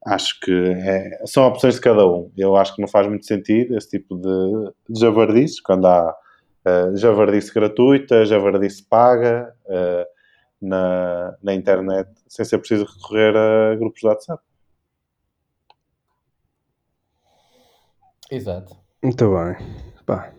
acho 0.07 0.39
que 0.41 0.53
é- 0.53 1.21
são 1.27 1.45
opções 1.47 1.75
de 1.75 1.81
cada 1.81 2.07
um. 2.07 2.31
Eu 2.37 2.57
acho 2.57 2.75
que 2.75 2.81
não 2.81 2.89
faz 2.89 3.07
muito 3.09 3.27
sentido 3.27 3.77
esse 3.77 3.91
tipo 3.91 4.17
de, 4.17 4.73
de 4.95 5.01
javardices, 5.01 5.61
quando 5.61 5.87
há 5.87 6.15
uh, 6.67 6.97
javardice 6.97 7.53
gratuita, 7.53 8.25
javardice 8.25 8.83
paga 8.89 9.53
uh, 9.67 10.07
na, 10.61 11.37
na 11.43 11.55
internet, 11.55 12.09
sem 12.29 12.45
ser 12.45 12.59
preciso 12.59 12.85
recorrer 12.85 13.37
a 13.37 13.75
grupos 13.77 14.01
de 14.01 14.07
WhatsApp. 14.07 14.43
Exato. 18.31 18.77
Muito 19.03 19.25
bem. 19.33 19.57
Pá, 20.05 20.33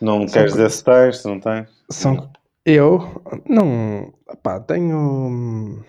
Não 0.00 0.26
São 0.26 0.32
queres 0.32 0.52
co- 0.52 0.56
dizer 0.56 0.70
se 0.70 0.84
tens, 0.84 1.18
se 1.18 1.28
não 1.28 1.40
tens? 1.40 1.68
são... 1.90 2.30
Eu 2.64 3.00
não. 3.44 4.12
Pá, 4.42 4.60
tenho. 4.60 5.84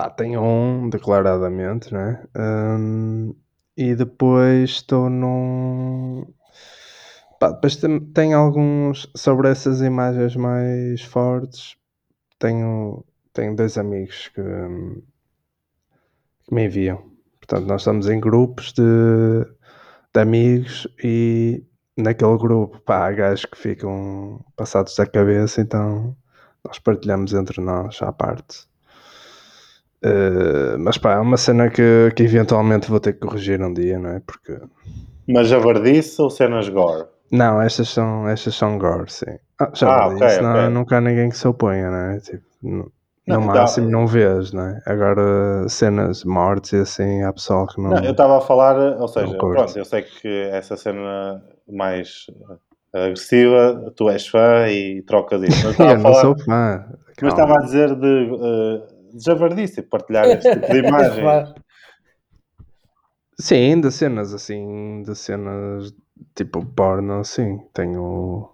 Pá, 0.00 0.08
tenho 0.08 0.42
um 0.42 0.88
declaradamente, 0.88 1.92
né? 1.92 2.24
Hum, 2.34 3.34
e 3.76 3.94
depois 3.94 4.70
estou 4.70 5.10
num. 5.10 6.24
Pá, 7.38 7.50
depois 7.50 7.76
tem 8.14 8.32
alguns. 8.32 9.10
Sobre 9.14 9.50
essas 9.50 9.82
imagens 9.82 10.34
mais 10.36 11.02
fortes, 11.02 11.76
tenho, 12.38 13.04
tenho 13.34 13.54
dois 13.54 13.76
amigos 13.76 14.28
que, 14.28 14.42
que 16.44 16.54
me 16.54 16.64
enviam. 16.64 17.02
Portanto, 17.38 17.66
nós 17.66 17.82
estamos 17.82 18.08
em 18.08 18.18
grupos 18.18 18.72
de, 18.72 18.82
de 20.14 20.20
amigos 20.20 20.88
e 21.04 21.62
naquele 21.94 22.38
grupo, 22.38 22.80
pá, 22.80 23.06
há 23.06 23.12
gajos 23.12 23.44
que 23.44 23.58
ficam 23.58 24.42
passados 24.56 24.94
da 24.96 25.06
cabeça, 25.06 25.60
então 25.60 26.16
nós 26.64 26.78
partilhamos 26.78 27.34
entre 27.34 27.60
nós 27.60 28.00
à 28.02 28.10
parte. 28.12 28.69
Eh, 30.02 30.76
mas 30.78 30.96
pá, 30.98 31.14
é 31.14 31.18
uma 31.18 31.36
cena 31.36 31.68
que, 31.70 32.10
que 32.16 32.22
eventualmente 32.22 32.88
vou 32.88 33.00
ter 33.00 33.14
que 33.14 33.20
corrigir 33.20 33.60
um 33.62 33.72
dia, 33.72 33.98
não 33.98 34.10
é? 34.10 34.20
Porque. 34.20 34.58
Mas 35.28 35.48
javardice 35.48 36.20
ou 36.20 36.30
cenas 36.30 36.68
gore? 36.68 37.06
Não, 37.30 37.62
estas 37.62 37.88
são, 37.90 38.28
estas 38.28 38.54
são 38.54 38.76
gore, 38.78 39.10
sim. 39.12 39.38
Ah, 39.60 39.70
já 39.74 39.86
Ah, 39.88 40.06
ok, 40.08 40.26
isso, 40.26 40.42
não, 40.42 40.70
nunca 40.70 40.96
há 40.96 41.00
ninguém 41.00 41.28
que 41.28 41.36
se 41.36 41.46
oponha, 41.46 41.90
não 41.90 41.96
é? 41.96 42.18
Tipo, 42.20 42.42
no, 42.62 42.92
Não, 43.26 43.40
no 43.40 43.46
tá. 43.46 43.54
máximo 43.54 43.88
não 43.88 44.06
vês, 44.06 44.52
não 44.52 44.64
é? 44.66 44.80
Agora, 44.86 45.68
cenas 45.68 46.24
mortes 46.24 46.72
e 46.72 46.76
assim, 46.78 47.22
há 47.22 47.32
pessoal 47.32 47.66
que 47.68 47.80
não. 47.80 47.90
Não, 47.90 48.04
eu 48.04 48.10
estava 48.12 48.38
a 48.38 48.40
falar, 48.40 48.76
ou 49.00 49.06
seja, 49.06 49.38
pronto, 49.38 49.76
eu 49.78 49.84
sei 49.84 50.02
que 50.02 50.28
essa 50.50 50.76
cena 50.76 51.40
mais 51.68 52.26
agressiva, 52.92 53.92
tu 53.94 54.08
és 54.10 54.26
fã 54.26 54.66
e 54.68 55.02
trocas 55.02 55.42
isso. 55.42 55.66
Mas 55.66 55.78
eu 55.78 55.86
a 55.90 55.96
não 55.96 56.02
falar, 56.02 56.20
sou 56.22 56.36
fã. 56.44 56.84
mas 57.22 57.34
calma. 57.34 57.44
estava 57.44 57.54
a 57.58 57.62
dizer 57.62 57.94
de, 57.94 58.26
de 58.26 58.89
javardice, 59.18 59.82
partilhar 59.82 60.26
este 60.26 60.50
tipo 60.52 60.66
de 60.72 60.78
imagem. 60.86 61.54
Sim, 63.38 63.80
de 63.80 63.90
cenas 63.90 64.34
assim, 64.34 65.02
de 65.02 65.14
cenas 65.14 65.94
tipo 66.34 66.64
porno, 66.64 67.24
sim. 67.24 67.58
Tenho. 67.72 68.50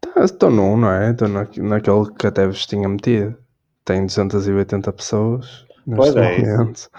Tá, 0.00 0.24
Estou 0.24 0.50
num, 0.50 0.76
não 0.76 0.90
é? 0.90 1.10
Estou 1.10 1.28
na, 1.28 1.48
naquele 1.56 2.12
que 2.18 2.26
até 2.26 2.46
vos 2.46 2.66
tinha 2.66 2.88
metido. 2.88 3.36
Tem 3.84 4.04
280 4.06 4.92
pessoas 4.92 5.66
Pois 5.96 6.14
neste 6.14 6.18
é, 6.18 6.40
isso. 6.40 6.56
momento. 6.58 6.90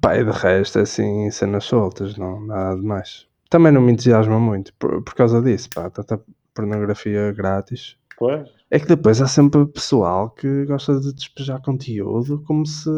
Pá, 0.00 0.16
e 0.16 0.24
de 0.24 0.30
resto, 0.30 0.78
é 0.78 0.82
assim, 0.82 1.30
cenas 1.30 1.64
soltas, 1.64 2.16
não, 2.16 2.40
nada 2.44 2.76
de 2.76 2.82
mais. 2.84 3.26
Também 3.48 3.72
não 3.72 3.80
me 3.80 3.92
entusiasma 3.92 4.38
muito 4.38 4.72
por, 4.74 5.02
por 5.02 5.14
causa 5.14 5.40
disso, 5.40 5.70
pá, 5.74 5.88
tanta 5.88 6.20
pornografia 6.54 7.32
grátis. 7.32 7.96
Pois, 8.18 8.48
É 8.70 8.78
que 8.78 8.86
depois 8.86 9.20
há 9.22 9.26
sempre 9.26 9.64
pessoal 9.66 10.30
que 10.30 10.66
gosta 10.66 11.00
de 11.00 11.12
despejar 11.14 11.62
conteúdo 11.62 12.42
como 12.46 12.66
se. 12.66 12.90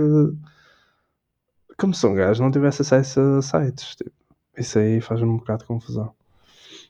Como 1.79 1.95
se 1.95 2.07
um 2.07 2.15
gajo 2.15 2.43
não 2.43 2.51
tivesse 2.51 2.83
acesso 2.83 3.21
a 3.21 3.43
sites. 3.43 3.95
Tipo. 3.95 4.11
Isso 4.59 4.79
aí 4.79 5.01
faz-me 5.01 5.29
um 5.29 5.39
bocado 5.39 5.61
de 5.61 5.67
confusão. 5.67 6.13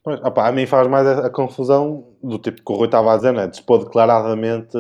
pois. 0.03 0.21
Opá, 0.21 0.49
a 0.49 0.53
mim 0.53 0.67
faz 0.67 0.89
mais 0.89 1.07
a, 1.07 1.27
a 1.27 1.31
confusão 1.31 2.07
do 2.23 2.39
tipo 2.39 2.65
que 2.65 2.73
o 2.73 2.77
Rui 2.77 2.87
estava 2.87 3.13
a 3.13 3.17
dizer, 3.17 3.33
né? 3.33 3.47
Dispor 3.47 3.85
declaradamente 3.85 4.77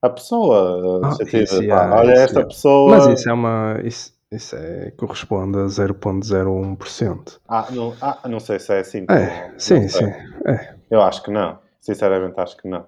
a 0.00 0.08
pessoa. 0.08 1.00
Ah, 1.04 1.12
sentido 1.12 1.42
isso, 1.42 1.56
pá, 1.58 1.62
yeah, 1.62 1.96
olha, 1.96 2.12
esta 2.12 2.38
yeah. 2.38 2.48
pessoa. 2.48 2.90
Mas 2.90 3.06
isso 3.06 3.28
é 3.28 3.32
uma. 3.32 3.80
Isso, 3.84 4.14
isso 4.32 4.56
é, 4.56 4.90
corresponde 4.96 5.58
a 5.58 5.66
0.01%. 5.66 7.38
Ah, 7.46 7.66
não, 7.70 7.94
ah, 8.00 8.18
não 8.28 8.40
sei 8.40 8.58
se 8.58 8.72
é 8.72 8.80
assim. 8.80 9.06
É, 9.10 9.52
sim, 9.58 9.88
sei. 9.88 10.06
sim. 10.06 10.12
É. 10.46 10.74
Eu 10.90 11.02
acho 11.02 11.22
que 11.22 11.30
não. 11.30 11.58
Sinceramente, 11.80 12.40
acho 12.40 12.56
que 12.56 12.66
não. 12.66 12.84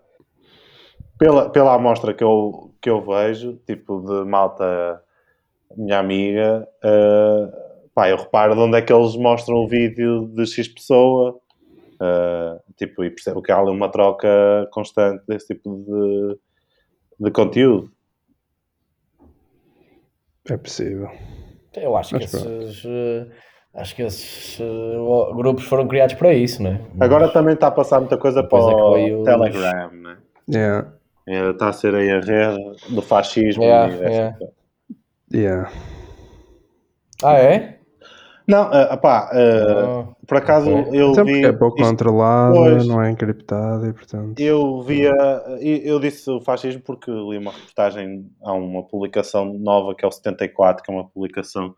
Pela, 1.19 1.51
pela 1.51 1.75
amostra 1.75 2.15
que 2.15 2.23
eu, 2.23 2.73
que 2.81 2.89
eu 2.89 3.01
vejo, 3.05 3.57
tipo 3.67 4.01
de 4.01 4.29
malta, 4.29 5.03
minha 5.77 5.99
amiga, 5.99 6.69
eh, 6.83 7.49
pá, 7.93 8.09
eu 8.09 8.17
reparo 8.17 8.55
de 8.55 8.61
onde 8.61 8.79
é 8.79 8.83
que 8.83 8.93
eles 8.93 9.17
mostram 9.17 9.57
o 9.57 9.69
vídeo 9.69 10.29
de 10.29 10.47
X 10.47 10.69
pessoa, 10.69 11.41
eh, 12.01 12.59
tipo, 12.77 13.03
e 13.03 13.11
percebo 13.11 13.43
que 13.43 13.51
há 13.51 13.59
ali 13.59 13.71
uma 13.71 13.91
troca 13.91 14.29
constante 14.71 15.25
desse 15.27 15.49
tipo 15.49 15.77
de, 15.77 16.39
de 17.19 17.31
conteúdo. 17.33 17.91
É 20.49 20.57
possível. 20.57 21.11
Eu 21.75 21.97
acho 21.97 22.11
que 22.11 22.23
Mas 22.23 22.31
pronto. 22.31 22.63
esses. 22.63 22.85
eh, 22.87 23.27
Acho 23.75 23.95
que 23.95 24.03
esses 24.03 24.59
eh, 24.61 24.97
grupos 25.37 25.65
foram 25.65 25.87
criados 25.87 26.15
para 26.15 26.33
isso, 26.33 26.63
não 26.63 26.71
é? 26.73 26.81
Agora 27.01 27.29
também 27.29 27.55
está 27.55 27.69
a 27.69 27.71
passar 27.71 28.01
muita 28.01 28.17
coisa 28.17 28.43
para 28.43 28.59
é 28.59 28.75
que 28.75 29.13
o 29.13 29.23
Telegram, 29.25 29.93
né? 29.93 30.19
Yeah. 30.51 30.93
Está 31.29 31.69
a 31.69 31.73
ser 31.73 31.95
aí 31.95 32.11
a 32.11 32.21
rede 32.21 32.59
do 32.91 33.03
fascismo 33.03 33.63
Yeah, 33.63 33.93
e 33.95 33.99
dessa 33.99 34.11
yeah. 34.11 34.39
Yeah. 35.33 35.71
Ah, 37.23 37.35
é? 37.35 37.79
Não, 38.47 38.73
eh, 38.73 38.97
pá, 38.97 39.29
eh, 39.35 39.63
Ah, 39.85 40.09
por 40.27 40.37
acaso 40.39 40.71
eu 40.71 41.11
Então, 41.13 41.25
vi. 41.25 41.45
é 41.45 41.53
pouco 41.53 41.79
isto- 41.79 41.91
controlado, 41.91 42.55
Pois. 42.55 42.87
não 42.87 43.03
é 43.03 43.11
encriptado 43.11 43.87
e 43.87 43.93
portanto. 43.93 44.41
Eu 44.41 44.81
via, 44.83 45.13
eu 45.61 46.01
disse 46.01 46.31
o 46.31 46.41
fascismo 46.41 46.81
porque 46.81 47.11
li 47.11 47.37
uma 47.37 47.53
reportagem, 47.53 48.27
há 48.43 48.53
uma 48.55 48.83
publicação 48.83 49.53
nova 49.53 49.95
que 49.95 50.03
é 50.05 50.09
o 50.09 50.11
74, 50.13 50.83
que 50.83 50.91
é 50.91 50.95
uma 50.95 51.05
publicação 51.07 51.75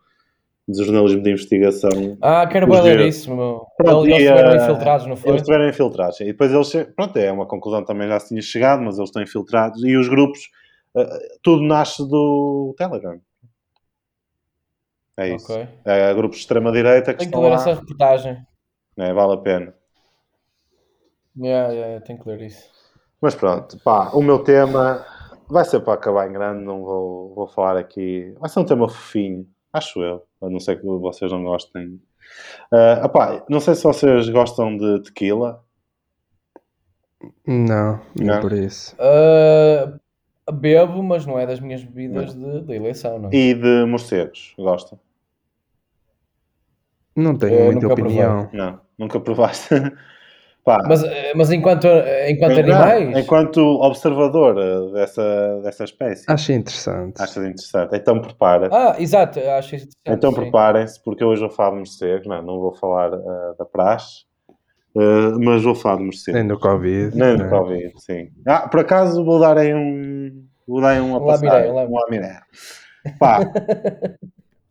de 0.71 0.83
jornalismo 0.83 1.21
de 1.21 1.29
investigação. 1.31 2.17
Ah, 2.21 2.47
quero 2.47 2.67
bem 2.67 2.81
ler 2.81 2.99
isso, 3.01 3.33
meu. 3.35 3.65
Pronto, 3.77 4.05
Eles 4.07 4.19
estiveram 4.21 4.51
eh, 4.51 4.55
infiltrados, 4.63 5.07
não 5.07 5.15
foi? 5.15 5.29
Eles 5.31 5.41
estiveram 5.41 5.69
infiltrados. 5.69 6.19
E 6.21 6.25
depois 6.25 6.51
eles, 6.53 6.89
pronto, 6.95 7.17
é 7.17 7.31
uma 7.31 7.45
conclusão 7.45 7.83
também 7.83 8.07
já 8.07 8.19
se 8.19 8.29
tinha 8.29 8.41
chegado, 8.41 8.81
mas 8.81 8.97
eles 8.97 9.09
estão 9.09 9.21
infiltrados. 9.21 9.83
E 9.83 9.95
os 9.97 10.07
grupos, 10.07 10.49
eh, 10.95 11.19
tudo 11.43 11.61
nasce 11.63 12.07
do 12.07 12.73
Telegram. 12.77 13.19
É 15.17 15.35
isso. 15.35 15.51
Ok. 15.51 15.67
É 15.85 16.13
grupos 16.13 16.37
de 16.37 16.43
extrema-direita 16.43 17.13
que 17.13 17.19
Tenho 17.19 17.31
que 17.31 17.37
estão 17.37 17.41
ler 17.41 17.49
lá. 17.49 17.55
essa 17.55 17.73
reportagem. 17.73 18.37
né, 18.97 19.13
vale 19.13 19.33
a 19.33 19.37
pena. 19.37 19.73
Yeah, 21.37 21.69
yeah, 21.71 21.87
yeah, 21.87 22.05
tenho 22.05 22.19
que 22.19 22.27
ler 22.29 22.41
isso. 22.41 22.69
Mas 23.21 23.35
pronto, 23.35 23.77
pá, 23.83 24.09
o 24.13 24.21
meu 24.21 24.39
tema 24.39 25.05
vai 25.47 25.63
ser 25.63 25.79
para 25.81 25.93
acabar 25.93 26.27
em 26.29 26.33
grande, 26.33 26.63
não 26.63 26.81
vou, 26.83 27.33
vou 27.35 27.47
falar 27.47 27.77
aqui. 27.77 28.33
Vai 28.39 28.49
ser 28.49 28.59
um 28.59 28.65
tema 28.65 28.89
fofinho, 28.89 29.47
acho 29.73 30.01
eu, 30.03 30.23
a 30.41 30.49
não 30.49 30.59
ser 30.59 30.79
que 30.79 30.85
vocês 30.85 31.31
não 31.31 31.43
gostem. 31.43 32.01
Opá, 33.03 33.43
não 33.49 33.59
sei 33.59 33.75
se 33.75 33.83
vocês 33.83 34.29
gostam 34.29 34.75
de 34.77 35.01
tequila. 35.03 35.63
Não, 37.45 37.99
não 38.15 38.25
Não. 38.35 38.41
por 38.41 38.51
isso. 38.53 38.95
Ah, 38.99 39.93
bebo, 40.51 41.03
mas 41.03 41.25
não 41.25 41.37
é 41.37 41.45
das 41.45 41.59
minhas 41.59 41.83
bebidas 41.83 42.33
de, 42.33 42.61
de 42.61 42.73
eleição, 42.73 43.19
não. 43.19 43.29
e 43.33 43.53
de 43.53 43.85
morcegos. 43.85 44.53
Gostam? 44.57 44.99
Não 47.15 47.37
tenho 47.37 47.53
Eu 47.53 47.65
muita 47.65 47.81
nunca 47.81 47.95
provei. 47.95 48.23
opinião. 48.25 48.49
Não, 48.53 48.79
nunca 48.97 49.19
provaste. 49.19 49.69
Pá, 50.63 50.77
Mas, 50.87 51.03
eh, 51.03 51.33
mas 51.35 51.51
enquanto, 51.51 51.87
enquanto 52.27 52.51
não, 52.53 52.59
animais. 52.59 53.17
enquanto 53.17 53.59
observador 53.81 54.55
eh, 54.59 54.93
dessa, 54.93 55.59
dessa 55.63 55.83
espécie, 55.85 56.23
Acho 56.27 56.51
interessante. 56.51 57.19
achas 57.19 57.37
interessante. 57.43 57.95
Então 57.95 58.21
prepara. 58.21 58.69
Ah, 58.71 58.95
exato, 58.99 59.39
acho 59.39 59.75
interessante. 59.75 59.95
então 60.07 60.31
preparem-se, 60.31 61.03
porque 61.03 61.23
hoje 61.23 61.41
vou 61.41 61.49
falar 61.49 61.71
de 61.71 61.77
morcegos. 61.77 62.27
Não, 62.27 62.41
não 62.43 62.59
vou 62.59 62.75
falar 62.75 63.11
eh, 63.11 63.53
da 63.57 63.65
praxe, 63.65 64.25
eh, 64.95 65.31
mas 65.39 65.63
vou 65.63 65.73
falar 65.73 65.97
de 65.97 66.03
morcegos. 66.03 66.39
Nem 66.39 66.47
do 66.47 66.59
Covid. 66.59 67.17
Nem 67.17 67.37
do 67.37 67.43
né? 67.43 67.49
Covid, 67.49 67.93
sim. 67.97 68.29
Ah, 68.47 68.67
por 68.69 68.81
acaso 68.81 69.25
vou 69.25 69.39
dar 69.39 69.57
aí 69.57 69.73
um. 69.73 70.45
Vou 70.67 70.79
dar 70.79 70.89
aí 70.89 71.01
Um 71.01 71.17
lamiré, 71.25 71.71
um 71.71 71.95
lamiré. 71.95 72.39
Pá, 73.17 73.39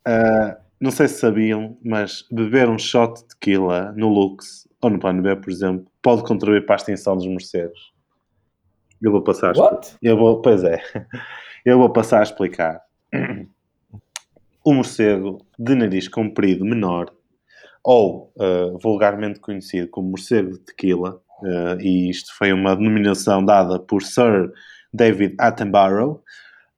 ah, 0.06 0.56
não 0.80 0.92
sei 0.92 1.08
se 1.08 1.18
sabiam, 1.18 1.76
mas 1.84 2.24
beber 2.30 2.68
um 2.68 2.78
shot 2.78 3.20
de 3.22 3.26
tequila 3.30 3.92
no 3.96 4.08
Lux 4.08 4.69
ou 4.82 4.90
no 4.90 4.98
Plano 4.98 5.22
B, 5.22 5.36
por 5.36 5.50
exemplo, 5.50 5.86
pode 6.02 6.22
contribuir 6.24 6.64
para 6.64 6.76
a 6.76 6.78
extinção 6.78 7.16
dos 7.16 7.26
morcegos. 7.26 7.92
Eu 9.02 9.12
vou 9.12 9.22
passar 9.22 9.56
a. 9.56 9.60
What? 9.60 9.96
Eu 10.02 10.16
vou, 10.16 10.40
pois 10.42 10.62
é, 10.64 10.82
eu 11.64 11.78
vou 11.78 11.90
passar 11.90 12.20
a 12.20 12.22
explicar. 12.22 12.80
O 14.62 14.74
morcego 14.74 15.38
de 15.58 15.74
nariz 15.74 16.06
comprido 16.06 16.66
menor, 16.66 17.10
ou 17.82 18.30
uh, 18.36 18.78
vulgarmente 18.78 19.40
conhecido 19.40 19.88
como 19.88 20.10
morcego 20.10 20.52
de 20.52 20.58
tequila, 20.58 21.18
uh, 21.42 21.80
e 21.80 22.10
isto 22.10 22.36
foi 22.36 22.52
uma 22.52 22.76
denominação 22.76 23.42
dada 23.42 23.78
por 23.78 24.02
Sir 24.02 24.52
David 24.92 25.34
Attenborough, 25.38 26.22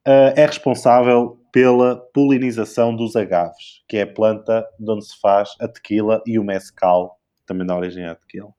uh, 0.06 0.32
é 0.36 0.46
responsável 0.46 1.40
pela 1.50 1.96
polinização 2.14 2.94
dos 2.94 3.16
agaves, 3.16 3.82
que 3.88 3.96
é 3.96 4.02
a 4.02 4.06
planta 4.06 4.64
de 4.78 4.90
onde 4.90 5.04
se 5.04 5.20
faz 5.20 5.50
a 5.60 5.66
tequila 5.66 6.22
e 6.24 6.38
o 6.38 6.44
mescal, 6.44 7.18
também 7.46 7.66
dá 7.66 7.76
origem 7.76 8.04
à 8.04 8.14
tequila. 8.14 8.52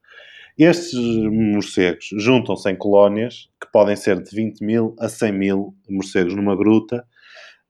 Estes 0.58 0.94
morcegos 1.32 2.10
juntam-se 2.18 2.70
em 2.70 2.76
colónias, 2.76 3.50
que 3.60 3.72
podem 3.72 3.96
ser 3.96 4.22
de 4.22 4.36
20 4.36 4.64
mil 4.64 4.96
a 5.00 5.10
100 5.10 5.32
mil 5.32 5.76
morcegos 5.90 6.36
numa 6.36 6.56
gruta, 6.56 7.04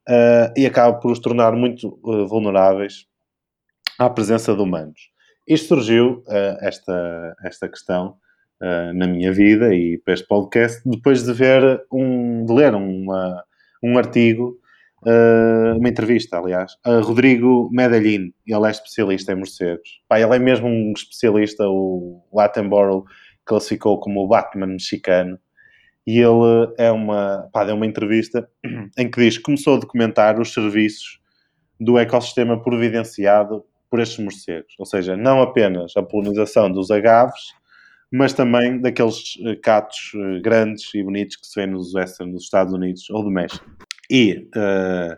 uh, 0.08 0.52
e 0.56 0.66
acaba 0.66 0.98
por 0.98 1.10
os 1.10 1.18
tornar 1.18 1.52
muito 1.52 1.98
uh, 2.02 2.26
vulneráveis 2.26 3.06
à 3.98 4.10
presença 4.10 4.54
de 4.54 4.60
humanos. 4.60 5.10
Isto 5.46 5.68
surgiu, 5.68 6.22
uh, 6.26 6.58
esta, 6.60 7.36
esta 7.44 7.68
questão, 7.68 8.16
na 8.94 9.06
minha 9.06 9.30
vida 9.30 9.74
e 9.74 9.98
para 9.98 10.14
este 10.14 10.26
podcast, 10.26 10.80
depois 10.88 11.22
de 11.22 11.34
ver 11.34 11.84
um, 11.92 12.46
de 12.46 12.52
ler 12.54 12.74
uma, 12.74 13.44
um 13.82 13.98
artigo, 13.98 14.58
uma 15.76 15.88
entrevista, 15.88 16.38
aliás, 16.38 16.76
a 16.84 16.98
Rodrigo 17.00 17.68
Medellín, 17.72 18.32
ele 18.46 18.66
é 18.66 18.70
especialista 18.70 19.32
em 19.32 19.36
morcegos. 19.36 20.00
Pá, 20.08 20.20
ele 20.20 20.34
é 20.34 20.38
mesmo 20.38 20.66
um 20.66 20.92
especialista, 20.96 21.64
o 21.68 22.22
Attenborough 22.38 23.04
classificou 23.44 24.00
como 24.00 24.20
o 24.20 24.28
Batman 24.28 24.66
mexicano, 24.66 25.38
e 26.06 26.18
ele 26.18 26.72
é 26.78 26.90
uma, 26.90 27.48
pá, 27.52 27.64
deu 27.64 27.74
uma 27.74 27.86
entrevista 27.86 28.48
em 28.98 29.10
que 29.10 29.20
diz 29.20 29.38
que 29.38 29.42
começou 29.42 29.76
a 29.76 29.80
documentar 29.80 30.38
os 30.40 30.52
serviços 30.52 31.18
do 31.80 31.98
ecossistema 31.98 32.62
providenciado 32.62 33.64
por 33.90 34.00
estes 34.00 34.18
morcegos. 34.18 34.74
Ou 34.78 34.86
seja, 34.86 35.16
não 35.16 35.40
apenas 35.40 35.96
a 35.96 36.02
polinização 36.02 36.70
dos 36.70 36.90
agaves, 36.90 37.54
mas 38.12 38.32
também 38.32 38.80
daqueles 38.80 39.36
uh, 39.36 39.60
catos 39.62 40.12
uh, 40.14 40.40
grandes 40.42 40.92
e 40.94 41.02
bonitos 41.02 41.36
que 41.36 41.46
se 41.46 41.60
vê 41.60 41.66
nos 41.66 41.94
western 41.94 42.32
dos 42.32 42.44
Estados 42.44 42.72
Unidos 42.72 43.08
ou 43.10 43.24
do 43.24 43.30
México. 43.30 43.64
E 44.10 44.48
uh, 44.56 45.16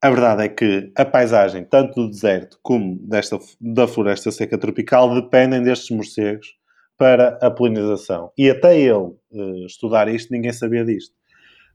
a 0.00 0.10
verdade 0.10 0.44
é 0.44 0.48
que 0.48 0.92
a 0.96 1.04
paisagem, 1.04 1.64
tanto 1.64 1.94
do 1.94 2.10
deserto 2.10 2.58
como 2.62 2.96
desta, 3.08 3.38
da 3.60 3.88
floresta 3.88 4.30
seca 4.30 4.58
tropical, 4.58 5.14
dependem 5.14 5.62
destes 5.62 5.90
morcegos 5.90 6.54
para 6.96 7.38
a 7.42 7.50
polinização. 7.50 8.30
E 8.36 8.48
até 8.48 8.78
ele 8.78 8.92
uh, 8.92 9.66
estudar 9.66 10.08
isto, 10.08 10.32
ninguém 10.32 10.52
sabia 10.52 10.84
disto. 10.84 11.14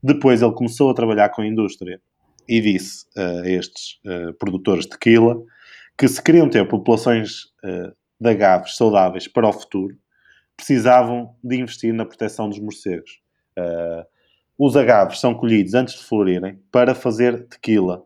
Depois 0.02 0.42
ele 0.42 0.54
começou 0.54 0.90
a 0.90 0.94
trabalhar 0.94 1.30
com 1.30 1.42
a 1.42 1.48
indústria 1.48 2.02
e 2.48 2.60
disse 2.60 3.06
uh, 3.18 3.42
a 3.44 3.50
estes 3.50 4.00
uh, 4.06 4.34
produtores 4.34 4.86
de 4.86 4.92
tequila 4.92 5.42
que 5.98 6.08
se 6.08 6.22
queriam 6.24 6.50
ter 6.50 6.68
populações 6.68 7.52
de 8.20 8.28
agaves 8.28 8.76
saudáveis 8.76 9.28
para 9.28 9.48
o 9.48 9.54
futuro, 9.54 9.96
precisavam 10.58 11.36
de 11.44 11.58
investir 11.58 11.94
na 11.94 12.06
proteção 12.06 12.50
dos 12.50 12.58
morcegos. 12.58 13.20
Os 14.64 14.78
agaves 14.78 15.20
são 15.20 15.34
colhidos 15.34 15.74
antes 15.74 15.96
de 15.96 16.04
florirem 16.04 16.60
para 16.72 16.94
fazer 16.94 17.48
tequila. 17.48 18.04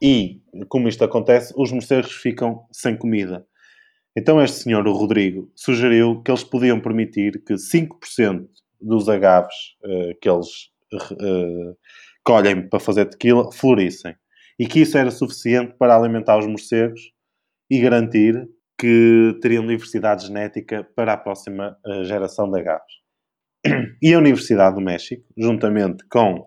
E, 0.00 0.40
como 0.68 0.86
isto 0.86 1.02
acontece, 1.02 1.52
os 1.56 1.72
morcegos 1.72 2.12
ficam 2.12 2.64
sem 2.70 2.96
comida. 2.96 3.44
Então 4.16 4.40
este 4.40 4.58
senhor, 4.58 4.86
o 4.86 4.92
Rodrigo, 4.92 5.50
sugeriu 5.56 6.22
que 6.22 6.30
eles 6.30 6.44
podiam 6.44 6.78
permitir 6.78 7.42
que 7.42 7.54
5% 7.54 8.46
dos 8.80 9.08
agaves 9.08 9.56
uh, 9.84 10.16
que 10.20 10.30
eles 10.30 10.48
uh, 10.94 11.76
colhem 12.22 12.68
para 12.68 12.78
fazer 12.78 13.06
tequila 13.06 13.50
florissem. 13.50 14.14
E 14.60 14.68
que 14.68 14.82
isso 14.82 14.96
era 14.96 15.10
suficiente 15.10 15.74
para 15.76 15.96
alimentar 15.96 16.38
os 16.38 16.46
morcegos 16.46 17.00
e 17.68 17.80
garantir 17.80 18.48
que 18.78 19.36
teriam 19.42 19.66
diversidade 19.66 20.28
genética 20.28 20.86
para 20.94 21.14
a 21.14 21.16
próxima 21.16 21.76
uh, 21.84 22.04
geração 22.04 22.48
de 22.48 22.60
agaves. 22.60 23.01
E 24.02 24.12
a 24.12 24.18
Universidade 24.18 24.74
do 24.74 24.80
México, 24.80 25.24
juntamente 25.36 26.04
com 26.08 26.44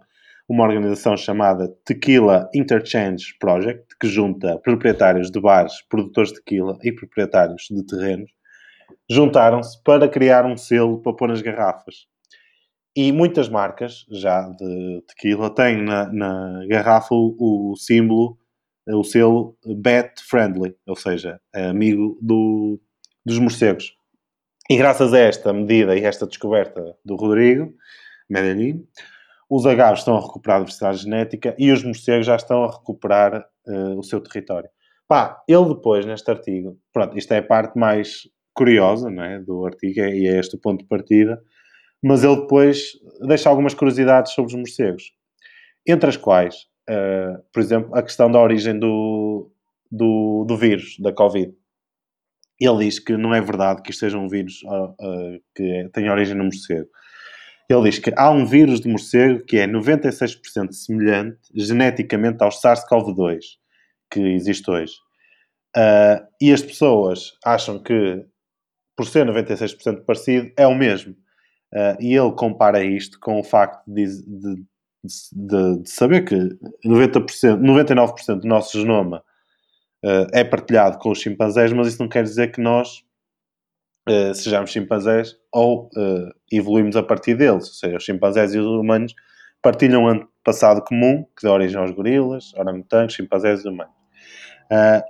uma 0.47 0.63
organização 0.63 1.16
chamada 1.18 1.74
Tequila 1.86 2.49
Interchange 2.53 3.36
Project, 3.39 3.86
que 3.99 4.07
junta 4.07 4.59
proprietários 4.59 5.32
de 5.32 5.39
bares, 5.39 5.82
produtores 5.89 6.32
de 6.32 6.39
tequila 6.39 6.78
e 6.84 6.91
proprietários 6.91 7.68
de 7.72 7.86
terrenos, 7.86 8.30
juntaram-se 9.09 9.82
para 9.84 10.07
criar 10.07 10.45
um 10.45 10.57
selo 10.57 11.01
para 11.01 11.13
pôr 11.16 11.30
nas 11.30 11.41
garrafas. 11.41 12.05
E 12.95 13.11
muitas 13.11 13.49
marcas, 13.49 14.05
já 14.09 14.47
de 14.49 15.01
tequila, 15.07 15.49
têm 15.53 15.84
na, 15.84 16.11
na 16.11 16.66
garrafa 16.68 17.13
o, 17.13 17.76
símbolo, 17.78 18.38
o 18.88 19.03
selo 19.03 19.57
Bet 19.66 20.22
Friendly, 20.22 20.76
ou 20.86 20.95
seja, 20.95 21.39
é 21.53 21.66
amigo 21.66 22.18
do, 22.22 22.80
dos 23.26 23.39
morcegos. 23.39 23.95
E 24.68 24.78
graças 24.78 25.13
a 25.13 25.20
esta 25.20 25.53
medida 25.53 25.95
e 25.95 26.03
esta 26.03 26.26
descoberta 26.26 26.97
do 27.05 27.16
Rodrigo 27.16 27.72
Medellín, 28.28 28.84
os 29.47 29.63
agaves 29.68 29.99
estão 29.99 30.18
a 30.18 30.20
recuperar 30.22 30.57
a 30.57 30.59
diversidade 30.61 30.97
genética 30.97 31.55
e 31.59 31.72
os 31.72 31.84
morcegos 31.84 32.26
já 32.26 32.36
estão 32.36 32.63
a 32.63 32.72
recuperar 32.72 33.45
uh, 33.68 33.99
o 33.99 34.01
seu 34.01 34.20
território. 34.20 34.68
Pá, 35.07 35.43
ele 35.47 35.70
depois, 35.70 36.03
neste 36.03 36.32
artigo, 36.32 36.80
pronto, 36.91 37.16
isto 37.16 37.32
é 37.32 37.38
a 37.38 37.43
parte 37.43 37.78
mais 37.78 38.24
curiosa 38.55 39.11
não 39.11 39.24
é, 39.24 39.39
do 39.39 39.68
artigo 39.68 39.99
e 39.99 40.28
é 40.28 40.39
este 40.39 40.55
o 40.55 40.59
ponto 40.59 40.82
de 40.82 40.88
partida, 40.88 41.39
mas 42.03 42.24
ele 42.24 42.38
depois 42.38 42.93
deixa 43.28 43.49
algumas 43.49 43.76
curiosidades 43.76 44.32
sobre 44.32 44.51
os 44.51 44.57
morcegos, 44.57 45.11
entre 45.86 46.09
as 46.09 46.18
quais, 46.18 46.55
uh, 46.89 47.39
por 47.53 47.59
exemplo, 47.59 47.95
a 47.95 48.01
questão 48.01 48.32
da 48.32 48.41
origem 48.41 48.80
do, 48.80 49.51
do, 49.91 50.43
do 50.47 50.57
vírus, 50.57 50.97
da 50.99 51.13
Covid. 51.13 51.53
Ele 52.60 52.86
diz 52.86 52.99
que 52.99 53.18
não 53.18 53.34
é 53.34 53.41
verdade 53.41 53.82
que 53.82 53.91
isto 53.91 54.01
seja 54.01 54.18
um 54.18 54.30
vírus 54.30 54.62
uh, 54.64 55.41
que 55.53 55.89
tem 55.93 56.10
origem 56.10 56.36
no 56.36 56.45
morcego. 56.45 56.88
Ele 57.70 57.89
diz 57.89 57.99
que 57.99 58.14
há 58.16 58.30
um 58.30 58.45
vírus 58.45 58.80
de 58.80 58.88
morcego 58.88 59.43
que 59.43 59.58
é 59.58 59.68
96% 59.68 60.72
semelhante 60.72 61.39
geneticamente 61.53 62.43
ao 62.43 62.49
SARS-CoV-2 62.49 63.39
que 64.12 64.20
existe 64.20 64.70
hoje. 64.70 64.93
Uh, 65.76 66.26
e 66.39 66.53
as 66.53 66.62
pessoas 66.62 67.34
acham 67.43 67.82
que, 67.82 68.24
por 68.95 69.06
ser 69.06 69.26
96% 69.26 70.06
parecido, 70.06 70.51
é 70.56 70.66
o 70.66 70.76
mesmo. 70.76 71.14
Uh, 71.74 71.97
e 71.99 72.16
ele 72.16 72.32
compara 72.32 72.84
isto 72.84 73.20
com 73.20 73.39
o 73.39 73.43
facto 73.43 73.84
de, 73.86 74.06
de, 74.06 74.56
de, 75.34 75.82
de 75.82 75.89
saber 75.89 76.24
que 76.24 76.36
90%, 76.86 77.60
99% 77.60 78.39
do 78.39 78.47
nosso 78.47 78.80
genoma 78.80 79.22
uh, 80.06 80.28
é 80.32 80.43
partilhado 80.43 80.99
com 80.99 81.10
os 81.10 81.20
chimpanzés, 81.20 81.74
mas 81.74 81.88
isso 81.88 82.01
não 82.01 82.08
quer 82.08 82.24
dizer 82.24 82.51
que 82.51 82.62
nós 82.62 83.03
Uh, 84.08 84.36
sejamos 84.36 84.70
chimpanzés 84.70 85.36
ou 85.51 85.89
uh, 85.97 86.30
evoluímos 86.51 86.95
a 86.95 87.01
partir 87.01 87.34
deles. 87.34 87.68
Ou 87.70 87.74
seja, 87.74 87.97
os 87.97 88.03
chimpanzés 88.03 88.53
e 88.53 88.60
os 88.60 88.68
humanos 88.68 89.16
partilham 89.64 90.06
um 90.06 90.28
passado 90.43 90.84
comum 90.84 91.26
que 91.36 91.41
dá 91.41 91.51
origem 91.51 91.82
aos 91.82 91.89
gorilas, 91.89 92.53
orangotangos, 92.53 93.16
chimpanzés 93.16 93.66
e 93.66 93.68
humanos. 93.68 93.95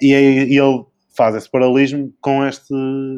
E 0.02 0.14
ele 0.14 0.86
faz 1.14 1.36
esse 1.36 1.50
paralelismo 1.50 2.14
com, 2.22 2.46
este, 2.46 2.74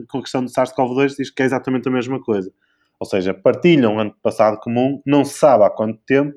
com 0.08 0.18
a 0.18 0.22
questão 0.22 0.44
do 0.44 0.50
SARS-CoV-2 0.50 1.16
diz 1.16 1.30
que 1.30 1.44
é 1.44 1.46
exatamente 1.46 1.88
a 1.88 1.92
mesma 1.92 2.20
coisa. 2.20 2.52
Ou 3.00 3.06
seja, 3.06 3.34
partilham 3.34 4.00
um 4.00 4.10
passado 4.10 4.58
comum, 4.60 5.00
não 5.06 5.24
se 5.24 5.38
sabe 5.38 5.64
há 5.64 5.70
quanto 5.70 6.00
tempo, 6.08 6.36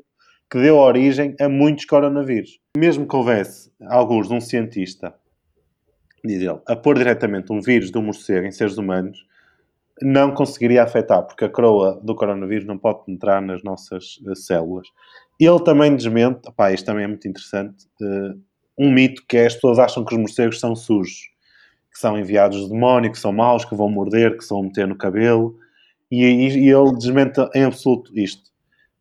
que 0.51 0.59
deu 0.59 0.76
origem 0.76 1.34
a 1.41 1.49
muitos 1.49 1.84
coronavírus. 1.84 2.59
Mesmo 2.76 3.07
que 3.07 3.14
houvesse 3.14 3.70
alguns 3.88 4.28
de 4.28 4.34
um 4.34 4.41
cientista, 4.41 5.14
diz 6.25 6.43
ele, 6.43 6.61
a 6.66 6.77
pôr 6.77 6.97
diretamente 6.97 7.53
um 7.53 7.61
vírus 7.61 7.91
de 7.91 7.99
um 7.99 8.03
morcego 8.03 8.47
em 8.47 8.53
seres 8.53 8.77
humanos, 8.79 9.25
não 10.03 10.33
conseguiria 10.33 10.83
afetar, 10.83 11.23
porque 11.23 11.45
a 11.45 11.49
coroa 11.49 12.01
do 12.03 12.14
coronavírus 12.14 12.66
não 12.66 12.79
pode 12.79 13.05
penetrar 13.05 13.43
nas 13.43 13.62
nossas 13.62 14.16
uh, 14.27 14.35
células. 14.35 14.89
Ele 15.39 15.62
também 15.62 15.95
desmente, 15.95 16.51
pá, 16.57 16.73
isto 16.73 16.87
também 16.87 17.05
é 17.05 17.07
muito 17.07 17.29
interessante, 17.29 17.85
uh, 18.01 18.41
um 18.79 18.91
mito 18.91 19.23
que 19.29 19.37
é 19.37 19.47
as 19.47 19.55
pessoas 19.55 19.79
acham 19.79 20.05
que 20.05 20.14
os 20.14 20.21
morcegos 20.21 20.59
são 20.59 20.75
sujos. 20.75 21.29
que 21.93 21.99
são 21.99 22.18
enviados 22.18 22.61
do 22.61 22.68
demónio, 22.68 23.11
que 23.12 23.18
são 23.18 23.33
maus, 23.33 23.64
que 23.64 23.75
vão 23.75 23.91
morder, 23.91 24.39
que 24.39 24.49
vão 24.49 24.62
meter 24.62 24.87
no 24.87 24.97
cabelo. 24.97 25.59
E, 26.11 26.25
e, 26.25 26.66
e 26.66 26.71
ele 26.71 26.93
desmente 26.95 27.41
em 27.55 27.64
absoluto 27.64 28.16
isto. 28.18 28.51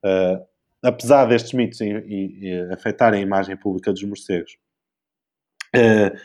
Uh, 0.03 0.43
apesar 0.81 1.25
destes 1.25 1.53
mitos 1.53 1.79
e, 1.81 2.67
afetarem 2.71 3.19
a 3.19 3.23
imagem 3.23 3.55
pública 3.55 3.91
dos 3.91 4.03
morcegos, 4.03 4.57
uh, 5.75 6.17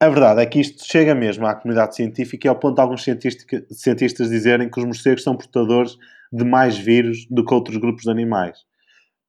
a 0.00 0.08
verdade 0.08 0.40
é 0.40 0.46
que 0.46 0.60
isto 0.60 0.84
chega 0.86 1.14
mesmo 1.14 1.46
à 1.46 1.54
comunidade 1.54 1.96
científica 1.96 2.46
e 2.46 2.48
ao 2.48 2.58
ponto 2.58 2.76
de 2.76 2.80
alguns 2.80 3.02
cientistas 3.02 4.30
dizerem 4.30 4.70
que 4.70 4.78
os 4.78 4.86
morcegos 4.86 5.24
são 5.24 5.36
portadores 5.36 5.96
de 6.32 6.44
mais 6.44 6.78
vírus 6.78 7.26
do 7.28 7.44
que 7.44 7.52
outros 7.52 7.76
grupos 7.78 8.04
de 8.04 8.10
animais. 8.10 8.60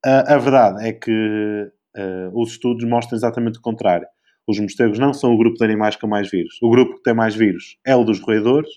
Uh, 0.05 0.23
a 0.27 0.37
verdade 0.37 0.87
é 0.87 0.93
que 0.93 1.11
uh, 1.11 2.39
os 2.39 2.51
estudos 2.51 2.85
mostram 2.85 3.17
exatamente 3.17 3.57
o 3.57 3.61
contrário. 3.61 4.07
Os 4.47 4.59
morcegos 4.59 4.99
não 4.99 5.11
são 5.11 5.33
o 5.33 5.37
grupo 5.37 5.57
de 5.57 5.63
animais 5.63 5.95
com 5.95 6.07
mais 6.07 6.29
vírus. 6.29 6.57
O 6.61 6.69
grupo 6.69 6.95
que 6.95 7.03
tem 7.03 7.13
mais 7.15 7.35
vírus 7.35 7.77
é 7.85 7.95
o 7.95 8.03
dos 8.03 8.19
roedores, 8.19 8.69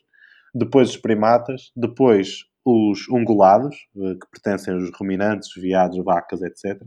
depois 0.54 0.90
os 0.90 0.96
primatas, 0.96 1.72
depois 1.76 2.44
os 2.64 3.06
ungulados, 3.08 3.76
uh, 3.96 4.18
que 4.18 4.26
pertencem 4.30 4.72
aos 4.72 4.90
ruminantes, 4.98 5.50
veados, 5.54 6.02
vacas, 6.02 6.40
etc. 6.40 6.82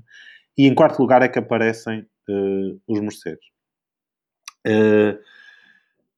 E 0.58 0.66
em 0.66 0.74
quarto 0.74 1.00
lugar 1.00 1.22
é 1.22 1.28
que 1.28 1.38
aparecem 1.38 2.08
os 2.88 3.00
morcegos. 3.02 3.55
Uh, 4.66 5.20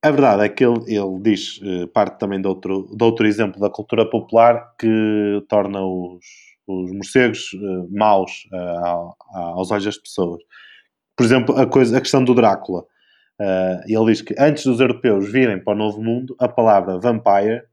a 0.02 0.12
verdade 0.12 0.44
é 0.46 0.50
que 0.50 0.64
ele, 0.64 0.80
ele 0.88 1.20
diz, 1.22 1.60
uh, 1.62 1.88
parte 1.90 2.18
também 2.18 2.42
de 2.42 2.48
outro, 2.48 2.90
de 2.96 3.04
outro 3.04 3.28
exemplo 3.28 3.60
da 3.60 3.70
cultura 3.70 4.10
popular, 4.10 4.74
que 4.80 5.44
torna 5.50 5.82
os, 5.82 6.24
os 6.66 6.92
morcegos 6.94 7.52
uh, 7.54 7.88
maus 7.92 8.48
aos 9.34 9.72
olhos 9.72 9.86
das 9.86 9.98
pessoas. 9.98 10.42
Por 11.16 11.26
exemplo, 11.26 11.58
a, 11.58 11.66
coisa, 11.66 11.98
a 11.98 12.02
questão 12.02 12.24
do 12.24 12.34
Drácula. 12.34 12.86
ele 13.88 14.06
diz 14.06 14.22
que 14.22 14.36
antes 14.38 14.66
dos 14.66 14.80
europeus 14.80 15.32
virem 15.32 15.62
para 15.62 15.74
o 15.74 15.78
Novo 15.78 16.02
Mundo, 16.02 16.36
a 16.40 16.48
palavra 16.48 17.00
vampire 17.00 17.64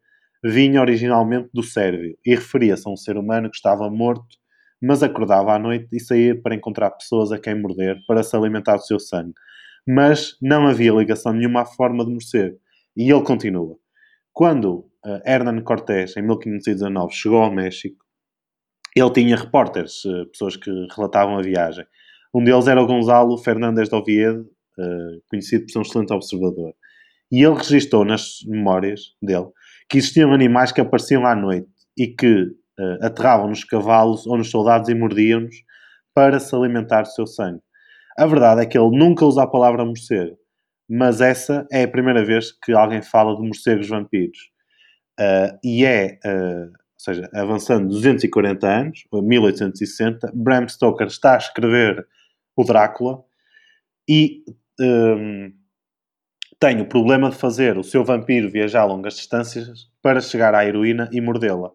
vinha 0.42 0.80
originalmente 0.80 1.50
do 1.52 1.62
sérvio 1.62 2.16
e 2.24 2.34
referia-se 2.34 2.88
a 2.88 2.90
um 2.90 2.96
ser 2.96 3.16
humano 3.16 3.50
que 3.50 3.56
estava 3.56 3.88
morto, 3.90 4.36
mas 4.80 5.02
acordava 5.02 5.54
à 5.54 5.58
noite 5.58 5.88
e 5.92 6.00
saía 6.00 6.40
para 6.40 6.54
encontrar 6.54 6.90
pessoas 6.90 7.32
a 7.32 7.38
quem 7.38 7.54
morder 7.54 7.98
para 8.06 8.22
se 8.22 8.34
alimentar 8.34 8.76
do 8.76 8.86
seu 8.86 8.98
sangue 8.98 9.34
mas 9.86 10.36
não 10.40 10.66
havia 10.66 10.92
ligação 10.92 11.32
nenhuma 11.32 11.62
à 11.62 11.66
forma 11.66 12.04
de 12.04 12.10
morcego. 12.10 12.58
E 12.96 13.10
ele 13.10 13.22
continua. 13.22 13.76
Quando 14.32 14.90
uh, 15.04 15.20
Hernán 15.24 15.62
Cortés, 15.62 16.16
em 16.16 16.22
1519, 16.22 17.14
chegou 17.14 17.42
ao 17.42 17.52
México, 17.52 18.04
ele 18.96 19.10
tinha 19.10 19.36
repórteres, 19.36 20.04
uh, 20.04 20.26
pessoas 20.30 20.56
que 20.56 20.70
relatavam 20.94 21.38
a 21.38 21.42
viagem. 21.42 21.84
Um 22.34 22.42
deles 22.42 22.66
era 22.66 22.82
o 22.82 22.86
Gonzalo 22.86 23.36
Fernández 23.38 23.88
de 23.88 23.94
Oviedo, 23.94 24.42
uh, 24.42 25.22
conhecido 25.28 25.66
por 25.66 25.72
ser 25.72 25.78
um 25.78 25.82
excelente 25.82 26.12
observador. 26.12 26.74
E 27.30 27.44
ele 27.44 27.54
registrou 27.54 28.04
nas 28.04 28.38
memórias 28.46 29.00
dele 29.22 29.46
que 29.88 29.98
existiam 29.98 30.32
animais 30.32 30.72
que 30.72 30.80
apareciam 30.80 31.26
à 31.26 31.34
noite 31.34 31.68
e 31.96 32.06
que 32.08 32.48
aterravam 33.02 33.48
nos 33.48 33.62
cavalos 33.62 34.26
ou 34.26 34.36
nos 34.36 34.50
soldados 34.50 34.88
e 34.88 34.94
mordiam-nos 34.94 35.54
para 36.12 36.40
se 36.40 36.54
alimentar 36.54 37.02
do 37.02 37.08
seu 37.08 37.26
sangue. 37.26 37.60
A 38.16 38.26
verdade 38.26 38.62
é 38.62 38.66
que 38.66 38.78
ele 38.78 38.96
nunca 38.96 39.24
usa 39.24 39.42
a 39.42 39.46
palavra 39.46 39.84
morcego, 39.84 40.36
mas 40.88 41.20
essa 41.20 41.66
é 41.72 41.82
a 41.82 41.88
primeira 41.88 42.24
vez 42.24 42.52
que 42.52 42.72
alguém 42.72 43.02
fala 43.02 43.34
de 43.36 43.42
morcegos 43.42 43.88
vampiros. 43.88 44.38
Uh, 45.18 45.58
e 45.62 45.84
é, 45.84 46.18
uh, 46.24 46.66
ou 46.66 46.98
seja, 46.98 47.28
avançando 47.34 47.88
240 47.88 48.66
anos, 48.66 49.04
1860, 49.12 50.32
Bram 50.34 50.68
Stoker 50.68 51.06
está 51.06 51.34
a 51.34 51.38
escrever 51.38 52.06
o 52.56 52.64
Drácula 52.64 53.22
e 54.08 54.44
um, 54.80 55.52
tem 56.58 56.80
o 56.80 56.86
problema 56.86 57.30
de 57.30 57.36
fazer 57.36 57.76
o 57.78 57.84
seu 57.84 58.04
vampiro 58.04 58.50
viajar 58.50 58.84
longas 58.84 59.14
distâncias 59.14 59.88
para 60.00 60.20
chegar 60.20 60.54
à 60.54 60.64
heroína 60.64 61.08
e 61.12 61.20
mordê-la. 61.20 61.70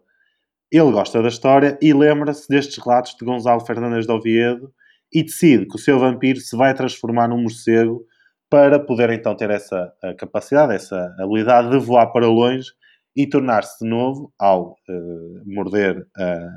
Ele 0.70 0.92
gosta 0.92 1.20
da 1.20 1.28
história 1.28 1.78
e 1.82 1.92
lembra-se 1.92 2.48
destes 2.48 2.82
relatos 2.82 3.14
de 3.14 3.24
Gonzalo 3.24 3.60
Fernandes 3.60 4.06
de 4.06 4.12
Oviedo 4.12 4.72
e 5.12 5.22
decide 5.22 5.66
que 5.66 5.76
o 5.76 5.78
seu 5.78 5.98
vampiro 5.98 6.40
se 6.40 6.56
vai 6.56 6.74
transformar 6.74 7.28
num 7.28 7.42
morcego 7.42 8.04
para 8.48 8.78
poder 8.80 9.10
então 9.10 9.36
ter 9.36 9.50
essa 9.50 9.92
capacidade, 10.18 10.74
essa 10.74 11.14
habilidade 11.18 11.70
de 11.70 11.78
voar 11.78 12.08
para 12.08 12.26
longe 12.26 12.70
e 13.16 13.26
tornar-se 13.26 13.84
de 13.84 13.88
novo, 13.88 14.32
ao 14.38 14.72
uh, 14.72 15.42
morder 15.46 16.06
a, 16.16 16.48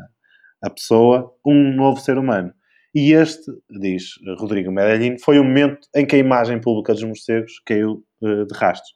a 0.63 0.69
pessoa, 0.69 1.33
um 1.45 1.73
novo 1.73 1.99
ser 1.99 2.17
humano. 2.17 2.53
E 2.95 3.11
este, 3.11 3.51
diz 3.81 4.13
Rodrigo 4.37 4.71
Medellín, 4.71 5.17
foi 5.17 5.39
o 5.39 5.43
momento 5.43 5.87
em 5.95 6.05
que 6.05 6.15
a 6.15 6.19
imagem 6.19 6.61
pública 6.61 6.93
dos 6.93 7.03
morcegos 7.03 7.59
caiu 7.65 8.03
uh, 8.21 8.45
de 8.45 8.55
rastros. 8.55 8.93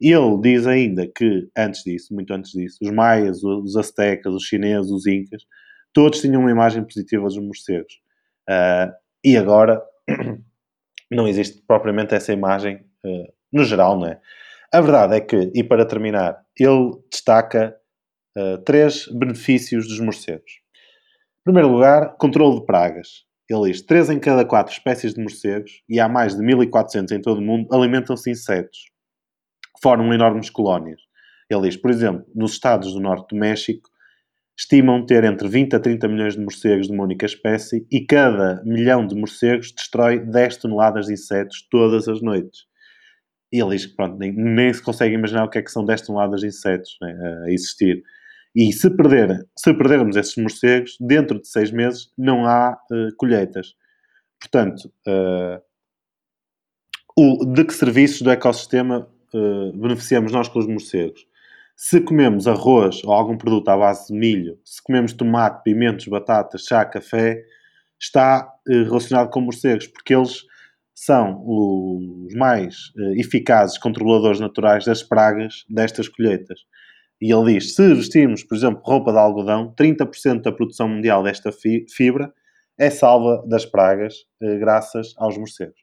Ele 0.00 0.40
diz 0.40 0.66
ainda 0.66 1.06
que, 1.06 1.48
antes 1.56 1.82
disso, 1.82 2.12
muito 2.14 2.32
antes 2.32 2.52
disso, 2.52 2.78
os 2.82 2.90
maias, 2.90 3.42
os 3.42 3.76
astecas, 3.76 4.34
os 4.34 4.44
chineses, 4.44 4.90
os 4.90 5.06
incas, 5.06 5.42
todos 5.92 6.20
tinham 6.20 6.40
uma 6.40 6.50
imagem 6.50 6.84
positiva 6.84 7.24
dos 7.24 7.38
morcegos. 7.38 8.03
Uh, 8.48 8.92
e 9.24 9.36
agora 9.36 9.82
não 11.10 11.26
existe 11.26 11.62
propriamente 11.66 12.14
essa 12.14 12.32
imagem 12.32 12.76
uh, 13.04 13.32
no 13.52 13.64
geral, 13.64 13.98
não 13.98 14.08
é? 14.08 14.20
A 14.72 14.80
verdade 14.80 15.16
é 15.16 15.20
que, 15.20 15.52
e 15.54 15.62
para 15.62 15.86
terminar, 15.86 16.42
ele 16.58 16.92
destaca 17.10 17.76
uh, 18.36 18.58
três 18.64 19.06
benefícios 19.08 19.86
dos 19.86 20.00
morcegos. 20.00 20.52
Em 21.40 21.44
primeiro 21.44 21.68
lugar, 21.68 22.16
controle 22.16 22.60
de 22.60 22.66
pragas. 22.66 23.24
Ele 23.48 23.70
diz: 23.70 23.82
3 23.82 24.10
em 24.10 24.18
cada 24.18 24.44
4 24.44 24.72
espécies 24.72 25.14
de 25.14 25.20
morcegos, 25.20 25.82
e 25.88 26.00
há 26.00 26.08
mais 26.08 26.34
de 26.34 26.42
1400 26.42 27.12
em 27.12 27.20
todo 27.20 27.38
o 27.38 27.42
mundo, 27.42 27.72
alimentam-se 27.72 28.30
insetos, 28.30 28.90
formam 29.82 30.12
enormes 30.12 30.50
colónias. 30.50 31.00
Ele 31.50 31.68
diz, 31.68 31.76
por 31.76 31.90
exemplo, 31.90 32.24
nos 32.34 32.52
estados 32.52 32.94
do 32.94 33.00
norte 33.00 33.34
do 33.34 33.36
México, 33.38 33.88
estimam 34.56 35.04
ter 35.04 35.24
entre 35.24 35.48
20 35.48 35.74
a 35.74 35.80
30 35.80 36.08
milhões 36.08 36.34
de 36.34 36.40
morcegos 36.40 36.86
de 36.86 36.92
uma 36.92 37.04
única 37.04 37.26
espécie 37.26 37.86
e 37.90 38.04
cada 38.04 38.62
milhão 38.64 39.06
de 39.06 39.14
morcegos 39.14 39.72
destrói 39.72 40.20
10 40.20 40.58
toneladas 40.58 41.06
de 41.06 41.14
insetos 41.14 41.66
todas 41.70 42.08
as 42.08 42.22
noites. 42.22 42.66
E 43.52 43.60
ele 43.60 43.70
diz 43.70 43.86
que 43.86 43.96
pronto, 43.96 44.16
nem, 44.18 44.32
nem, 44.32 44.72
se 44.72 44.82
consegue 44.82 45.14
imaginar 45.14 45.44
o 45.44 45.50
que 45.50 45.58
é 45.58 45.62
que 45.62 45.70
são 45.70 45.84
10 45.84 46.02
toneladas 46.02 46.40
de 46.40 46.48
insetos 46.48 46.96
né, 47.00 47.42
a 47.46 47.50
existir. 47.50 48.02
E 48.54 48.72
se, 48.72 48.88
perder, 48.90 49.46
se 49.56 49.74
perdermos 49.74 50.16
esses 50.16 50.36
morcegos, 50.36 50.96
dentro 51.00 51.40
de 51.40 51.48
6 51.48 51.72
meses 51.72 52.12
não 52.16 52.46
há 52.46 52.78
uh, 52.90 53.16
colheitas. 53.16 53.74
Portanto, 54.40 54.92
uh, 55.08 55.60
o, 57.16 57.44
de 57.46 57.64
que 57.64 57.74
serviços 57.74 58.22
do 58.22 58.30
ecossistema 58.30 59.08
uh, 59.32 59.72
beneficiamos 59.72 60.32
nós 60.32 60.48
com 60.48 60.60
os 60.60 60.66
morcegos? 60.66 61.26
Se 61.76 62.00
comemos 62.00 62.46
arroz 62.46 63.02
ou 63.04 63.12
algum 63.12 63.36
produto 63.36 63.68
à 63.68 63.76
base 63.76 64.06
de 64.06 64.18
milho, 64.18 64.58
se 64.64 64.80
comemos 64.80 65.12
tomate, 65.12 65.64
pimentos, 65.64 66.06
batatas, 66.06 66.66
chá, 66.66 66.84
café, 66.84 67.42
está 68.00 68.48
eh, 68.68 68.84
relacionado 68.84 69.30
com 69.30 69.40
morcegos, 69.40 69.88
porque 69.88 70.14
eles 70.14 70.44
são 70.94 71.42
os 71.44 72.32
mais 72.34 72.92
eh, 72.96 73.20
eficazes 73.20 73.76
controladores 73.76 74.38
naturais 74.38 74.84
das 74.84 75.02
pragas 75.02 75.64
destas 75.68 76.08
colheitas. 76.08 76.60
E 77.20 77.32
ele 77.32 77.54
diz: 77.54 77.74
se 77.74 77.92
vestirmos, 77.92 78.44
por 78.44 78.56
exemplo, 78.56 78.80
roupa 78.84 79.10
de 79.10 79.18
algodão, 79.18 79.74
30% 79.74 80.42
da 80.42 80.52
produção 80.52 80.88
mundial 80.88 81.24
desta 81.24 81.50
fibra 81.52 82.32
é 82.78 82.88
salva 82.88 83.44
das 83.48 83.66
pragas 83.66 84.14
eh, 84.40 84.58
graças 84.58 85.12
aos 85.16 85.36
morcegos. 85.36 85.82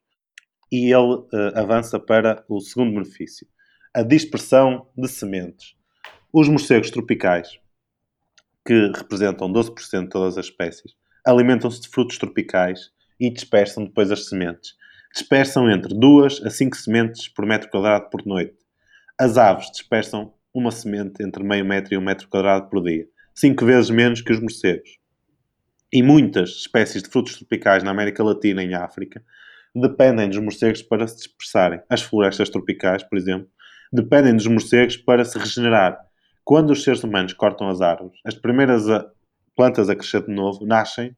E 0.71 0.93
ele 0.93 1.21
avança 1.53 1.99
para 1.99 2.45
o 2.47 2.61
segundo 2.61 2.93
benefício: 2.93 3.45
a 3.93 4.03
dispersão 4.03 4.87
de 4.97 5.09
sementes. 5.09 5.80
Os 6.33 6.47
morcegos 6.47 6.89
tropicais, 6.89 7.59
que 8.65 8.89
representam 8.95 9.51
12% 9.51 10.03
de 10.03 10.09
todas 10.09 10.37
as 10.37 10.45
espécies, 10.45 10.93
alimentam-se 11.25 11.81
de 11.81 11.89
frutos 11.89 12.17
tropicais 12.17 12.89
e 13.19 13.29
dispersam 13.29 13.83
depois 13.83 14.09
as 14.09 14.29
sementes. 14.29 14.75
Dispersam 15.13 15.69
entre 15.69 15.93
2 15.93 16.45
a 16.45 16.49
5 16.49 16.77
sementes 16.77 17.27
por 17.27 17.45
metro 17.45 17.69
quadrado 17.69 18.09
por 18.09 18.25
noite. 18.25 18.55
As 19.19 19.37
aves 19.37 19.69
dispersam 19.71 20.33
uma 20.53 20.71
semente 20.71 21.21
entre 21.21 21.43
meio 21.43 21.65
metro 21.65 21.93
e 21.93 21.97
um 21.97 22.01
metro 22.01 22.29
quadrado 22.29 22.69
por 22.69 22.81
dia, 22.81 23.05
5 23.35 23.65
vezes 23.65 23.89
menos 23.89 24.21
que 24.21 24.31
os 24.31 24.39
morcegos. 24.39 24.99
E 25.91 26.01
muitas 26.01 26.51
espécies 26.51 27.03
de 27.03 27.09
frutos 27.09 27.35
tropicais 27.35 27.83
na 27.83 27.91
América 27.91 28.23
Latina 28.23 28.63
e 28.63 28.67
em 28.67 28.73
África 28.73 29.21
dependem 29.75 30.29
dos 30.29 30.39
morcegos 30.39 30.81
para 30.81 31.05
se 31.09 31.17
dispersarem. 31.17 31.81
As 31.89 32.01
florestas 32.01 32.49
tropicais, 32.49 33.03
por 33.03 33.17
exemplo, 33.17 33.49
dependem 33.91 34.33
dos 34.33 34.47
morcegos 34.47 34.95
para 34.95 35.25
se 35.25 35.37
regenerar 35.37 36.09
quando 36.43 36.71
os 36.71 36.83
seres 36.83 37.03
humanos 37.03 37.33
cortam 37.33 37.69
as 37.69 37.81
árvores, 37.81 38.19
as 38.25 38.33
primeiras 38.33 38.89
a, 38.89 39.09
plantas 39.55 39.89
a 39.89 39.95
crescer 39.95 40.25
de 40.25 40.33
novo 40.33 40.65
nascem, 40.65 41.15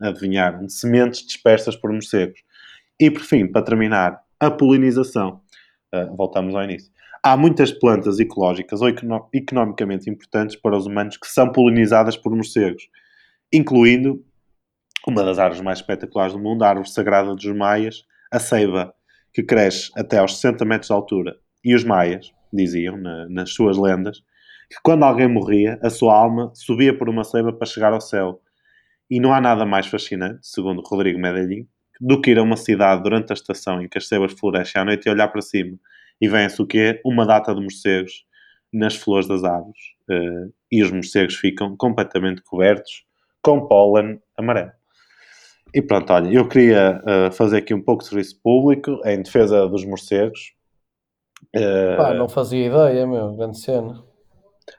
adivinharam, 0.00 0.66
de 0.66 0.72
sementes 0.72 1.24
dispersas 1.24 1.76
por 1.76 1.92
morcegos. 1.92 2.40
E 2.98 3.10
por 3.10 3.22
fim, 3.22 3.46
para 3.46 3.62
terminar, 3.62 4.20
a 4.38 4.50
polinização. 4.50 5.40
Uh, 5.94 6.16
voltamos 6.16 6.54
ao 6.54 6.64
início. 6.64 6.90
Há 7.22 7.36
muitas 7.36 7.70
plantas 7.70 8.18
ecológicas 8.18 8.80
ou 8.80 8.88
econo 8.88 9.28
economicamente 9.32 10.10
importantes 10.10 10.56
para 10.56 10.76
os 10.76 10.86
humanos 10.86 11.16
que 11.16 11.28
são 11.28 11.52
polinizadas 11.52 12.16
por 12.16 12.34
morcegos, 12.34 12.88
incluindo 13.52 14.24
uma 15.06 15.22
das 15.22 15.38
árvores 15.38 15.62
mais 15.62 15.78
espetaculares 15.78 16.32
do 16.32 16.38
mundo, 16.40 16.64
a 16.64 16.68
árvore 16.68 16.88
sagrada 16.88 17.34
dos 17.34 17.44
maias, 17.46 18.04
a 18.30 18.40
ceiba, 18.40 18.92
que 19.32 19.42
cresce 19.42 19.90
até 19.96 20.18
aos 20.18 20.36
60 20.36 20.64
metros 20.64 20.88
de 20.88 20.92
altura 20.92 21.36
e 21.64 21.74
os 21.74 21.84
maias 21.84 22.32
diziam, 22.52 22.96
na, 22.96 23.28
nas 23.28 23.52
suas 23.52 23.78
lendas, 23.78 24.22
que 24.72 24.80
quando 24.82 25.04
alguém 25.04 25.28
morria, 25.28 25.78
a 25.82 25.90
sua 25.90 26.14
alma 26.14 26.50
subia 26.54 26.96
por 26.96 27.08
uma 27.08 27.24
ceiba 27.24 27.52
para 27.52 27.66
chegar 27.66 27.92
ao 27.92 28.00
céu. 28.00 28.40
E 29.10 29.20
não 29.20 29.34
há 29.34 29.40
nada 29.40 29.66
mais 29.66 29.86
fascinante, 29.86 30.38
segundo 30.40 30.80
Rodrigo 30.80 31.20
Medellín, 31.20 31.68
do 32.00 32.18
que 32.20 32.30
ir 32.30 32.38
a 32.38 32.42
uma 32.42 32.56
cidade 32.56 33.02
durante 33.02 33.32
a 33.32 33.34
estação 33.34 33.82
em 33.82 33.88
que 33.88 33.98
as 33.98 34.08
ceibas 34.08 34.32
florescem 34.32 34.80
à 34.80 34.84
noite 34.84 35.06
e 35.06 35.10
olhar 35.10 35.28
para 35.28 35.42
cima 35.42 35.76
e 36.22 36.28
vem-se 36.28 36.62
o 36.62 36.66
quê? 36.66 37.00
Uma 37.04 37.26
data 37.26 37.52
de 37.52 37.60
morcegos 37.60 38.24
nas 38.72 38.94
flores 38.94 39.28
das 39.28 39.44
árvores. 39.44 39.80
Uh, 40.08 40.52
e 40.70 40.82
os 40.82 40.90
morcegos 40.90 41.34
ficam 41.34 41.76
completamente 41.76 42.42
cobertos 42.42 43.04
com 43.42 43.66
pólen 43.66 44.22
amarelo. 44.38 44.70
E 45.74 45.82
pronto, 45.82 46.12
olha, 46.12 46.32
eu 46.32 46.48
queria 46.48 47.02
uh, 47.02 47.32
fazer 47.32 47.58
aqui 47.58 47.74
um 47.74 47.82
pouco 47.82 48.02
de 48.02 48.08
serviço 48.08 48.40
público 48.40 49.00
em 49.04 49.20
defesa 49.20 49.66
dos 49.66 49.84
morcegos. 49.84 50.54
Uh, 51.54 51.96
Pá, 51.96 52.14
não 52.14 52.28
fazia 52.28 52.66
ideia, 52.66 53.06
meu, 53.06 53.34
grande 53.34 53.58
cena. 53.58 54.11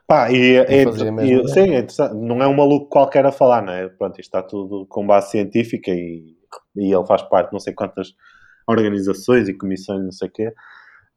Pá, 0.07 0.31
e, 0.31 0.55
é, 0.55 0.83
e 0.83 1.47
sim, 1.49 1.75
é 1.75 2.13
não 2.13 2.41
é 2.41 2.47
um 2.47 2.53
maluco 2.53 2.87
qualquer 2.87 3.25
a 3.25 3.31
falar, 3.31 3.61
não 3.61 3.73
é? 3.73 3.87
Pronto, 3.89 4.19
isto 4.19 4.21
está 4.21 4.41
tudo 4.41 4.85
com 4.87 5.05
base 5.05 5.31
científica 5.31 5.91
e, 5.91 6.35
e 6.75 6.93
ele 6.93 7.05
faz 7.05 7.21
parte 7.23 7.47
de 7.47 7.53
não 7.53 7.59
sei 7.59 7.73
quantas 7.73 8.13
organizações 8.67 9.49
e 9.49 9.53
comissões, 9.53 10.03
não 10.03 10.11
sei 10.11 10.27
o 10.27 10.31
quê. 10.31 10.53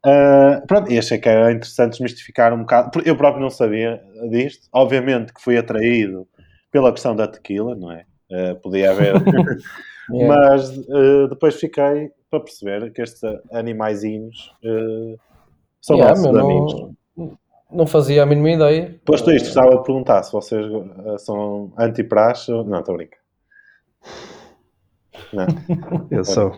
Uh, 0.05 0.65
pronto, 0.67 0.91
e 0.91 0.97
achei 0.97 1.17
que 1.17 1.27
era 1.27 1.51
interessante 1.51 1.91
desmistificar 1.91 2.53
um 2.53 2.59
bocado, 2.59 3.01
eu 3.03 3.15
próprio 3.17 3.41
não 3.41 3.49
sabia 3.49 4.01
disto. 4.29 4.67
Obviamente 4.71 5.33
que 5.33 5.41
fui 5.41 5.57
atraído 5.57 6.27
pela 6.71 6.91
questão 6.91 7.15
da 7.15 7.27
tequila, 7.27 7.75
não 7.75 7.91
é? 7.91 8.05
Uh, 8.31 8.55
podia 8.61 8.91
haver. 8.91 9.15
yeah. 10.11 10.27
Mas 10.27 10.69
uh, 10.77 11.27
depois 11.29 11.55
fiquei 11.55 12.11
para 12.29 12.39
perceber 12.41 12.91
que 12.91 13.01
estes 13.01 13.21
animaizinhos 13.51 14.53
são 15.81 15.95
yeah, 15.97 16.09
nossos 16.09 16.35
amigos. 16.35 16.73
Não, 17.15 17.37
não, 17.71 17.87
fazia 17.87 18.23
a 18.23 18.25
mínima 18.25 18.51
ideia. 18.51 18.99
Posto 19.05 19.31
isto, 19.31 19.49
estava 19.49 19.75
a 19.75 19.81
perguntar 19.81 20.23
se 20.23 20.31
vocês 20.31 20.65
são 21.19 21.71
anti-praxe. 21.77 22.51
Não, 22.51 22.79
estou 22.79 22.93
a 22.93 22.97
brincar. 22.97 23.19
Não. 25.33 25.45
Eu 26.09 26.23
sou. 26.23 26.53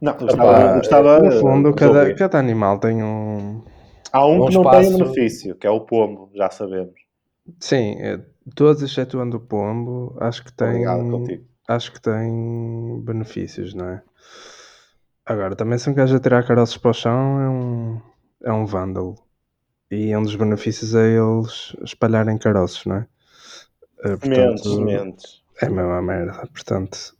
Não, 0.00 0.16
gostava, 0.16 0.76
gostava 0.76 1.18
no 1.18 1.32
fundo, 1.40 1.74
cada, 1.74 2.14
cada 2.14 2.38
animal 2.38 2.78
tem 2.78 3.02
um. 3.02 3.62
Há 4.12 4.26
um, 4.26 4.44
um 4.44 4.46
que 4.46 4.54
não 4.54 4.62
espaço... 4.62 4.80
tem 4.80 4.94
um 4.94 4.98
benefício, 4.98 5.54
que 5.56 5.66
é 5.66 5.70
o 5.70 5.80
pombo, 5.80 6.30
já 6.34 6.50
sabemos. 6.50 6.94
Sim, 7.58 7.96
é, 8.00 8.20
todos 8.54 8.82
excetuando 8.82 9.38
o 9.38 9.40
pombo, 9.40 10.16
acho 10.20 10.44
que 10.44 10.52
tem. 10.52 10.84
Acho 11.66 11.92
que 11.92 12.00
tem 12.00 13.02
benefícios, 13.04 13.74
não 13.74 13.86
é? 13.90 14.02
Agora, 15.26 15.54
também 15.54 15.76
se 15.78 15.90
um 15.90 15.94
gajo 15.94 16.16
a 16.16 16.20
tirar 16.20 16.46
caroços 16.46 16.78
para 16.78 16.90
o 16.90 16.94
chão 16.94 17.40
é 17.40 17.48
um, 17.50 18.00
é 18.42 18.52
um 18.52 18.66
vândalo. 18.66 19.16
E 19.90 20.14
um 20.16 20.22
dos 20.22 20.36
benefícios 20.36 20.94
é 20.94 21.16
eles 21.16 21.74
espalharem 21.82 22.36
caroços, 22.36 22.84
não 22.84 22.96
é? 22.96 23.06
Eh, 24.04 24.16
portanto, 24.16 24.74
sementes. 24.74 25.42
É 25.60 25.66
a 25.66 25.70
mesma 25.70 26.02
merda. 26.02 26.46
Portanto, 26.52 27.16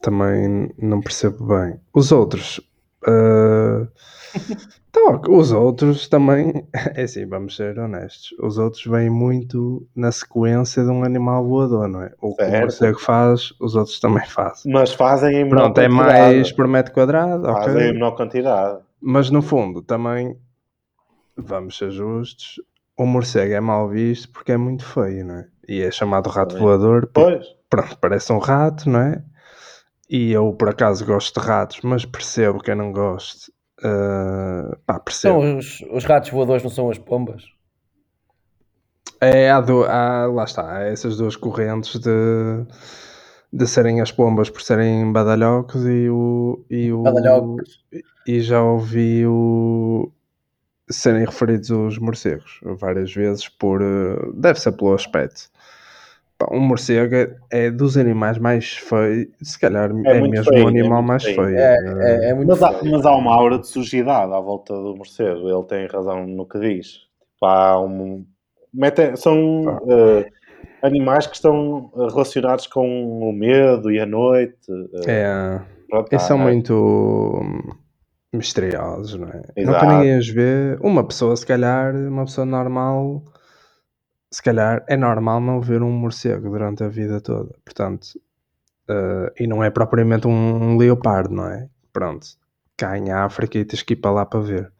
também 0.00 0.72
não 0.78 1.00
percebo 1.00 1.46
bem. 1.46 1.78
Os 1.94 2.12
outros. 2.12 2.60
Uh... 3.06 3.86
então, 4.90 5.20
os 5.28 5.52
outros 5.52 6.08
também. 6.08 6.66
É 6.94 7.02
assim, 7.02 7.26
vamos 7.26 7.56
ser 7.56 7.78
honestos. 7.78 8.34
Os 8.40 8.58
outros 8.58 8.84
vêm 8.84 9.10
muito 9.10 9.86
na 9.94 10.10
sequência 10.10 10.82
de 10.82 10.90
um 10.90 11.04
animal 11.04 11.46
voador, 11.46 11.88
não 11.88 12.02
é? 12.02 12.12
O 12.20 12.34
que 12.34 12.42
o 12.42 12.50
morcego 12.50 12.98
faz, 12.98 13.52
os 13.60 13.76
outros 13.76 14.00
também 14.00 14.24
fazem. 14.28 14.72
Mas 14.72 14.92
fazem 14.92 15.36
em 15.36 15.44
menor 15.44 15.72
Pronto, 15.72 15.78
é 15.78 15.88
quantidade. 15.88 16.18
é 16.18 16.20
mais 16.20 16.52
por 16.52 16.66
metro 16.66 16.92
quadrado. 16.92 17.44
Fazem 17.44 17.74
okay. 17.74 17.88
em 17.88 17.92
menor 17.92 18.12
quantidade. 18.12 18.80
Mas 19.00 19.30
no 19.30 19.42
fundo, 19.42 19.82
também. 19.82 20.36
Vamos 21.36 21.76
ser 21.76 21.90
justos. 21.90 22.60
O 22.96 23.04
morcego 23.04 23.52
é 23.52 23.60
mal 23.60 23.88
visto 23.88 24.30
porque 24.30 24.52
é 24.52 24.56
muito 24.56 24.84
feio, 24.84 25.26
não 25.26 25.34
é? 25.36 25.48
E 25.68 25.82
é 25.82 25.90
chamado 25.90 26.30
rato 26.30 26.56
voador. 26.58 27.10
Pois. 27.12 27.46
Pronto, 27.68 27.98
parece 27.98 28.32
um 28.32 28.38
rato, 28.38 28.88
não 28.88 29.00
é? 29.00 29.22
E 30.08 30.32
eu 30.32 30.52
por 30.52 30.68
acaso 30.68 31.04
gosto 31.04 31.38
de 31.38 31.46
ratos, 31.46 31.80
mas 31.82 32.04
percebo 32.04 32.60
que 32.60 32.70
eu 32.70 32.76
não 32.76 32.92
gosto. 32.92 33.52
Uh, 33.80 34.76
pá, 34.86 34.98
percebo. 34.98 35.38
Então 35.38 35.58
os, 35.58 35.80
os 35.90 36.04
ratos 36.04 36.30
voadores 36.30 36.62
não 36.62 36.70
são 36.70 36.88
as 36.88 36.98
pombas? 36.98 37.44
É, 39.20 39.50
há, 39.50 39.60
do, 39.60 39.84
há 39.84 40.26
lá 40.26 40.44
está, 40.44 40.76
há 40.76 40.82
essas 40.84 41.16
duas 41.16 41.36
correntes 41.36 41.98
de, 41.98 42.66
de 43.52 43.66
serem 43.66 44.00
as 44.00 44.12
pombas 44.12 44.48
por 44.48 44.62
serem 44.62 45.10
badalhocos 45.12 45.84
e 45.86 46.08
o. 46.08 46.64
E, 46.70 46.92
o, 46.92 47.02
badalhocos. 47.02 47.84
e 48.26 48.40
já 48.40 48.62
ouvi 48.62 49.26
o, 49.26 50.12
serem 50.88 51.24
referidos 51.24 51.70
os 51.70 51.98
morcegos 51.98 52.60
várias 52.62 53.12
vezes 53.12 53.48
por. 53.48 53.80
Deve 54.34 54.60
ser 54.60 54.72
pelo 54.72 54.94
aspecto 54.94 55.50
um 56.50 56.60
morcego 56.60 57.14
é, 57.14 57.36
é 57.50 57.70
dos 57.70 57.96
animais 57.96 58.36
mais 58.38 58.76
feios, 58.76 59.28
se 59.42 59.58
calhar 59.58 59.90
é, 60.04 60.18
é 60.18 60.20
mesmo 60.20 60.44
feio, 60.44 60.64
o 60.64 60.68
animal 60.68 60.98
é 60.98 61.06
mais 61.06 61.24
feio. 61.24 61.36
feio. 61.36 61.58
É, 61.58 62.26
é, 62.26 62.30
é 62.30 62.34
muito 62.34 62.48
mas, 62.48 62.62
há, 62.62 62.80
mas, 62.84 63.06
há, 63.06 63.16
uma 63.16 63.34
aura 63.34 63.58
de 63.58 63.66
sujidade 63.66 64.32
à 64.32 64.40
volta 64.40 64.74
do 64.74 64.94
morcego, 64.96 65.48
ele 65.48 65.64
tem 65.64 65.86
razão 65.86 66.26
no 66.26 66.46
que 66.46 66.58
diz. 66.58 67.06
Há 67.42 67.80
um, 67.80 68.24
são 69.16 69.64
uh, 69.64 70.24
animais 70.82 71.26
que 71.26 71.36
estão 71.36 71.90
relacionados 71.94 72.66
com 72.66 73.20
o 73.20 73.32
medo 73.32 73.90
e 73.90 73.98
a 73.98 74.06
noite. 74.06 74.70
Uh, 74.70 75.08
é, 75.08 75.60
pronto, 75.88 76.12
eles 76.12 76.22
são 76.22 76.38
muito 76.38 77.42
misteriosos, 78.36 79.18
não 79.18 79.28
é? 79.28 79.42
Exato. 79.56 79.84
Nunca 79.84 79.98
ninguém 79.98 80.18
os 80.18 80.28
vê. 80.28 80.78
Uma 80.80 81.06
pessoa, 81.06 81.36
se 81.36 81.46
calhar, 81.46 81.94
uma 81.94 82.24
pessoa 82.24 82.44
normal 82.44 83.22
se 84.30 84.42
calhar 84.42 84.84
é 84.88 84.96
normal 84.96 85.40
não 85.40 85.60
ver 85.60 85.82
um 85.82 85.90
morcego 85.90 86.50
durante 86.50 86.84
a 86.84 86.88
vida 86.88 87.20
toda. 87.20 87.54
Portanto, 87.64 88.04
uh, 88.90 89.32
e 89.38 89.46
não 89.46 89.62
é 89.62 89.70
propriamente 89.70 90.26
um, 90.26 90.30
um, 90.30 90.76
leopardo, 90.76 91.34
não 91.34 91.48
é? 91.48 91.68
Pronto, 91.92 92.26
cá 92.76 92.98
em 92.98 93.10
África 93.10 93.58
e 93.58 93.64
tens 93.64 93.82
que 93.82 93.94
ir 93.94 93.96
para 93.96 94.10
lá 94.10 94.26
para 94.26 94.40
ver. 94.40 94.72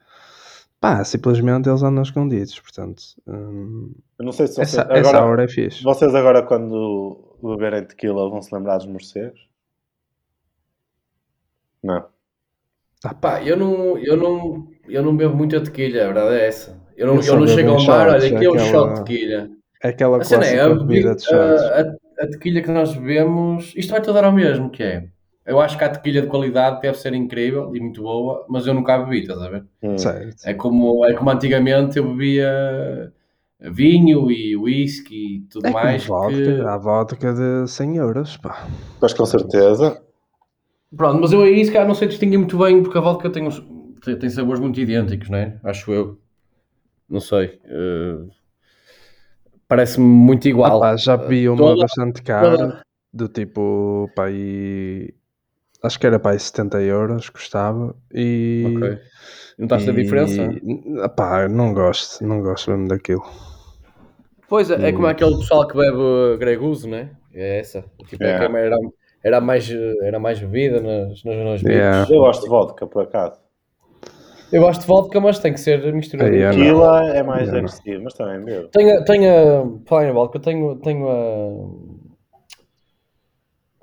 Pá, 0.79 1.03
simplesmente 1.05 1.69
eles 1.69 1.83
andam 1.83 2.03
escondidos, 2.03 2.61
portanto. 2.61 3.03
Um, 3.27 3.95
Eu 4.19 4.27
não 4.27 4.33
sei 4.33 4.47
se 4.47 4.61
essa, 4.61 4.83
agora, 4.83 4.99
essa 4.99 5.25
hora 5.25 5.45
é 5.45 5.49
fixe. 5.49 5.83
Vocês 5.83 6.15
agora, 6.15 6.43
quando 6.43 7.39
beberem 7.43 7.85
tequila, 7.85 8.29
vão 8.29 8.43
se 8.43 8.55
lembrar 8.55 8.77
dos 8.77 8.87
morcegos? 8.87 9.49
Não. 11.83 12.05
Ah, 13.05 13.15
pá, 13.15 13.43
eu 13.43 13.57
não, 13.57 13.99
eu 13.99 14.17
não, 14.17 14.67
eu 14.89 15.03
não 15.03 15.17
bebo 15.17 15.37
muita 15.37 15.61
tequila, 15.61 16.03
a 16.03 16.07
verdade 16.07 16.35
é 16.37 16.47
essa. 16.47 16.81
Eu 16.97 17.07
não, 17.09 17.17
eu, 17.17 17.23
eu 17.23 17.41
não 17.41 17.47
chego 17.47 17.71
ao 17.71 17.85
mar, 17.85 18.09
olha, 18.09 18.27
aqui 18.27 18.45
é 18.45 18.51
um 18.51 18.59
shot 18.59 18.89
de 18.89 19.05
tequilha. 19.05 19.51
É 19.83 19.89
aquela 19.89 20.17
coisa 20.17 20.37
é, 20.37 20.61
a, 20.61 20.69
bebida 20.71 21.15
de 21.15 21.35
a, 21.35 21.37
a, 21.39 22.25
a 22.25 22.27
tequilha 22.29 22.63
que 22.63 22.71
nós 22.71 22.97
bebemos, 22.97 23.75
isto 23.77 23.91
vai 23.91 24.01
tudo 24.01 24.15
dar 24.15 24.25
ao 24.25 24.33
mesmo, 24.33 24.71
que 24.71 24.83
é. 24.83 25.05
Eu 25.45 25.61
acho 25.61 25.79
que 25.79 25.85
a 25.85 25.89
tequilha 25.89 26.23
de 26.23 26.27
qualidade 26.27 26.81
deve 26.81 26.99
ser 26.99 27.15
incrível 27.15 27.75
e 27.77 27.81
muito 27.81 28.03
boa, 28.03 28.45
mas 28.49 28.67
eu 28.67 28.75
nunca 28.75 28.95
a 28.95 28.99
bebi, 28.99 29.21
estás 29.21 29.41
a 29.41 29.49
ver? 29.49 29.65
Hum. 29.83 29.95
É, 30.45 30.55
como, 30.55 31.07
é 31.07 31.15
como 31.15 31.31
antigamente 31.31 31.99
eu 31.99 32.09
bebia 32.09 33.13
vinho 33.61 34.31
e 34.31 34.57
whisky 34.57 35.37
e 35.37 35.41
tudo 35.43 35.69
é 35.69 35.71
mais. 35.71 36.05
Vodka, 36.05 36.37
que... 36.37 36.61
Há 36.61 36.77
vodka 36.77 37.33
de 37.33 37.71
100 37.71 37.97
euros, 37.97 38.37
pá. 38.39 38.67
Mas 39.01 39.13
com 39.15 39.25
certeza. 39.25 40.03
Pronto, 40.95 41.21
mas 41.21 41.33
eu 41.33 41.43
aí 41.43 41.65
se 41.65 41.73
calhar 41.73 41.87
não 41.87 41.95
sei 41.95 42.09
distinguir 42.09 42.39
muito 42.39 42.59
bem 42.59 42.83
porque 42.83 42.99
a 42.99 43.01
vodka 43.01 43.31
tem, 43.31 43.47
uns, 43.47 43.63
tem 44.03 44.31
sabores 44.31 44.61
muito 44.61 44.81
idênticos, 44.81 45.29
não 45.29 45.39
é? 45.39 45.59
Acho 45.65 45.93
eu. 45.93 46.21
Não 47.09 47.21
sei. 47.21 47.61
Uh, 47.65 48.31
Parece-me 49.69 50.07
muito 50.07 50.49
igual. 50.49 50.83
Ah, 50.83 50.97
já 50.97 51.17
vi 51.17 51.49
uma 51.49 51.59
toda, 51.59 51.81
bastante 51.83 52.23
cara, 52.23 52.57
toda... 52.57 52.83
do 53.13 53.29
tipo, 53.29 54.09
pá, 54.15 54.31
e... 54.31 55.13
acho 55.83 55.99
que 55.99 56.07
era 56.07 56.21
para 56.21 56.33
aí 56.33 56.39
70 56.39 56.83
euros, 56.83 57.29
custava. 57.29 57.95
E. 58.13 58.65
Ok. 58.77 58.99
Notaste 59.59 59.89
e... 59.89 59.91
a 59.91 59.95
diferença? 59.95 60.49
Pá, 61.17 61.49
não 61.49 61.75
gosto, 61.75 62.25
não 62.25 62.41
gosto 62.41 62.71
mesmo 62.71 62.89
daquilo. 62.89 63.25
Pois 64.49 64.71
é, 64.71 64.89
é 64.89 64.93
como 64.93 65.09
aquele 65.09 65.37
pessoal 65.39 65.67
que 65.67 65.77
bebe 65.77 66.37
Greguso, 66.39 66.89
né? 66.89 67.11
É 67.35 67.59
essa. 67.59 67.85
Tipo, 68.07 68.23
é. 68.23 68.47
é 68.47 68.67
era, 68.67 68.77
era, 69.27 69.41
mais, 69.41 69.69
era 70.03 70.21
mais 70.21 70.39
bebida 70.39 70.81
nas, 70.81 71.25
nas, 71.25 71.37
nas 71.37 71.63
yeah. 71.63 72.07
Eu 72.09 72.21
gosto 72.21 72.45
de 72.45 72.49
vodka, 72.49 72.87
por 72.87 73.03
acaso. 73.03 73.41
Eu 74.53 74.63
gosto 74.63 74.83
de 74.83 74.87
vodka, 74.87 75.21
mas 75.21 75.41
tem 75.41 75.53
que 75.53 75.59
ser 75.59 75.93
misturado. 75.93 76.31
Tequila 76.31 77.05
é 77.09 77.25
mais 77.25 77.49
yeah, 77.49 77.59
agressivo, 77.59 78.05
mas 78.05 78.15
também 78.15 78.39
mesmo. 78.39 78.69
Tenho, 78.69 79.05
tenho, 79.05 79.83
falar 79.85 80.09
em 80.09 80.13
vodka, 80.13 80.39
tenho, 80.39 80.77
tenho 80.77 81.09
a... 81.09 81.97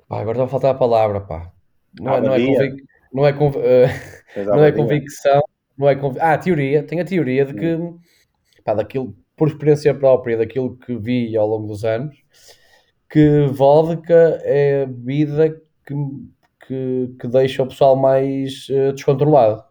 Pá, 0.08 0.20
agora 0.20 0.38
está 0.38 0.44
a 0.44 0.48
faltar 0.48 0.70
a 0.70 0.78
palavra, 0.78 1.20
pá. 1.20 1.52
Não, 2.00 2.14
é, 2.14 2.20
não, 2.22 2.34
é, 2.34 2.46
convic... 2.46 2.84
não, 3.12 3.26
é, 3.26 3.32
conv... 3.34 3.56
não 4.46 4.64
é 4.64 4.72
convicção, 4.72 5.42
não 5.76 5.88
é 5.90 5.94
conv... 5.94 6.16
Ah, 6.20 6.38
teoria. 6.38 6.82
Tenho 6.82 7.02
a 7.02 7.04
teoria 7.04 7.44
de 7.44 7.52
que, 7.52 7.74
hum. 7.74 7.98
pá, 8.64 8.72
daquilo, 8.72 9.14
por 9.36 9.48
experiência 9.48 9.94
própria, 9.94 10.38
daquilo 10.38 10.74
que 10.78 10.96
vi 10.96 11.36
ao 11.36 11.46
longo 11.46 11.66
dos 11.66 11.84
anos, 11.84 12.16
que 13.10 13.46
vodka 13.46 14.40
é 14.42 14.82
a 14.82 14.86
bebida 14.86 15.50
que, 15.86 15.94
que, 16.66 17.14
que 17.20 17.28
deixa 17.28 17.62
o 17.62 17.66
pessoal 17.68 17.96
mais 17.96 18.68
uh, 18.70 18.92
descontrolado. 18.92 19.62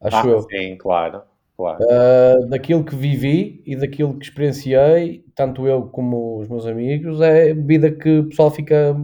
Acho 0.00 0.16
Ah, 0.16 0.30
eu. 0.30 0.40
sim, 0.42 0.76
claro. 0.78 1.22
claro. 1.56 1.84
Uh, 1.84 2.48
daquilo 2.48 2.84
que 2.84 2.94
vivi 2.94 3.62
e 3.66 3.76
daquilo 3.76 4.18
que 4.18 4.24
experienciei, 4.26 5.24
tanto 5.34 5.66
eu 5.66 5.88
como 5.88 6.38
os 6.40 6.48
meus 6.48 6.66
amigos, 6.66 7.20
é 7.20 7.54
bebida 7.54 7.90
que 7.90 8.18
o 8.18 8.28
pessoal 8.28 8.50
fica 8.50 8.96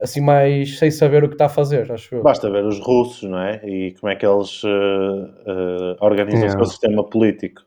assim 0.00 0.20
mais 0.20 0.78
sem 0.78 0.90
saber 0.90 1.24
o 1.24 1.28
que 1.28 1.34
está 1.34 1.46
a 1.46 1.48
fazer, 1.50 1.90
acho 1.92 2.14
eu. 2.14 2.22
Basta 2.22 2.50
ver 2.50 2.64
os 2.64 2.78
russos, 2.80 3.28
não 3.28 3.38
é? 3.38 3.60
E 3.66 3.94
como 4.00 4.12
é 4.12 4.16
que 4.16 4.26
eles 4.26 4.62
eh, 4.64 4.68
eh, 5.46 5.96
organizam 6.00 6.48
o 6.48 6.52
Yeah. 6.52 6.58
seu 6.58 6.64
sistema 6.66 7.08
político. 7.08 7.62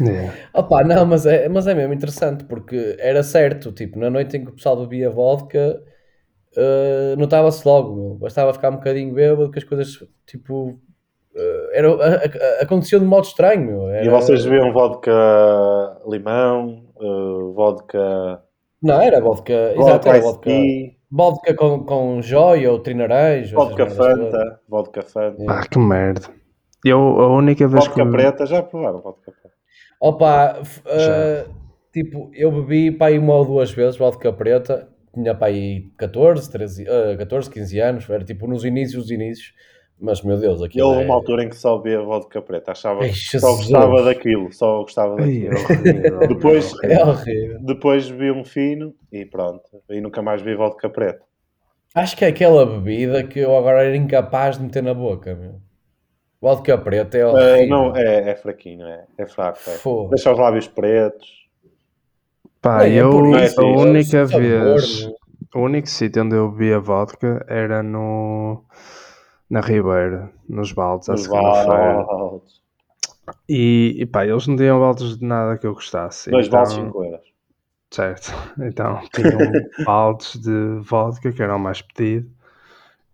Yeah. 0.00 0.34
Opa, 0.52 0.82
não, 0.84 1.06
mas 1.06 1.24
é, 1.24 1.48
mas 1.48 1.66
é 1.66 1.74
mesmo 1.74 1.92
interessante 1.94 2.44
porque 2.44 2.96
era 2.98 3.22
certo, 3.22 3.72
tipo, 3.72 3.98
na 3.98 4.10
noite 4.10 4.36
em 4.36 4.44
que 4.44 4.50
o 4.50 4.54
pessoal 4.54 4.76
bebia 4.76 5.08
vodka, 5.08 5.80
uh, 6.56 7.16
notava-se 7.18 7.66
logo, 7.66 7.94
meu. 7.94 8.14
bastava 8.16 8.52
ficar 8.52 8.70
um 8.70 8.76
bocadinho 8.76 9.14
bêbado 9.14 9.50
que 9.50 9.58
as 9.58 9.64
coisas, 9.64 9.98
tipo, 10.26 10.70
uh, 11.34 11.68
era, 11.72 11.88
a- 11.94 12.14
a- 12.16 12.62
aconteciam 12.62 13.00
de 13.00 13.06
modo 13.06 13.24
estranho, 13.24 13.64
meu. 13.66 13.88
E 13.90 13.96
Era- 13.98 14.10
vocês 14.10 14.44
bebiam 14.44 14.72
vodka 14.72 15.12
limão, 16.08 16.84
eh, 17.00 17.52
vodka, 17.54 18.42
Não, 18.82 19.00
era 19.00 19.20
vodka, 19.20 19.52
exato, 19.52 19.82
vodka 19.84 20.08
era 20.10 20.18
ice 20.18 20.26
vodka, 20.26 20.50
vodka 21.10 21.54
com, 21.54 21.84
com 21.84 22.20
joia 22.22 22.70
ou 22.72 22.80
trinaranjo, 22.80 23.54
vodka. 23.56 23.86
Fanta, 23.88 24.60
vodka 24.68 25.02
Fanta. 25.02 25.40
Yeah. 25.42 25.62
Pá, 25.62 25.66
que 25.68 25.78
merda. 25.78 26.22
Eu, 26.84 26.98
a 27.00 27.28
única 27.36 27.66
vez 27.66 27.84
Vodka 27.86 28.04
que. 28.04 28.10
preta, 28.10 28.46
já 28.46 28.62
provaram 28.62 29.00
vodka 29.00 29.32
preta? 29.32 29.54
Opa, 30.00 30.60
uh, 30.60 31.54
tipo, 31.92 32.30
eu 32.34 32.52
bebi 32.52 32.90
para 32.90 33.06
aí 33.08 33.18
uma 33.18 33.34
ou 33.34 33.44
duas 33.44 33.70
vezes 33.70 33.96
vodka 33.96 34.32
preta, 34.32 34.88
tinha 35.14 35.34
para 35.34 35.48
aí 35.48 35.90
14, 35.96 36.50
13, 36.50 36.84
uh, 36.84 37.18
14, 37.18 37.50
15 37.50 37.78
anos, 37.80 38.10
era 38.10 38.22
tipo 38.24 38.46
nos 38.46 38.64
inícios 38.64 39.04
dos 39.04 39.10
inícios, 39.10 39.54
mas 39.98 40.22
meu 40.22 40.38
Deus, 40.38 40.60
E 40.60 40.66
aquilo 40.66 40.88
houve 40.88 41.02
é... 41.02 41.04
uma 41.06 41.14
altura 41.14 41.44
em 41.44 41.48
que 41.48 41.56
só 41.56 41.78
bebia 41.78 42.02
vodka 42.02 42.42
preta, 42.42 42.72
achava 42.72 43.02
Ei, 43.04 43.10
que 43.10 43.40
só 43.40 43.56
gostava 43.56 44.02
daquilo, 44.02 44.52
só 44.52 44.82
gostava 44.82 45.16
daquilo. 45.16 45.54
é 45.56 45.58
horrível. 45.58 46.28
Depois- 46.28 46.72
é 46.84 47.02
horrível. 47.04 47.58
Depois 47.62 48.10
bebi 48.10 48.30
um 48.30 48.44
fino 48.44 48.94
e 49.10 49.24
pronto, 49.24 49.62
e 49.88 50.00
nunca 50.00 50.20
mais 50.20 50.42
bebi 50.42 50.56
vodka 50.56 50.90
preta. 50.90 51.24
Acho 51.94 52.14
que 52.14 52.26
é 52.26 52.28
aquela 52.28 52.66
bebida 52.66 53.24
que 53.24 53.38
eu 53.38 53.56
agora 53.56 53.82
era 53.82 53.96
incapaz 53.96 54.58
de 54.58 54.64
meter 54.64 54.82
na 54.82 54.92
boca, 54.92 55.34
meu. 55.34 55.65
Vodka 56.40 56.76
preta 56.78 57.18
é 57.18 57.20
Eh, 57.20 57.26
horrível. 57.26 57.66
não, 57.68 57.96
é, 57.96 58.30
é 58.30 58.36
fraquinho, 58.36 58.86
é, 58.86 59.06
é 59.18 59.26
fraco. 59.26 59.58
É. 59.70 60.08
Deixa 60.10 60.32
os 60.32 60.38
lábios 60.38 60.68
pretos. 60.68 61.46
Pá, 62.60 62.84
Nem 62.84 62.98
é 62.98 63.02
eu, 63.02 63.10
por 63.10 63.26
isso, 63.42 63.60
a 63.60 63.64
é 63.64 63.66
o 63.66 63.78
única 63.78 64.26
sabor, 64.26 64.40
vez, 64.40 65.02
meu. 65.02 65.16
o 65.54 65.60
único 65.60 65.88
sítio 65.88 66.22
onde 66.24 66.34
eu 66.36 66.50
bebia 66.50 66.80
vodka 66.80 67.44
era 67.48 67.82
no, 67.82 68.64
na 69.48 69.60
Ribeira, 69.60 70.32
nos 70.48 70.72
baldes, 70.72 71.08
à 71.08 71.16
segunda-feira. 71.16 72.04
baldes. 72.04 72.60
E, 73.48 73.96
e 73.98 74.06
pá, 74.06 74.24
eles 74.26 74.46
não 74.46 74.56
tinham 74.56 74.78
baldes 74.80 75.18
de 75.18 75.24
nada 75.24 75.58
que 75.58 75.66
eu 75.66 75.74
gostasse. 75.74 76.30
Dois 76.30 76.46
então, 76.46 76.58
baldes, 76.58 76.74
5 76.74 77.04
euros. 77.04 77.26
Certo. 77.90 78.32
Então 78.60 79.00
tinham 79.14 79.38
baldes 79.84 80.36
de 80.40 80.80
vodka, 80.82 81.32
que 81.32 81.42
era 81.42 81.56
o 81.56 81.58
mais 81.58 81.82
pedido. 81.82 82.30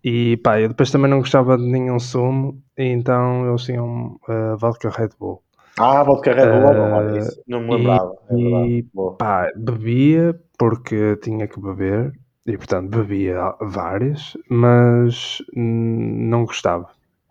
E 0.05 0.37
pá, 0.39 0.61
eu 0.61 0.69
depois 0.69 0.91
também 0.91 1.11
não 1.11 1.19
gostava 1.21 1.57
de 1.57 1.65
nenhum 1.65 1.99
sumo, 1.99 2.61
e 2.77 2.85
então 2.85 3.49
eles 3.49 3.63
tinham 3.63 4.19
eh, 4.29 4.57
vodka 4.57 4.91
Red 4.91 5.11
Bull. 5.19 5.43
Ah, 5.79 6.03
vodka 6.03 6.33
Red 6.33 6.47
Bull, 6.47 6.73
Eh, 6.73 6.93
olha 6.93 7.19
isso. 7.19 7.43
Não 7.47 7.61
me 7.61 7.77
lembrava. 7.77 8.15
É 8.31 8.35
e-. 8.37 8.83
Boa. 8.95 9.17
Pá, 9.17 9.51
bebia 9.57 10.39
porque 10.59 11.17
tinha 11.17 11.49
que 11.49 11.61
beber, 11.61 12.13
e 12.47 12.57
portanto 12.57 12.89
bebia 12.91 13.55
várias, 13.61 14.37
mas 14.49 15.39
não 15.55 16.45
gostava. 16.45 16.89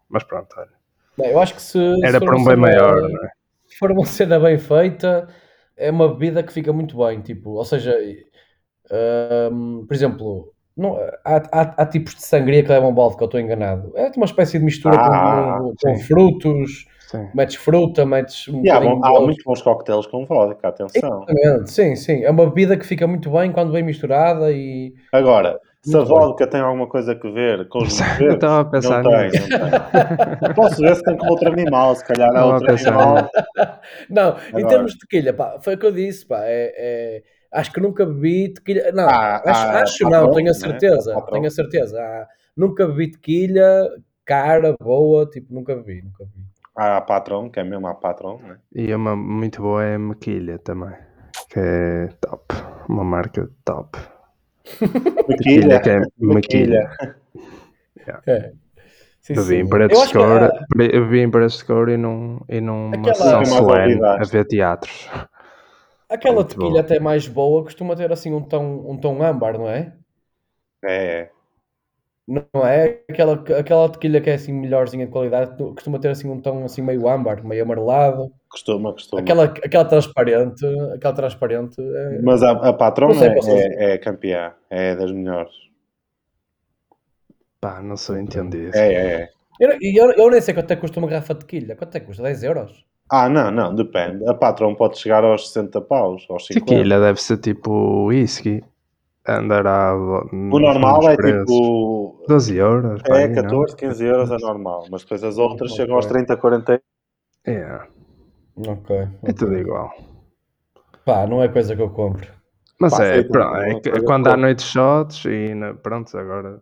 Mas 0.09 0.23
pronto, 0.23 0.53
olha. 0.57 1.29
Eu 1.29 1.39
acho 1.39 1.55
que 1.55 1.61
se, 1.61 1.71
se 1.71 2.05
era 2.05 2.19
for 2.19 2.27
para 2.27 2.37
um 2.37 2.43
bem 2.43 2.55
maior, 2.55 3.01
não 3.01 3.23
é? 3.23 3.29
se 3.67 3.77
for 3.77 3.91
uma 3.91 4.05
cena 4.05 4.39
bem 4.39 4.57
feita, 4.57 5.27
é 5.77 5.89
uma 5.89 6.09
bebida 6.09 6.43
que 6.43 6.51
fica 6.51 6.73
muito 6.73 6.97
bem. 6.97 7.21
Tipo, 7.21 7.51
ou 7.51 7.65
seja, 7.65 7.95
hum, 9.51 9.85
por 9.87 9.93
exemplo, 9.93 10.53
não, 10.77 10.97
há, 11.25 11.35
há- 11.51 11.73
há 11.77 11.85
tipos 11.85 12.15
de 12.15 12.23
sangria 12.23 12.63
que 12.63 12.69
levam 12.69 12.93
balde, 12.93 13.17
que 13.17 13.23
eu 13.23 13.25
estou 13.25 13.39
enganado. 13.39 13.91
É 13.95 14.11
uma 14.15 14.25
espécie 14.25 14.57
de 14.59 14.65
mistura 14.65 14.97
com- 14.97 15.03
Ah, 15.03 15.57
com, 15.59 15.73
com 15.81 15.99
frutos, 15.99 16.85
Sim. 17.09 17.27
metes 17.35 17.55
fruta, 17.55 18.05
metes 18.05 18.47
um 18.47 18.63
E 18.63 18.69
há, 18.69 18.77
há 18.77 18.81
muitos 19.19 19.43
bons 19.43 19.61
coquetéis 19.61 20.07
com 20.07 20.25
vodka, 20.25 20.69
atenção. 20.69 21.25
Exatamente, 21.27 21.71
Sim, 21.71 21.95
sim. 21.95 22.23
É 22.23 22.31
uma 22.31 22.45
bebida 22.45 22.77
que 22.77 22.85
fica 22.85 23.05
muito 23.05 23.29
bem 23.31 23.51
quando 23.51 23.71
bem 23.73 23.83
misturada 23.83 24.51
e. 24.51 24.93
Agora, 25.11 25.59
se 25.83 25.93
a 25.95 25.99
Muito 25.99 26.13
bem. 26.13 26.19
vodka 26.19 26.47
tem 26.47 26.61
alguma 26.61 26.87
coisa 26.87 27.11
a 27.11 27.15
ver 27.31 27.67
com 27.67 27.79
os 27.79 27.99
Eu 28.21 28.35
estava 28.35 28.61
a 28.61 28.65
pensar 28.65 29.03
não 29.03 29.11
tem, 29.11 29.29
nisso. 29.31 29.49
não 29.49 30.39
tem. 30.39 30.53
Posso 30.55 30.81
ver 30.81 30.95
se 30.95 31.03
tem 31.03 31.17
com 31.17 31.27
outro 31.27 31.51
animal, 31.51 31.95
se 31.95 32.05
calhar 32.05 32.29
é 32.33 32.43
outro 32.43 32.71
animal. 32.71 33.29
Não, 34.09 34.29
em 34.37 34.59
Agora. 34.59 34.67
termos 34.67 34.93
de 34.93 34.99
tequilha, 34.99 35.33
pá, 35.33 35.57
foi 35.61 35.75
o 35.75 35.77
que 35.77 35.85
eu 35.85 35.91
disse, 35.91 36.25
pá. 36.25 36.39
É, 36.45 36.73
é- 36.77 37.23
acho 37.51 37.71
que 37.71 37.79
nunca 37.81 38.05
bebi 38.05 38.53
tequilha. 38.53 38.91
Não, 38.91 39.07
Ah, 39.09 39.41
acho, 39.45 39.47
ah, 39.67 39.81
acho 39.81 40.03
patrão, 40.03 40.21
não, 40.27 40.31
tenho 40.33 40.47
a 40.49 40.53
né? 40.53 40.59
certeza. 40.59 41.13
Patrão. 41.13 41.33
Tenho 41.33 41.47
a 41.47 41.51
certeza. 41.51 41.99
Ah, 41.99 42.27
nunca 42.55 42.87
bebi 42.87 43.11
tequilha, 43.11 43.89
cara, 44.25 44.75
boa, 44.79 45.25
tipo, 45.29 45.53
nunca 45.53 45.75
bebi, 45.75 46.01
nunca 46.03 46.23
bebi. 46.25 46.45
Há 46.75 46.97
a 46.97 47.01
Patron, 47.01 47.49
que 47.49 47.59
é 47.59 47.63
mesmo 47.63 47.85
a 47.87 47.93
Patron, 47.93 48.39
né? 48.43 48.57
E 48.73 48.93
uma 48.95 49.15
muito 49.15 49.61
boa 49.61 49.83
é 49.83 49.95
a 49.95 49.99
Maquilha 49.99 50.57
também, 50.59 50.95
que 51.49 51.59
é 51.59 52.07
top. 52.21 52.55
Uma 52.87 53.03
marca 53.03 53.49
top. 53.65 53.99
Maquilha. 55.27 55.79
que 55.81 55.89
é 55.89 56.01
Maquilha. 56.17 56.89
É. 58.25 58.51
Sim, 59.21 59.33
Eu 59.35 59.43
de 59.87 59.93
acho 59.93 60.07
que 60.07 60.17
cor, 60.17 60.43
a- 60.43 60.65
pre- 60.75 60.89
eu 60.91 61.07
vi 61.07 61.19
em 61.19 61.29
preço 61.29 61.59
de 61.59 61.65
cor 61.65 61.87
e, 61.89 61.97
num, 61.97 62.39
e 62.49 62.59
numa 62.59 62.95
Aquela- 62.97 63.13
sessão 63.13 63.45
solene 63.45 64.03
a 64.03 64.23
ver 64.23 64.45
teatros. 64.45 65.07
Aquela 66.11 66.43
muito 66.43 66.47
tequilha 66.47 66.81
boa. 66.81 66.81
até 66.81 66.99
mais 66.99 67.27
boa 67.27 67.63
costuma 67.63 67.95
ter 67.95 68.11
assim 68.11 68.33
um 68.33 68.41
tom, 68.43 68.85
um 68.89 68.97
tom 68.99 69.21
âmbar, 69.23 69.57
não 69.57 69.67
é? 69.69 69.97
É, 70.83 71.31
Não 72.27 72.65
é? 72.65 73.03
Aquela, 73.09 73.33
aquela 73.59 73.89
tequilha 73.91 74.21
que 74.21 74.29
é 74.29 74.35
assim 74.35 74.53
melhorzinha 74.53 75.05
de 75.05 75.11
qualidade 75.11 75.57
costuma 75.57 75.99
ter 75.99 76.09
assim 76.09 76.29
um 76.29 76.39
tom 76.39 76.63
assim 76.63 76.81
meio 76.81 77.07
âmbar, 77.07 77.43
meio 77.45 77.63
amarelado. 77.63 78.31
costuma, 78.49 78.93
costuma. 78.93 79.21
Aquela, 79.21 79.45
aquela 79.45 79.85
transparente, 79.85 80.65
aquela 80.95 81.13
transparente 81.15 81.81
é- 81.81 82.21
Mas 82.25 82.41
a, 82.43 82.51
a 82.51 82.73
Patron 82.73 83.09
Não 83.09 83.15
sei, 83.15 83.29
é, 83.29 83.91
é, 83.91 83.93
é 83.93 83.97
campeã, 83.97 84.53
é 84.69 84.95
das 84.95 85.11
melhores. 85.11 85.53
Pá, 87.61 87.81
não 87.81 87.95
sou 87.95 88.17
entendido. 88.17 88.75
É, 88.77 88.87
é, 88.93 89.21
é. 89.23 89.29
Eu, 89.59 89.69
eu, 89.81 90.11
eu 90.21 90.29
nem 90.31 90.41
sei 90.41 90.53
quanto 90.53 90.71
é 90.71 90.75
que 90.75 90.81
custa 90.81 90.99
uma 90.99 91.07
garrafa 91.09 91.33
de 91.35 91.41
tequilha. 91.41 91.75
Quanto 91.75 91.95
é 91.95 91.99
que 91.99 92.07
custa? 92.07 92.23
10 92.23 92.43
euros? 92.43 92.85
Ah, 93.13 93.27
não, 93.27 93.51
não, 93.51 93.75
depende. 93.75 94.25
A 94.25 94.33
Patron 94.33 94.73
pode 94.73 94.97
chegar 94.97 95.23
aos 95.25 95.47
60 95.49 95.81
paus, 95.81 96.25
aos 96.29 96.45
50. 96.47 96.65
Tequila 96.65 96.99
deve 97.01 97.21
ser 97.21 97.37
tipo 97.39 98.05
whisky. 98.05 98.63
Andará. 99.27 99.93
O 99.95 100.59
normal 100.59 101.09
é 101.09 101.17
tipo. 101.17 102.23
12 102.27 102.55
euros. 102.55 103.01
É 103.05 103.13
aí, 103.13 103.27
não? 103.27 103.43
14, 103.43 103.75
15 103.75 104.05
euros 104.05 104.31
é 104.31 104.37
normal, 104.37 104.87
mas 104.89 105.03
depois 105.03 105.23
as 105.23 105.37
outras 105.37 105.71
Ok. 105.71 105.75
chegam 105.77 105.95
aos 105.97 106.05
30, 106.05 106.37
40 106.37 106.81
É, 107.45 107.81
Ok. 108.65 109.07
é 109.23 109.33
tudo 109.33 109.57
igual. 109.57 109.91
Pá, 111.05 111.27
não 111.27 111.43
é 111.43 111.49
coisa 111.49 111.75
que 111.75 111.81
eu 111.81 111.89
compro. 111.89 112.27
Mas 112.79 112.93
Pá, 112.93 113.05
é, 113.05 113.23
pronto, 113.23 113.55
é 113.57 113.73
não 113.73 113.81
que 113.81 113.91
sei 113.91 114.01
quando 114.03 114.27
há 114.27 114.37
noites 114.37 114.65
shots 114.65 115.25
e 115.25 115.53
na- 115.53 115.73
pronto, 115.73 116.17
agora 116.17 116.61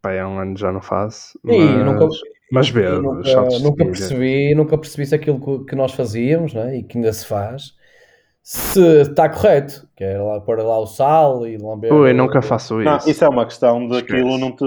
pá, 0.00 0.18
há 0.18 0.26
um 0.28 0.38
ano 0.38 0.56
já 0.56 0.72
não 0.72 0.80
faço. 0.80 1.38
E 1.44 1.48
Mas, 1.76 1.84
nunca, 1.84 2.08
mas 2.54 2.70
bebo, 2.70 3.02
nunca, 3.02 3.22
de 3.22 3.62
nunca 3.62 3.84
tequila. 3.84 3.86
percebi, 3.86 4.54
nunca 4.54 4.78
percebi 4.78 5.06
se 5.06 5.14
aquilo 5.14 5.64
que, 5.66 5.74
nós 5.76 5.92
fazíamos, 5.92 6.54
né? 6.54 6.78
E 6.78 6.82
que 6.82 6.98
ainda 6.98 7.12
se 7.12 7.26
faz, 7.26 7.74
se 8.42 8.80
está 9.02 9.28
correto. 9.28 9.88
Que 9.96 10.04
é 10.04 10.18
lá 10.18 10.40
pôr 10.40 10.58
lá 10.60 10.78
o 10.78 10.86
sal 10.86 11.46
e 11.46 11.56
lamber. 11.58 11.92
Ui, 11.92 12.12
nunca 12.12 12.42
faço 12.42 12.80
isso. 12.82 12.90
Não, 12.90 12.98
isso 13.06 13.24
é 13.24 13.28
uma 13.28 13.44
questão 13.46 13.86
de 13.88 13.96
Esquece. 13.96 14.12
aquilo 14.22 14.38
não 14.38 14.52
te. 14.56 14.64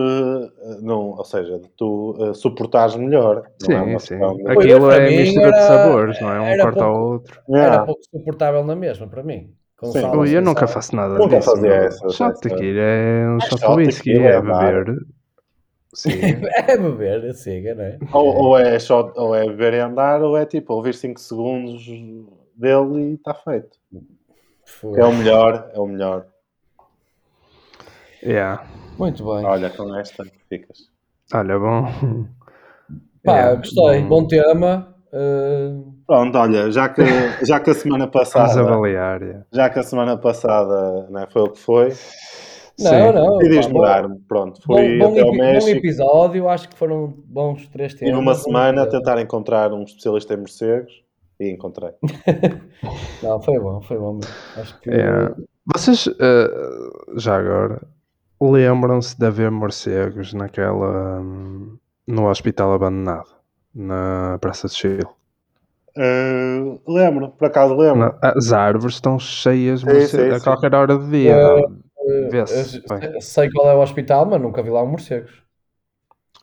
Não, 0.82 1.12
ou 1.12 1.24
seja, 1.26 1.60
de 1.60 1.70
tu 1.78 2.16
uh, 2.20 2.34
suportares 2.34 2.96
melhor. 2.96 3.44
Sim, 3.60 3.74
não 3.74 3.78
é 3.80 3.82
uma 3.84 4.00
sim. 4.00 4.18
de. 4.18 4.48
Aquilo 4.48 4.92
é 4.92 5.12
mistura 5.12 5.54
de 5.54 5.62
sabores, 5.64 6.20
não 6.22 6.32
é? 6.34 6.42
Um 6.42 6.58
corta 6.58 6.84
ao 6.84 7.02
outro. 7.12 7.42
Era 7.56 7.78
Yeah. 7.78 7.86
pouco 7.86 8.02
suportável 8.12 8.64
na 8.66 8.76
mesma, 8.76 9.08
para 9.08 9.24
mim. 9.24 9.54
Com 9.78 9.94
Sim. 9.94 10.02
sal, 10.02 10.20
Ui, 10.20 10.36
eu 10.36 10.42
sem 10.42 10.42
nunca 10.42 10.66
sal. 10.66 10.68
faço 10.68 10.96
nada 10.96 11.18
Nunca 11.18 11.40
disso. 11.40 11.52
fazia 11.52 11.70
meu. 11.72 11.84
essa, 11.84 12.08
de 12.34 12.40
tequila 12.42 12.80
é 12.82 13.30
um 13.30 13.40
shot 13.40 13.64
de 13.66 13.72
whisky, 13.72 14.12
é 14.20 14.38
é 14.38 14.42
beber. 14.42 14.96
Sim. 15.98 16.12
É 16.68 16.78
beber, 16.78 17.34
siga, 17.34 17.74
não 17.74 17.84
é? 17.84 17.98
Ou, 18.14 18.36
ou 18.36 18.60
é 18.60 18.78
shot, 18.80 19.12
ou 19.16 19.34
é 19.34 19.44
beber 19.48 19.74
e 19.74 19.80
andar, 19.80 20.22
ou 20.22 20.38
é 20.38 20.46
tipo 20.46 20.74
ouvir 20.74 20.94
5 20.94 21.20
segundos 21.20 21.84
dele 22.56 23.02
e 23.02 23.14
está 23.16 23.34
feito. 23.34 23.80
Foi. 24.64 25.00
É 25.00 25.04
o 25.04 25.12
melhor, 25.12 25.72
é 25.74 25.80
o 25.80 25.88
melhor. 25.88 26.28
Yeah. 28.24 28.64
Muito 29.00 29.24
bem. 29.26 29.44
Olha, 29.44 29.72
com 29.72 29.96
esta 29.96 30.24
ficas. 30.48 30.90
Olha, 31.34 31.58
bom. 31.58 31.86
Pá, 33.24 33.34
Yeah, 33.34 33.56
gostei. 33.56 34.02
Bom 34.04 34.28
tema. 34.28 34.96
Uh, 35.12 35.94
Pronto, 36.06 36.38
olha, 36.38 36.70
já 36.70 36.90
que, 36.90 37.02
já 37.44 37.60
que 37.60 37.72
a 37.72 37.74
semana 37.74 38.06
Vamos 38.06 38.14
passada, 38.32 38.62
avaliar. 38.62 39.22
yeah. 39.24 39.46
já 39.52 39.70
que 39.70 39.80
a 39.80 39.84
semana 39.84 40.16
passada 40.18 41.08
né, 41.10 41.28
foi 41.32 41.42
o 41.42 41.50
que 41.50 41.60
foi, 41.60 41.94
Não, 42.80 42.92
Sim. 42.92 43.12
não. 43.14 43.38
Decidi 43.40 43.56
pá, 43.56 43.62
explorar-me, 43.62 44.20
pronto. 44.28 44.62
Bom, 44.68 44.76
Fui 44.76 44.98
bom, 45.00 45.12
até 45.12 45.22
ao 45.22 45.32
bom 45.32 45.38
México. 45.38 45.78
episódio, 45.78 46.48
acho 46.50 46.70
que 46.70 46.78
foram 46.78 47.14
bons 47.26 47.68
três 47.70 47.94
Tive 47.94 48.06
temas. 48.12 48.20
uma 48.22 48.34
bons 48.34 48.44
semana 48.44 48.84
a 48.84 48.88
tentar 48.88 49.20
encontrar 49.22 49.74
um 49.74 49.84
especialista 49.84 50.34
em 50.36 50.38
morcegos 50.38 51.04
e 51.40 51.50
encontrei. 51.52 51.92
Não, 53.24 53.42
foi 53.42 53.60
bom, 53.60 53.82
foi 53.82 53.98
bom. 53.98 54.14
mesmo. 54.16 54.36
Acho 54.56 54.80
que. 54.80 54.90
É. 54.92 55.34
Vocês, 55.76 56.08
eh, 56.08 56.50
já 57.18 57.38
agora, 57.38 57.82
lembram-se 58.40 59.18
de 59.18 59.26
haver 59.26 59.50
morcegos 59.52 60.34
naquela. 60.34 61.20
hum, 61.20 61.78
no 62.08 62.30
hospital 62.30 62.72
abandonado, 62.74 63.28
na 63.76 64.38
Praça 64.40 64.68
de 64.68 64.76
Chile? 64.76 65.04
Uh, 65.98 66.80
lembro, 66.88 67.30
por 67.32 67.48
acaso 67.48 67.76
lembro. 67.76 68.16
As 68.22 68.54
árvores 68.54 68.96
estão 68.96 69.18
cheias 69.20 69.82
de 69.82 69.88
Sim, 69.88 69.94
morcegos 69.94 70.26
sim, 70.28 70.32
a 70.36 70.40
sim. 70.40 70.44
qualquer 70.44 70.76
hora 70.76 70.96
do 70.98 71.10
dia. 71.10 71.34
Eh, 71.34 71.66
Vê-se, 72.32 72.82
sei 73.22 73.50
qual 73.52 73.70
é 73.70 73.76
o 73.76 73.82
hospital, 73.82 74.26
mas 74.26 74.42
nunca 74.42 74.64
vi 74.64 74.70
lá 74.70 74.86
morcegos. 74.86 75.44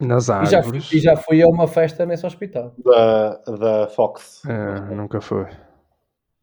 Nas 0.01 0.31
E 0.39 0.47
já, 0.47 0.63
fui, 0.63 0.79
árvores. 0.79 0.89
e 0.93 1.01
já 1.01 1.17
fui 1.17 1.43
a 1.43 1.49
uma 1.49 1.67
festa 1.67 2.07
nesse 2.07 2.25
hospital. 2.27 2.77
Da, 2.77 3.43
da 3.59 3.89
Fox. 3.89 4.43
É, 4.47 4.81
nunca 4.95 5.21
foi. 5.21 5.47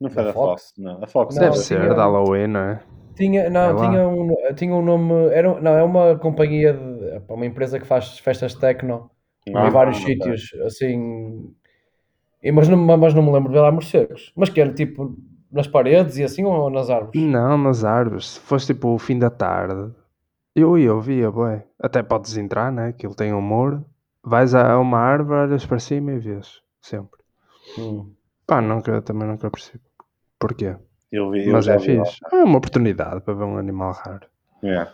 Não 0.01 0.09
foi 0.09 0.23
Da 0.23 0.25
da 0.25 0.33
Fox? 0.33 0.33
Fox? 0.33 0.73
Não, 0.77 1.03
a 1.03 1.07
Fox 1.07 1.37
Não, 1.37 1.39
Deve 1.39 1.55
não. 1.55 1.65
ser 1.65 1.65
tinha- 1.67 1.93
da 1.95 2.03
Halloween, 2.03 2.47
não 2.47 2.59
é? 2.61 2.83
Tinha, 3.15 3.49
É 3.61 3.69
não, 3.69 3.73
lá. 3.73 3.91
tinha 3.91 4.07
um, 4.07 4.29
tinha 4.55 4.73
um 4.73 4.81
nome. 4.81 5.13
Era, 5.33 5.59
não, 5.61 5.71
é 5.77 5.83
uma 5.83 6.17
companhia, 6.17 6.73
de, 6.73 7.21
uma 7.29 7.45
empresa 7.45 7.79
que 7.79 7.85
faz 7.85 8.17
festas 8.19 8.55
techno 8.55 9.11
Ah, 9.53 9.67
em 9.67 9.69
vários 9.69 9.97
ok. 10.07 10.17
sítios, 10.17 10.53
assim. 10.65 11.53
E, 12.43 12.51
mas, 12.51 12.67
não, 12.69 12.77
mas 12.77 13.13
não 13.13 13.23
me 13.23 13.31
lembro 13.31 13.49
de 13.49 13.55
ver 13.55 13.61
lá 13.61 13.71
morcegos. 13.71 14.31
Mas 14.35 14.49
que 14.49 14.61
era 14.61 14.73
tipo 14.73 15.15
nas 15.51 15.67
paredes 15.67 16.17
e 16.17 16.23
assim 16.23 16.43
ou 16.45 16.69
nas 16.69 16.89
árvores? 16.89 17.21
Não, 17.21 17.57
nas 17.57 17.83
árvores. 17.83 18.31
Se 18.31 18.39
fosse 18.39 18.67
tipo 18.67 18.89
o 18.89 18.97
fim 18.99 19.19
da 19.19 19.29
tarde, 19.29 19.93
eu 20.55 20.77
ia, 20.77 20.87
eu 20.87 21.01
via, 21.01 21.31
bué. 21.31 21.65
Até 21.79 22.01
podes 22.03 22.37
entrar, 22.37 22.71
né? 22.71 22.89
Aquilo 22.89 23.15
tem 23.15 23.33
um 23.33 23.41
muro. 23.41 23.85
Vais 24.23 24.53
a 24.53 24.77
uma 24.79 24.97
árvore, 24.99 25.39
olhas 25.39 25.65
para 25.65 25.79
cima 25.79 26.11
e 26.13 26.19
vês. 26.19 26.61
Sempre. 26.81 27.19
Hum. 27.77 28.13
Pá, 28.45 28.61
nunca, 28.61 29.01
também 29.01 29.27
nunca 29.27 29.49
percebo. 29.49 29.83
Porquê? 30.39 30.75
Eu 31.11 31.29
vi, 31.31 31.47
eu 31.47 31.53
Mas 31.53 31.65
já 31.65 31.73
é 31.75 31.77
vi 31.77 31.97
lá. 31.97 32.05
fixe. 32.05 32.19
É 32.31 32.43
uma 32.43 32.57
oportunidade 32.57 33.21
para 33.21 33.33
ver 33.33 33.43
um 33.43 33.57
animal 33.57 33.91
raro. 33.93 34.27
É. 34.63 34.87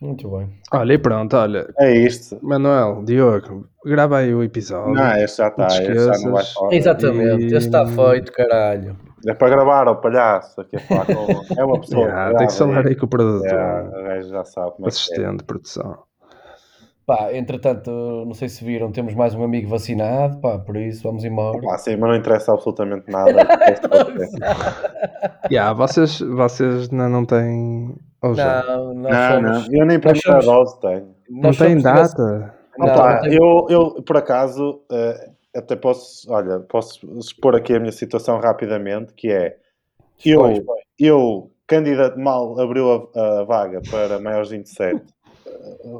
Muito 0.00 0.30
bem. 0.30 0.48
Olha, 0.72 0.92
e 0.92 0.98
pronto, 0.98 1.36
olha. 1.36 1.68
É 1.78 1.92
isto. 1.92 2.38
Manuel, 2.40 3.02
Diogo, 3.04 3.68
grava 3.84 4.18
aí 4.18 4.32
o 4.32 4.42
episódio. 4.44 4.94
Não, 4.94 5.16
este 5.16 5.38
já 5.38 5.48
está. 5.48 5.66
Este 5.66 5.94
já 5.94 6.12
não 6.24 6.32
vai 6.32 6.44
falar. 6.44 6.72
Exatamente, 6.72 7.44
esse 7.46 7.56
está 7.56 7.84
feito, 7.86 8.32
caralho. 8.32 8.96
É 9.26 9.34
para 9.34 9.48
gravar, 9.48 9.88
o 9.88 9.96
palhaço. 9.96 10.60
Aqui 10.60 10.76
a 10.76 10.80
falar 10.80 11.06
com... 11.06 11.54
É 11.60 11.64
uma 11.64 11.80
pessoa. 11.80 12.06
Yeah, 12.08 12.30
que 12.30 12.38
tem 12.38 12.46
que 12.46 12.54
falar 12.54 12.86
aí 12.86 12.94
com 12.94 13.06
o 13.06 13.08
produtor. 13.08 13.48
É, 13.48 14.02
gajo 14.04 14.28
já 14.28 14.44
sabe 14.44 14.70
como 14.72 14.86
é 14.86 14.86
é. 14.86 14.88
assistente 14.88 15.38
de 15.38 15.44
produção. 15.44 16.07
Pá, 17.08 17.32
entretanto, 17.34 17.90
não 18.26 18.34
sei 18.34 18.50
se 18.50 18.62
viram, 18.62 18.92
temos 18.92 19.14
mais 19.14 19.34
um 19.34 19.42
amigo 19.42 19.66
vacinado, 19.66 20.38
pá, 20.42 20.58
por 20.58 20.76
isso 20.76 21.02
vamos 21.04 21.24
embora. 21.24 21.58
Pá, 21.62 21.78
sim, 21.78 21.96
mas 21.96 22.10
não 22.10 22.14
interessa 22.16 22.52
absolutamente 22.52 23.10
nada. 23.10 23.32
Yeah, 25.50 25.72
vocês, 25.72 26.20
vocês 26.20 26.90
ainda 26.92 27.08
não 27.08 27.24
têm. 27.24 27.94
Ou 28.22 28.34
já? 28.34 28.62
Não, 28.62 28.92
não, 28.94 29.40
não. 29.40 29.54
somos. 29.54 29.72
Eu 29.72 29.86
nem 29.86 29.98
para 29.98 30.12
a 30.12 30.14
somos- 30.16 30.44
dose 30.44 30.80
tenho. 30.80 31.14
Não 31.30 31.50
tem 31.52 31.80
data. 31.80 32.54
Não, 32.76 32.86
Opa, 32.86 33.14
não 33.14 33.20
tem- 33.22 33.34
eu, 33.34 33.66
eu, 33.70 34.02
por 34.02 34.16
acaso, 34.18 34.82
eh, 34.92 35.30
até 35.56 35.76
posso, 35.76 36.30
olha, 36.30 36.60
posso 36.60 37.00
expor 37.18 37.56
aqui 37.56 37.74
a 37.74 37.80
minha 37.80 37.92
situação 37.92 38.38
rapidamente, 38.38 39.14
que 39.14 39.30
é, 39.32 39.56
eu, 40.26 40.40
Pois, 40.40 40.58
pois. 40.60 40.80
eu 41.00 41.50
candidato 41.66 42.18
mal 42.18 42.60
abriu 42.60 43.10
a, 43.14 43.40
a 43.40 43.44
vaga 43.44 43.80
para 43.90 44.20
maiores 44.20 44.48
de 44.50 44.58
27, 44.58 45.00
eh, 45.46 45.50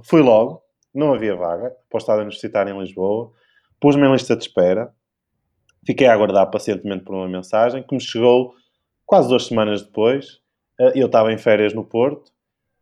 fui 0.03 0.21
logo, 0.21 0.63
não 0.95 1.15
havia 1.15 1.35
vaga, 1.35 1.71
para 1.89 1.97
o 1.97 1.99
Estado 1.99 2.21
Universitário 2.21 2.75
em 2.75 2.79
Lisboa, 2.79 3.33
pus-me 3.81 4.07
em 4.07 4.13
lista 4.13 4.37
de 4.37 4.43
espera, 4.45 4.93
fiquei 5.87 6.07
a 6.07 6.13
aguardar 6.13 6.51
pacientemente 6.51 7.05
por 7.05 7.15
uma 7.15 7.29
mensagem, 7.29 7.83
que 7.83 7.95
me 7.95 8.01
chegou 8.01 8.55
quase 9.07 9.29
duas 9.29 9.47
semanas 9.47 9.83
depois, 9.83 10.41
eh, 10.81 10.93
eu 10.95 11.07
estava 11.07 11.33
em 11.33 11.39
férias 11.39 11.73
no 11.73 11.85
Porto, 11.85 12.31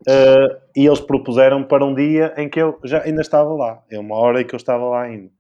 eh, 0.07 0.61
e 0.76 0.86
eles 0.86 1.00
propuseram 1.00 1.64
para 1.64 1.84
um 1.84 1.94
dia 1.94 2.34
em 2.36 2.48
que 2.48 2.61
eu 2.61 2.78
já 2.84 3.02
ainda 3.02 3.20
estava 3.20 3.52
lá, 3.54 3.82
é 3.90 3.98
uma 3.98 4.16
hora 4.16 4.40
em 4.40 4.46
que 4.46 4.54
eu 4.54 4.59
estava 4.59 4.84
lá 4.84 5.02
ainda. 5.02 5.30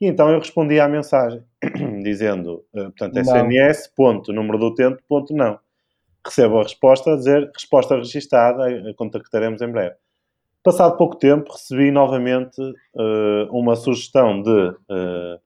E 0.00 0.06
então 0.06 0.30
eu 0.30 0.38
respondi 0.38 0.80
à 0.80 0.88
mensagem, 0.88 1.44
dizendo, 2.02 2.64
eh, 2.74 2.84
portanto, 2.84 3.14
Não. 3.88 3.94
Ponto, 3.94 4.32
número 4.32 4.58
do 4.58 4.66
utente, 4.68 5.02
ponto, 5.08 5.34
não. 5.34 5.58
Recebo 6.24 6.58
a 6.58 6.62
resposta 6.62 7.12
a 7.12 7.16
dizer, 7.16 7.50
resposta 7.54 7.96
registada, 7.96 8.66
contactaremos 8.96 9.60
em 9.62 9.68
breve. 9.68 9.94
Passado 10.62 10.98
pouco 10.98 11.16
tempo, 11.16 11.52
recebi 11.52 11.90
novamente 11.90 12.60
eh, 12.60 13.48
uma 13.50 13.74
sugestão 13.76 14.42
de 14.42 14.76
eh, 14.90 15.40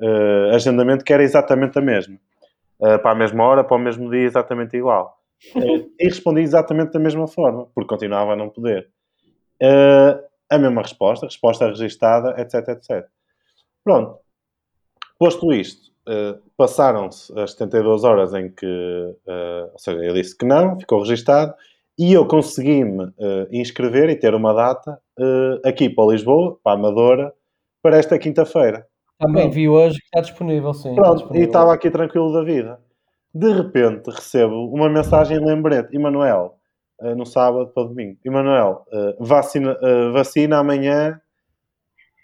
eh, 0.00 0.50
agendamento 0.52 1.04
que 1.04 1.12
era 1.12 1.22
exatamente 1.22 1.78
a 1.78 1.82
mesma. 1.82 2.18
Para 2.78 3.10
a 3.10 3.14
mesma 3.14 3.44
hora, 3.44 3.64
para 3.64 3.76
o 3.76 3.80
mesmo 3.80 4.08
dia, 4.08 4.22
exatamente 4.22 4.76
igual. 4.76 5.18
E 5.56 6.04
respondi 6.04 6.42
exatamente 6.42 6.92
da 6.92 7.00
mesma 7.00 7.26
forma, 7.26 7.66
porque 7.74 7.88
continuava 7.88 8.34
a 8.34 8.36
não 8.36 8.48
poder. 8.48 8.88
A 10.48 10.58
mesma 10.58 10.82
resposta, 10.82 11.26
resposta 11.26 11.66
registada, 11.66 12.40
etc, 12.40 12.68
etc. 12.68 13.08
Pronto. 13.82 14.20
Posto 15.18 15.52
isto, 15.52 15.90
passaram-se 16.56 17.36
as 17.36 17.50
72 17.50 18.04
horas 18.04 18.32
em 18.32 18.48
que, 18.48 19.16
ou 19.72 19.78
seja, 19.78 19.98
eu 20.04 20.14
disse 20.14 20.38
que 20.38 20.46
não, 20.46 20.78
ficou 20.78 21.00
registado, 21.00 21.52
e 21.98 22.12
eu 22.12 22.24
consegui-me 22.26 23.12
eh, 23.18 23.48
inscrever 23.50 24.08
e 24.08 24.14
ter 24.14 24.32
uma 24.32 24.54
data 24.54 25.00
eh, 25.18 25.68
aqui 25.68 25.90
para 25.90 26.12
Lisboa, 26.12 26.56
para 26.62 26.72
a 26.72 26.74
Amadora, 26.76 27.34
para 27.82 27.98
esta 27.98 28.16
quinta-feira. 28.16 28.86
Também 29.18 29.42
Pronto. 29.42 29.54
vi 29.54 29.68
hoje 29.68 29.98
que 29.98 30.04
está 30.04 30.20
disponível, 30.20 30.72
sim. 30.72 30.94
Pronto, 30.94 31.14
e 31.14 31.18
disponível. 31.18 31.46
estava 31.48 31.74
aqui 31.74 31.90
tranquilo 31.90 32.32
da 32.32 32.44
vida. 32.44 32.78
De 33.34 33.52
repente 33.52 34.10
recebo 34.10 34.72
uma 34.72 34.88
mensagem 34.88 35.38
em 35.38 35.44
lembrete, 35.44 35.94
Emanuel, 35.94 36.54
eh, 37.00 37.16
no 37.16 37.26
sábado 37.26 37.72
para 37.74 37.88
domingo. 37.88 38.16
Emanuel, 38.24 38.84
vacina, 39.18 39.76
vacina 40.12 40.58
amanhã 40.58 41.20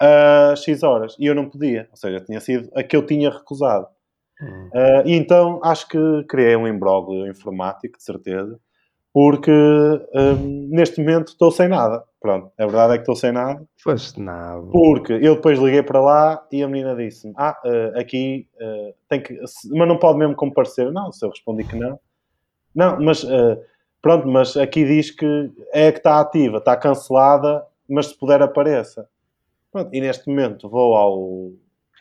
às 0.00 0.62
X 0.62 0.84
horas. 0.84 1.16
E 1.18 1.26
eu 1.26 1.34
não 1.34 1.48
podia, 1.50 1.88
ou 1.90 1.96
seja, 1.96 2.20
tinha 2.20 2.38
sido 2.38 2.70
a 2.76 2.82
que 2.84 2.96
eu 2.96 3.04
tinha 3.04 3.28
recusado. 3.28 3.88
Hum. 4.40 4.70
E 5.04 5.14
então 5.14 5.60
acho 5.64 5.88
que 5.88 5.98
criei 6.28 6.54
um 6.54 6.66
imbróglio 6.68 7.26
informático, 7.26 7.98
de 7.98 8.04
certeza, 8.04 8.58
porque 9.14 9.50
hum, 9.52 10.68
neste 10.72 11.00
momento 11.00 11.28
estou 11.28 11.52
sem 11.52 11.68
nada. 11.68 12.02
Pronto, 12.20 12.50
a 12.58 12.64
verdade 12.66 12.94
é 12.94 12.96
que 12.96 13.02
estou 13.02 13.14
sem 13.14 13.30
nada. 13.30 13.62
Foste 13.80 14.20
nabo. 14.20 14.72
Porque 14.72 15.12
eu 15.12 15.36
depois 15.36 15.58
liguei 15.58 15.82
para 15.84 16.00
lá 16.00 16.44
e 16.50 16.62
a 16.64 16.68
menina 16.68 16.96
disse-me: 16.96 17.32
Ah, 17.36 17.56
eh, 17.64 17.92
aqui 17.94 18.48
eh, 18.60 18.94
tem 19.08 19.22
que. 19.22 19.38
Mas 19.70 19.88
não 19.88 19.98
pode 19.98 20.18
mesmo 20.18 20.34
comparecer. 20.34 20.90
Não, 20.90 21.12
se 21.12 21.24
eu 21.24 21.30
respondi 21.30 21.62
que 21.64 21.76
não. 21.78 21.96
Não, 22.74 22.98
mas 23.00 23.22
eh, 23.22 23.58
pronto, 24.02 24.26
mas 24.26 24.56
aqui 24.56 24.84
diz 24.84 25.12
que 25.12 25.52
é 25.72 25.88
a 25.88 25.92
que 25.92 25.98
está 25.98 26.18
ativa, 26.18 26.58
está 26.58 26.76
cancelada, 26.76 27.64
mas 27.88 28.06
se 28.06 28.18
puder 28.18 28.42
apareça. 28.42 29.06
Pronto, 29.70 29.90
e 29.94 30.00
neste 30.00 30.28
momento 30.28 30.68
vou 30.68 30.96
ao. 30.96 31.50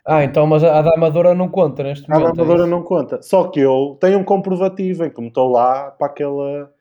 Ah, 0.06 0.24
então, 0.24 0.48
mas 0.48 0.64
a, 0.64 0.80
a 0.80 0.82
da 0.82 0.94
Amadora 0.96 1.36
não 1.36 1.48
conta 1.50 1.84
neste 1.84 2.10
A 2.12 2.18
momento. 2.18 2.40
é 2.40 2.42
amadora 2.42 2.62
isso? 2.64 2.72
não 2.72 2.82
conta. 2.82 3.22
Só 3.22 3.50
que 3.50 3.60
eu 3.60 3.98
tenho 4.02 4.18
um 4.20 4.24
comprovativo 4.24 5.06
em 5.06 5.10
que 5.12 5.22
me 5.22 5.28
estou 5.28 5.52
lá 5.52 5.92
para 5.92 6.08
aquela. 6.08 6.72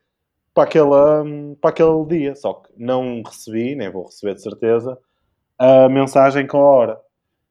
Para, 0.53 0.63
aquela, 0.63 1.23
hum, 1.23 1.55
para 1.59 1.71
aquele 1.71 2.05
dia, 2.05 2.35
só 2.35 2.53
que 2.53 2.69
não 2.77 3.23
recebi, 3.25 3.75
nem 3.75 3.89
vou 3.89 4.05
receber 4.05 4.35
de 4.35 4.41
certeza, 4.41 4.97
a 5.57 5.89
mensagem 5.89 6.45
com 6.45 6.57
a 6.57 6.61
hora. 6.61 6.99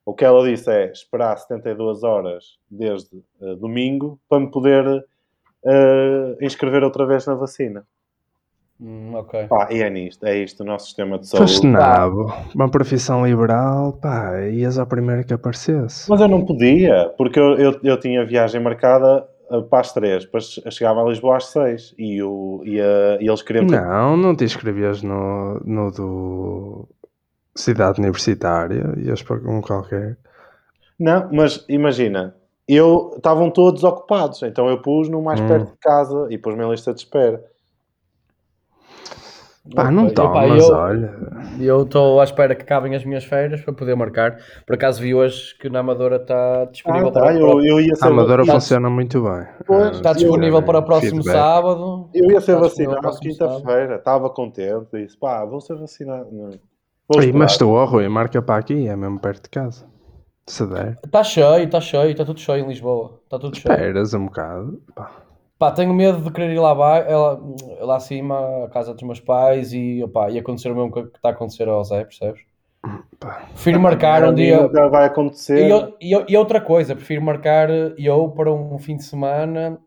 O 0.05 0.15
que 0.15 0.25
ela 0.25 0.49
disse 0.49 0.71
é 0.71 0.91
esperar 0.91 1.37
72 1.37 2.03
horas 2.03 2.59
desde 2.71 3.23
eh, 3.41 3.55
domingo 3.57 4.19
para 4.29 4.41
me 4.41 4.51
poder 4.51 5.05
eh, 5.65 6.37
inscrever 6.41 6.83
outra 6.83 7.07
vez 7.07 7.25
na 7.27 7.35
vacina. 7.35 7.87
Hum, 8.81 9.15
ok. 9.15 9.47
Pá, 9.47 9.69
e 9.71 9.81
é 9.81 9.89
nisto, 9.89 10.27
é 10.27 10.37
isto 10.39 10.65
o 10.65 10.67
nosso 10.67 10.87
sistema 10.87 11.17
de 11.17 11.29
saúde. 11.29 11.53
Foste 11.53 11.67
nabo. 11.67 12.33
Uma 12.53 12.69
profissão 12.69 13.25
liberal, 13.25 13.93
pá, 13.93 14.41
ias 14.41 14.77
ao 14.77 14.87
primeiro 14.87 15.25
que 15.25 15.33
aparecesse. 15.33 16.11
Mas 16.11 16.21
eu 16.21 16.27
não 16.27 16.45
podia, 16.45 17.15
porque 17.17 17.39
eu, 17.39 17.55
eu, 17.57 17.81
eu 17.85 18.01
tinha 18.01 18.27
viagem 18.27 18.61
marcada 18.61 19.25
para 19.69 19.81
as 19.81 19.93
3, 19.93 20.25
depois 20.25 20.61
chegava 20.71 21.03
a 21.03 21.09
Lisboa 21.09 21.37
às 21.37 21.47
6 21.47 21.95
e, 21.99 22.23
o, 22.23 22.63
e, 22.65 22.81
a- 22.81 23.19
e 23.21 23.29
eles 23.29 23.43
queriam 23.43 23.67
que 23.67 23.75
Não, 23.77 24.17
não 24.17 24.35
te 24.37 24.45
inscrevias 24.45 25.03
no, 25.03 25.61
no 25.65 25.91
do 25.91 26.89
Cidade 27.55 28.01
Universitária, 28.01 28.95
ias 28.99 29.23
para 29.23 29.37
um 29.51 29.61
qualquer. 29.61 30.17
Não, 30.99 31.29
mas 31.33 31.65
imagina, 31.69 32.35
eu 32.69 33.15
estavam 33.17 33.51
todos 33.51 33.83
ocupados, 33.85 34.43
então 34.43 34.69
eu 34.69 34.81
pus 34.81 35.09
no 35.09 35.23
mais 35.23 35.41
Hum. 35.41 35.49
perto 35.49 35.71
de 35.73 35.79
casa 35.79 36.27
e 36.31 36.39
pus-me 36.39 36.65
em 36.65 36.71
lista 36.71 36.93
de 36.95 37.01
espera. 37.01 37.45
Pá, 39.77 39.93
não 39.93 40.11
tomas, 40.11 40.61
eu- 40.69 40.75
olha. 40.75 41.15
Eu 41.61 41.83
estou 41.83 42.21
à 42.21 42.25
espera 42.25 42.53
que 42.55 42.63
acabem 42.63 42.97
as 42.97 43.05
minhas 43.05 43.23
férias 43.25 43.61
para 43.61 43.73
poder 43.73 43.95
marcar. 43.95 44.37
Por 44.67 44.75
acaso 44.75 45.01
vi 45.01 45.15
hoje 45.15 45.57
que 45.61 45.71
na 45.71 45.79
Amadora 45.79 46.17
está 46.17 46.65
disponível 46.65 47.09
Ah, 47.09 47.13
para, 47.13 47.27
tá, 47.27 47.35
eu, 47.35 47.65
eu 47.65 47.81
ia 47.81 47.95
ser, 47.95 48.05
A 48.05 48.09
Amadora 48.09 48.45
Tá- 48.45 48.53
funciona 48.55 48.91
muito 48.91 49.23
bem. 49.23 49.47
Pois, 49.65 49.87
Ah, 49.87 49.91
está 49.93 50.11
eu- 50.11 50.15
disponível 50.17 50.63
para 50.65 50.79
o 50.81 50.83
próximo 50.83 51.23
feedback. 51.23 51.33
sábado. 51.35 52.09
eu 52.13 52.31
ia 52.33 52.41
ser 52.41 52.59
disponível 52.61 53.01
vacinado 53.01 53.01
para 53.03 53.19
quinta-feira. 53.21 53.95
Estava 53.97 54.31
contente. 54.31 54.87
Disse, 54.95 55.17
pá, 55.17 55.45
vou 55.45 55.61
ser 55.61 55.77
vacinado. 55.77 56.29
Ei, 57.21 57.33
mas 57.33 57.57
tu, 57.57 57.71
ó 57.71 57.85
Rui, 57.85 58.09
marca 58.09 58.43
para 58.43 58.59
aqui, 58.59 58.89
é 58.89 58.97
mesmo 58.97 59.21
perto 59.21 59.45
de 59.45 59.51
casa. 59.51 59.87
Se 60.45 60.67
der, 60.67 60.99
Está 61.05 61.23
cheio, 61.23 61.65
está 61.65 61.81
cheio, 61.81 62.11
está 62.11 62.25
tudo 62.25 62.41
cheio 62.41 62.65
em 62.65 62.69
Lisboa. 62.69 63.21
Está 63.23 63.39
tudo 63.39 63.57
cheio. 63.57 63.73
esperas 63.73 64.13
um 64.13 64.25
bocado. 64.27 64.81
Pá, 64.93 65.09
Pá, 65.63 65.71
tenho 65.71 65.95
medo 65.95 66.21
de 66.21 66.33
querer 66.33 66.51
ir 66.55 66.59
lá, 66.59 66.73
lá, 66.73 67.39
lá 67.83 67.95
acima, 67.95 68.65
à 68.65 68.69
casa 68.69 68.93
dos 68.95 69.03
meus 69.05 69.21
pais 69.21 69.73
e, 69.73 70.03
opá, 70.03 70.29
e 70.29 70.37
acontecer 70.37 70.73
o 70.73 70.75
mesmo 70.75 70.91
que 70.91 70.99
está 71.17 71.29
a 71.29 71.31
acontecer 71.31 71.69
ao 71.69 71.85
Zé, 71.85 72.03
percebes? 72.03 72.41
pá. 73.21 73.47
Prefiro 73.53 73.79
marcar 73.81 74.25
um 74.25 74.35
dia. 74.35 74.61
Nunca 74.61 74.89
vai 74.89 75.05
acontecer. 75.05 75.65
E, 75.65 75.71
eu- 75.71 75.97
e 76.01 76.11
eu- 76.11 76.27
e 76.29 76.37
outra 76.37 76.61
coisa, 76.61 76.97
prefiro 76.97 77.23
marcar 77.23 77.71
eu 77.97 78.29
para 78.31 78.53
um 78.53 78.77
fim 78.77 78.97
de 78.97 79.05
semana 79.05 79.79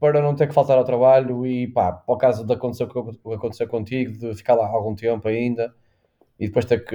para 0.00 0.20
não 0.20 0.34
ter 0.34 0.48
que 0.48 0.54
faltar 0.54 0.76
ao 0.76 0.84
trabalho 0.84 1.46
e 1.46 1.68
pá, 1.68 1.92
por 1.92 2.18
causa 2.18 2.44
de 2.44 2.52
acontecer 2.52 2.82
o 2.82 2.88
que 2.88 3.34
aconteceu 3.34 3.68
contigo, 3.68 4.10
de 4.10 4.34
ficar 4.34 4.56
lá 4.56 4.66
algum 4.66 4.96
tempo 4.96 5.28
ainda 5.28 5.72
e 6.40 6.48
depois 6.48 6.64
ter 6.64 6.84
que, 6.84 6.94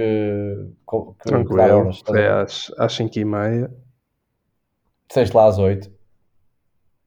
que, 0.86 1.24
Tranquilo. 1.24 1.78
horas. 1.78 2.00
Foi 2.04 2.18
ver? 2.18 2.30
às, 2.30 2.70
às 2.78 2.92
5 2.92 3.18
e 3.18 3.24
meia, 3.24 3.70
Disseste 5.08 5.36
lá 5.36 5.46
às 5.46 5.58
8. 5.58 6.01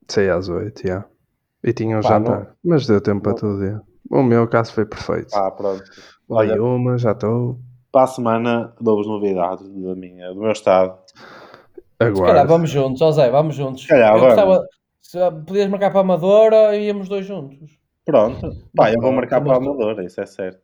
Saí 0.08 0.30
às 0.30 0.48
8, 0.50 0.88
já. 0.88 1.06
E 1.64 1.74
tinha 1.74 1.98
um 1.98 2.02
Pá, 2.02 2.10
jantar. 2.10 2.56
Mas 2.64 2.86
deu 2.88 3.02
tempo 3.02 3.22
para 3.22 3.32
Não. 3.32 3.38
tudo, 3.40 3.66
já. 3.66 3.82
O 4.12 4.22
meu 4.24 4.48
caso 4.48 4.72
foi 4.74 4.86
perfeito. 4.86 5.36
Ah, 5.36 5.50
pronto. 5.52 5.84
Olha, 6.30 6.54
Olha, 6.54 6.64
uma, 6.64 6.98
já 6.98 7.12
estou. 7.12 7.60
para 7.92 8.04
a 8.04 8.08
semana 8.08 8.74
dou-vos 8.80 9.08
novidades 9.08 9.68
da 9.68 9.96
minha, 9.96 10.30
do 10.34 10.40
meu 10.42 10.52
estado. 10.52 10.98
Se 11.08 11.98
calhar 11.98 12.12
Aguardo. 12.12 12.48
vamos 12.50 12.70
juntos, 12.70 13.16
Zé, 13.16 13.30
vamos 13.32 13.56
juntos. 13.56 13.82
Se 13.84 13.88
calhar 13.88 14.14
eu 14.14 14.20
vamos. 14.20 14.36
gostava, 14.36 14.68
se 15.02 15.18
podias 15.48 15.70
marcar 15.70 15.90
para 15.92 16.00
a 16.00 16.02
Amadora 16.02 16.76
e 16.76 16.88
íamos 16.88 17.08
dois 17.10 17.26
juntos. 17.26 17.80
Pronto. 18.06 18.52
Pá, 18.76 18.92
eu 18.92 19.02
vou 19.02 19.12
marcar 19.12 19.42
para 19.42 19.54
a 19.54 19.58
Amadora, 19.58 20.04
isso 20.06 20.22
é 20.22 20.26
certo. 20.26 20.60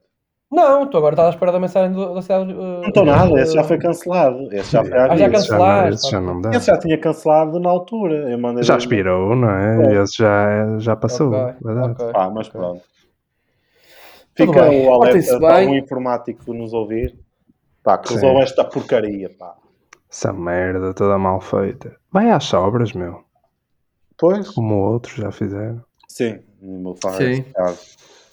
Não, 0.51 0.85
tu 0.85 0.97
agora 0.97 1.13
estás 1.13 1.27
à 1.27 1.29
espera 1.31 1.51
da 1.53 1.59
mensagem 1.61 1.93
do- 1.93 2.13
da 2.13 2.21
cidade. 2.21 2.51
uh, 2.51 2.55
Não 2.81 2.87
estou 2.89 3.05
nada, 3.05 3.39
esse 3.41 3.53
já 3.53 3.63
foi 3.63 3.77
cancelado. 3.77 4.53
Esse 4.53 4.71
já 4.73 4.83
foi 4.83 4.93
Ah, 4.97 5.07
já. 5.07 5.13
Esse 5.15 5.23
não- 5.23 5.31
cancelaste, 5.31 5.93
esse 5.93 6.11
já 6.11 6.21
não 6.21 6.41
dá. 6.41 6.49
Esse 6.51 6.65
já 6.67 6.77
tinha 6.77 6.97
cancelado 6.97 7.59
na 7.59 7.69
altura. 7.69 8.29
Eu 8.29 8.37
mandei 8.37 8.63
Já 8.63 8.77
expirou, 8.77 9.33
não 9.35 9.49
é? 9.49 9.93
É. 9.95 10.01
Esse 10.03 10.17
já, 10.17 10.77
já 10.79 10.95
passou. 10.95 11.31
Ok, 11.31 11.55
verdade. 11.63 11.91
ok. 11.93 12.11
Pá, 12.11 12.29
mas 12.29 12.49
pronto. 12.49 12.81
Tudo 14.35 14.51
Fica 14.53 14.69
bem. 14.69 14.87
o 14.87 14.93
alerta 14.93 15.39
para 15.39 15.55
bem. 15.57 15.69
um 15.69 15.75
informático 15.77 16.53
nos 16.53 16.73
ouvir. 16.73 17.17
Pá, 17.83 17.97
que 17.97 18.09
Sim. 18.09 18.15
resolva 18.15 18.41
esta 18.41 18.63
porcaria, 18.65 19.29
pá. 19.39 19.55
Essa 20.11 20.33
merda 20.33 20.93
toda 20.93 21.17
mal 21.17 21.39
feita. 21.39 21.95
Vai 22.11 22.29
às 22.29 22.43
sobras, 22.43 22.91
meu. 22.91 23.23
Pois? 24.17 24.49
Como 24.49 24.75
outros 24.75 25.15
já 25.15 25.31
fizeram. 25.31 25.81
Sim, 26.09 26.39
não 26.61 26.83
vou 26.83 26.95
falar 27.01 27.15
Sim. 27.17 27.45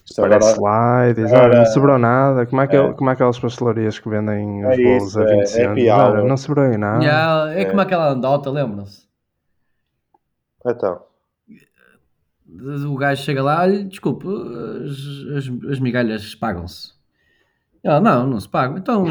Isto 0.09 0.23
Parece 0.23 0.53
agora 0.55 0.63
lá 0.63 1.09
e 1.09 1.15
diz, 1.15 1.25
agora- 1.27 1.45
olha, 1.49 1.59
não 1.59 1.67
sobrou 1.67 1.99
nada. 1.99 2.47
Como 2.47 2.63
é, 2.63 2.67
que, 2.67 2.77
É. 2.77 2.93
como 2.95 3.11
é 3.11 3.13
aquelas 3.13 3.39
pastelarias 3.39 3.99
que 3.99 4.09
vendem 4.09 4.65
os 4.65 4.79
É 4.79 4.83
bolos 4.83 5.03
isso, 5.09 5.21
a 5.21 5.23
é 5.25 5.27
20 5.37 5.47
centos? 5.47 5.71
happy 5.73 5.91
Olha, 5.91 6.19
hour. 6.21 6.29
não 6.29 6.37
sobrou 6.37 6.65
aí 6.65 6.79
nada. 6.79 7.05
Já, 7.05 7.53
é 7.53 7.61
É. 7.63 7.65
como 7.67 7.81
aquela 7.81 8.09
andota, 8.11 8.51
lembram-se? 8.51 9.07
Então, 10.67 11.03
O 12.91 12.97
gajo 12.97 13.23
chega 13.23 13.43
lá, 13.43 13.61
olha, 13.61 13.85
desculpe, 13.85 14.27
as, 14.27 15.37
as, 15.37 15.71
as 15.73 15.79
migalhas 15.81 16.35
pagam-se. 16.35 16.93
Ela, 17.85 18.01
não, 18.01 18.27
não 18.27 18.41
se 18.41 18.49
pagam. 18.49 18.79
Então 18.79 19.05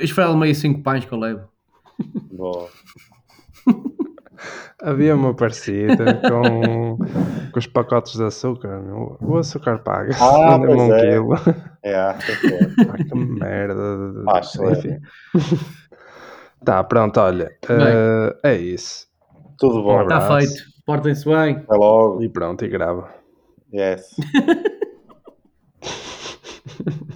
esfrela-me 0.00 0.46
aí 0.46 0.54
cinco 0.54 0.82
pães 0.82 1.04
que 1.04 1.12
eu 1.12 1.18
levo. 1.18 1.48
boa. 2.32 2.68
Havia 4.82 5.14
uma 5.14 5.32
parecida 5.34 6.20
com, 6.28 6.98
com 7.54 7.60
os 7.60 7.66
pacotes 7.68 8.16
de 8.16 8.24
açúcar, 8.24 8.80
meu. 8.80 9.16
o 9.20 9.38
açúcar 9.38 9.78
paga. 9.78 10.12
Ah, 10.20 10.58
pois 10.58 10.74
um 10.74 10.92
é. 10.92 11.00
quilo. 11.00 11.34
Ah, 11.86 12.18
que 12.96 13.14
merda. 13.14 14.24
Acho, 14.28 14.64
é. 14.64 14.72
Enfim. 14.72 14.88
É. 14.90 15.00
Tá, 16.64 16.82
pronto, 16.82 17.20
olha. 17.20 17.52
Uh, 17.64 18.34
é 18.42 18.56
isso. 18.56 19.06
Tudo 19.58 19.82
bom. 19.82 20.02
Está 20.02 20.16
um 20.16 20.18
tá 20.18 20.38
feito. 20.38 20.64
Portem-se 20.84 21.24
bem. 21.26 21.56
Até 21.56 21.76
logo. 21.76 22.22
E 22.22 22.28
pronto, 22.28 22.64
e 22.64 22.68
grava. 22.68 23.08
Yes. 23.72 24.16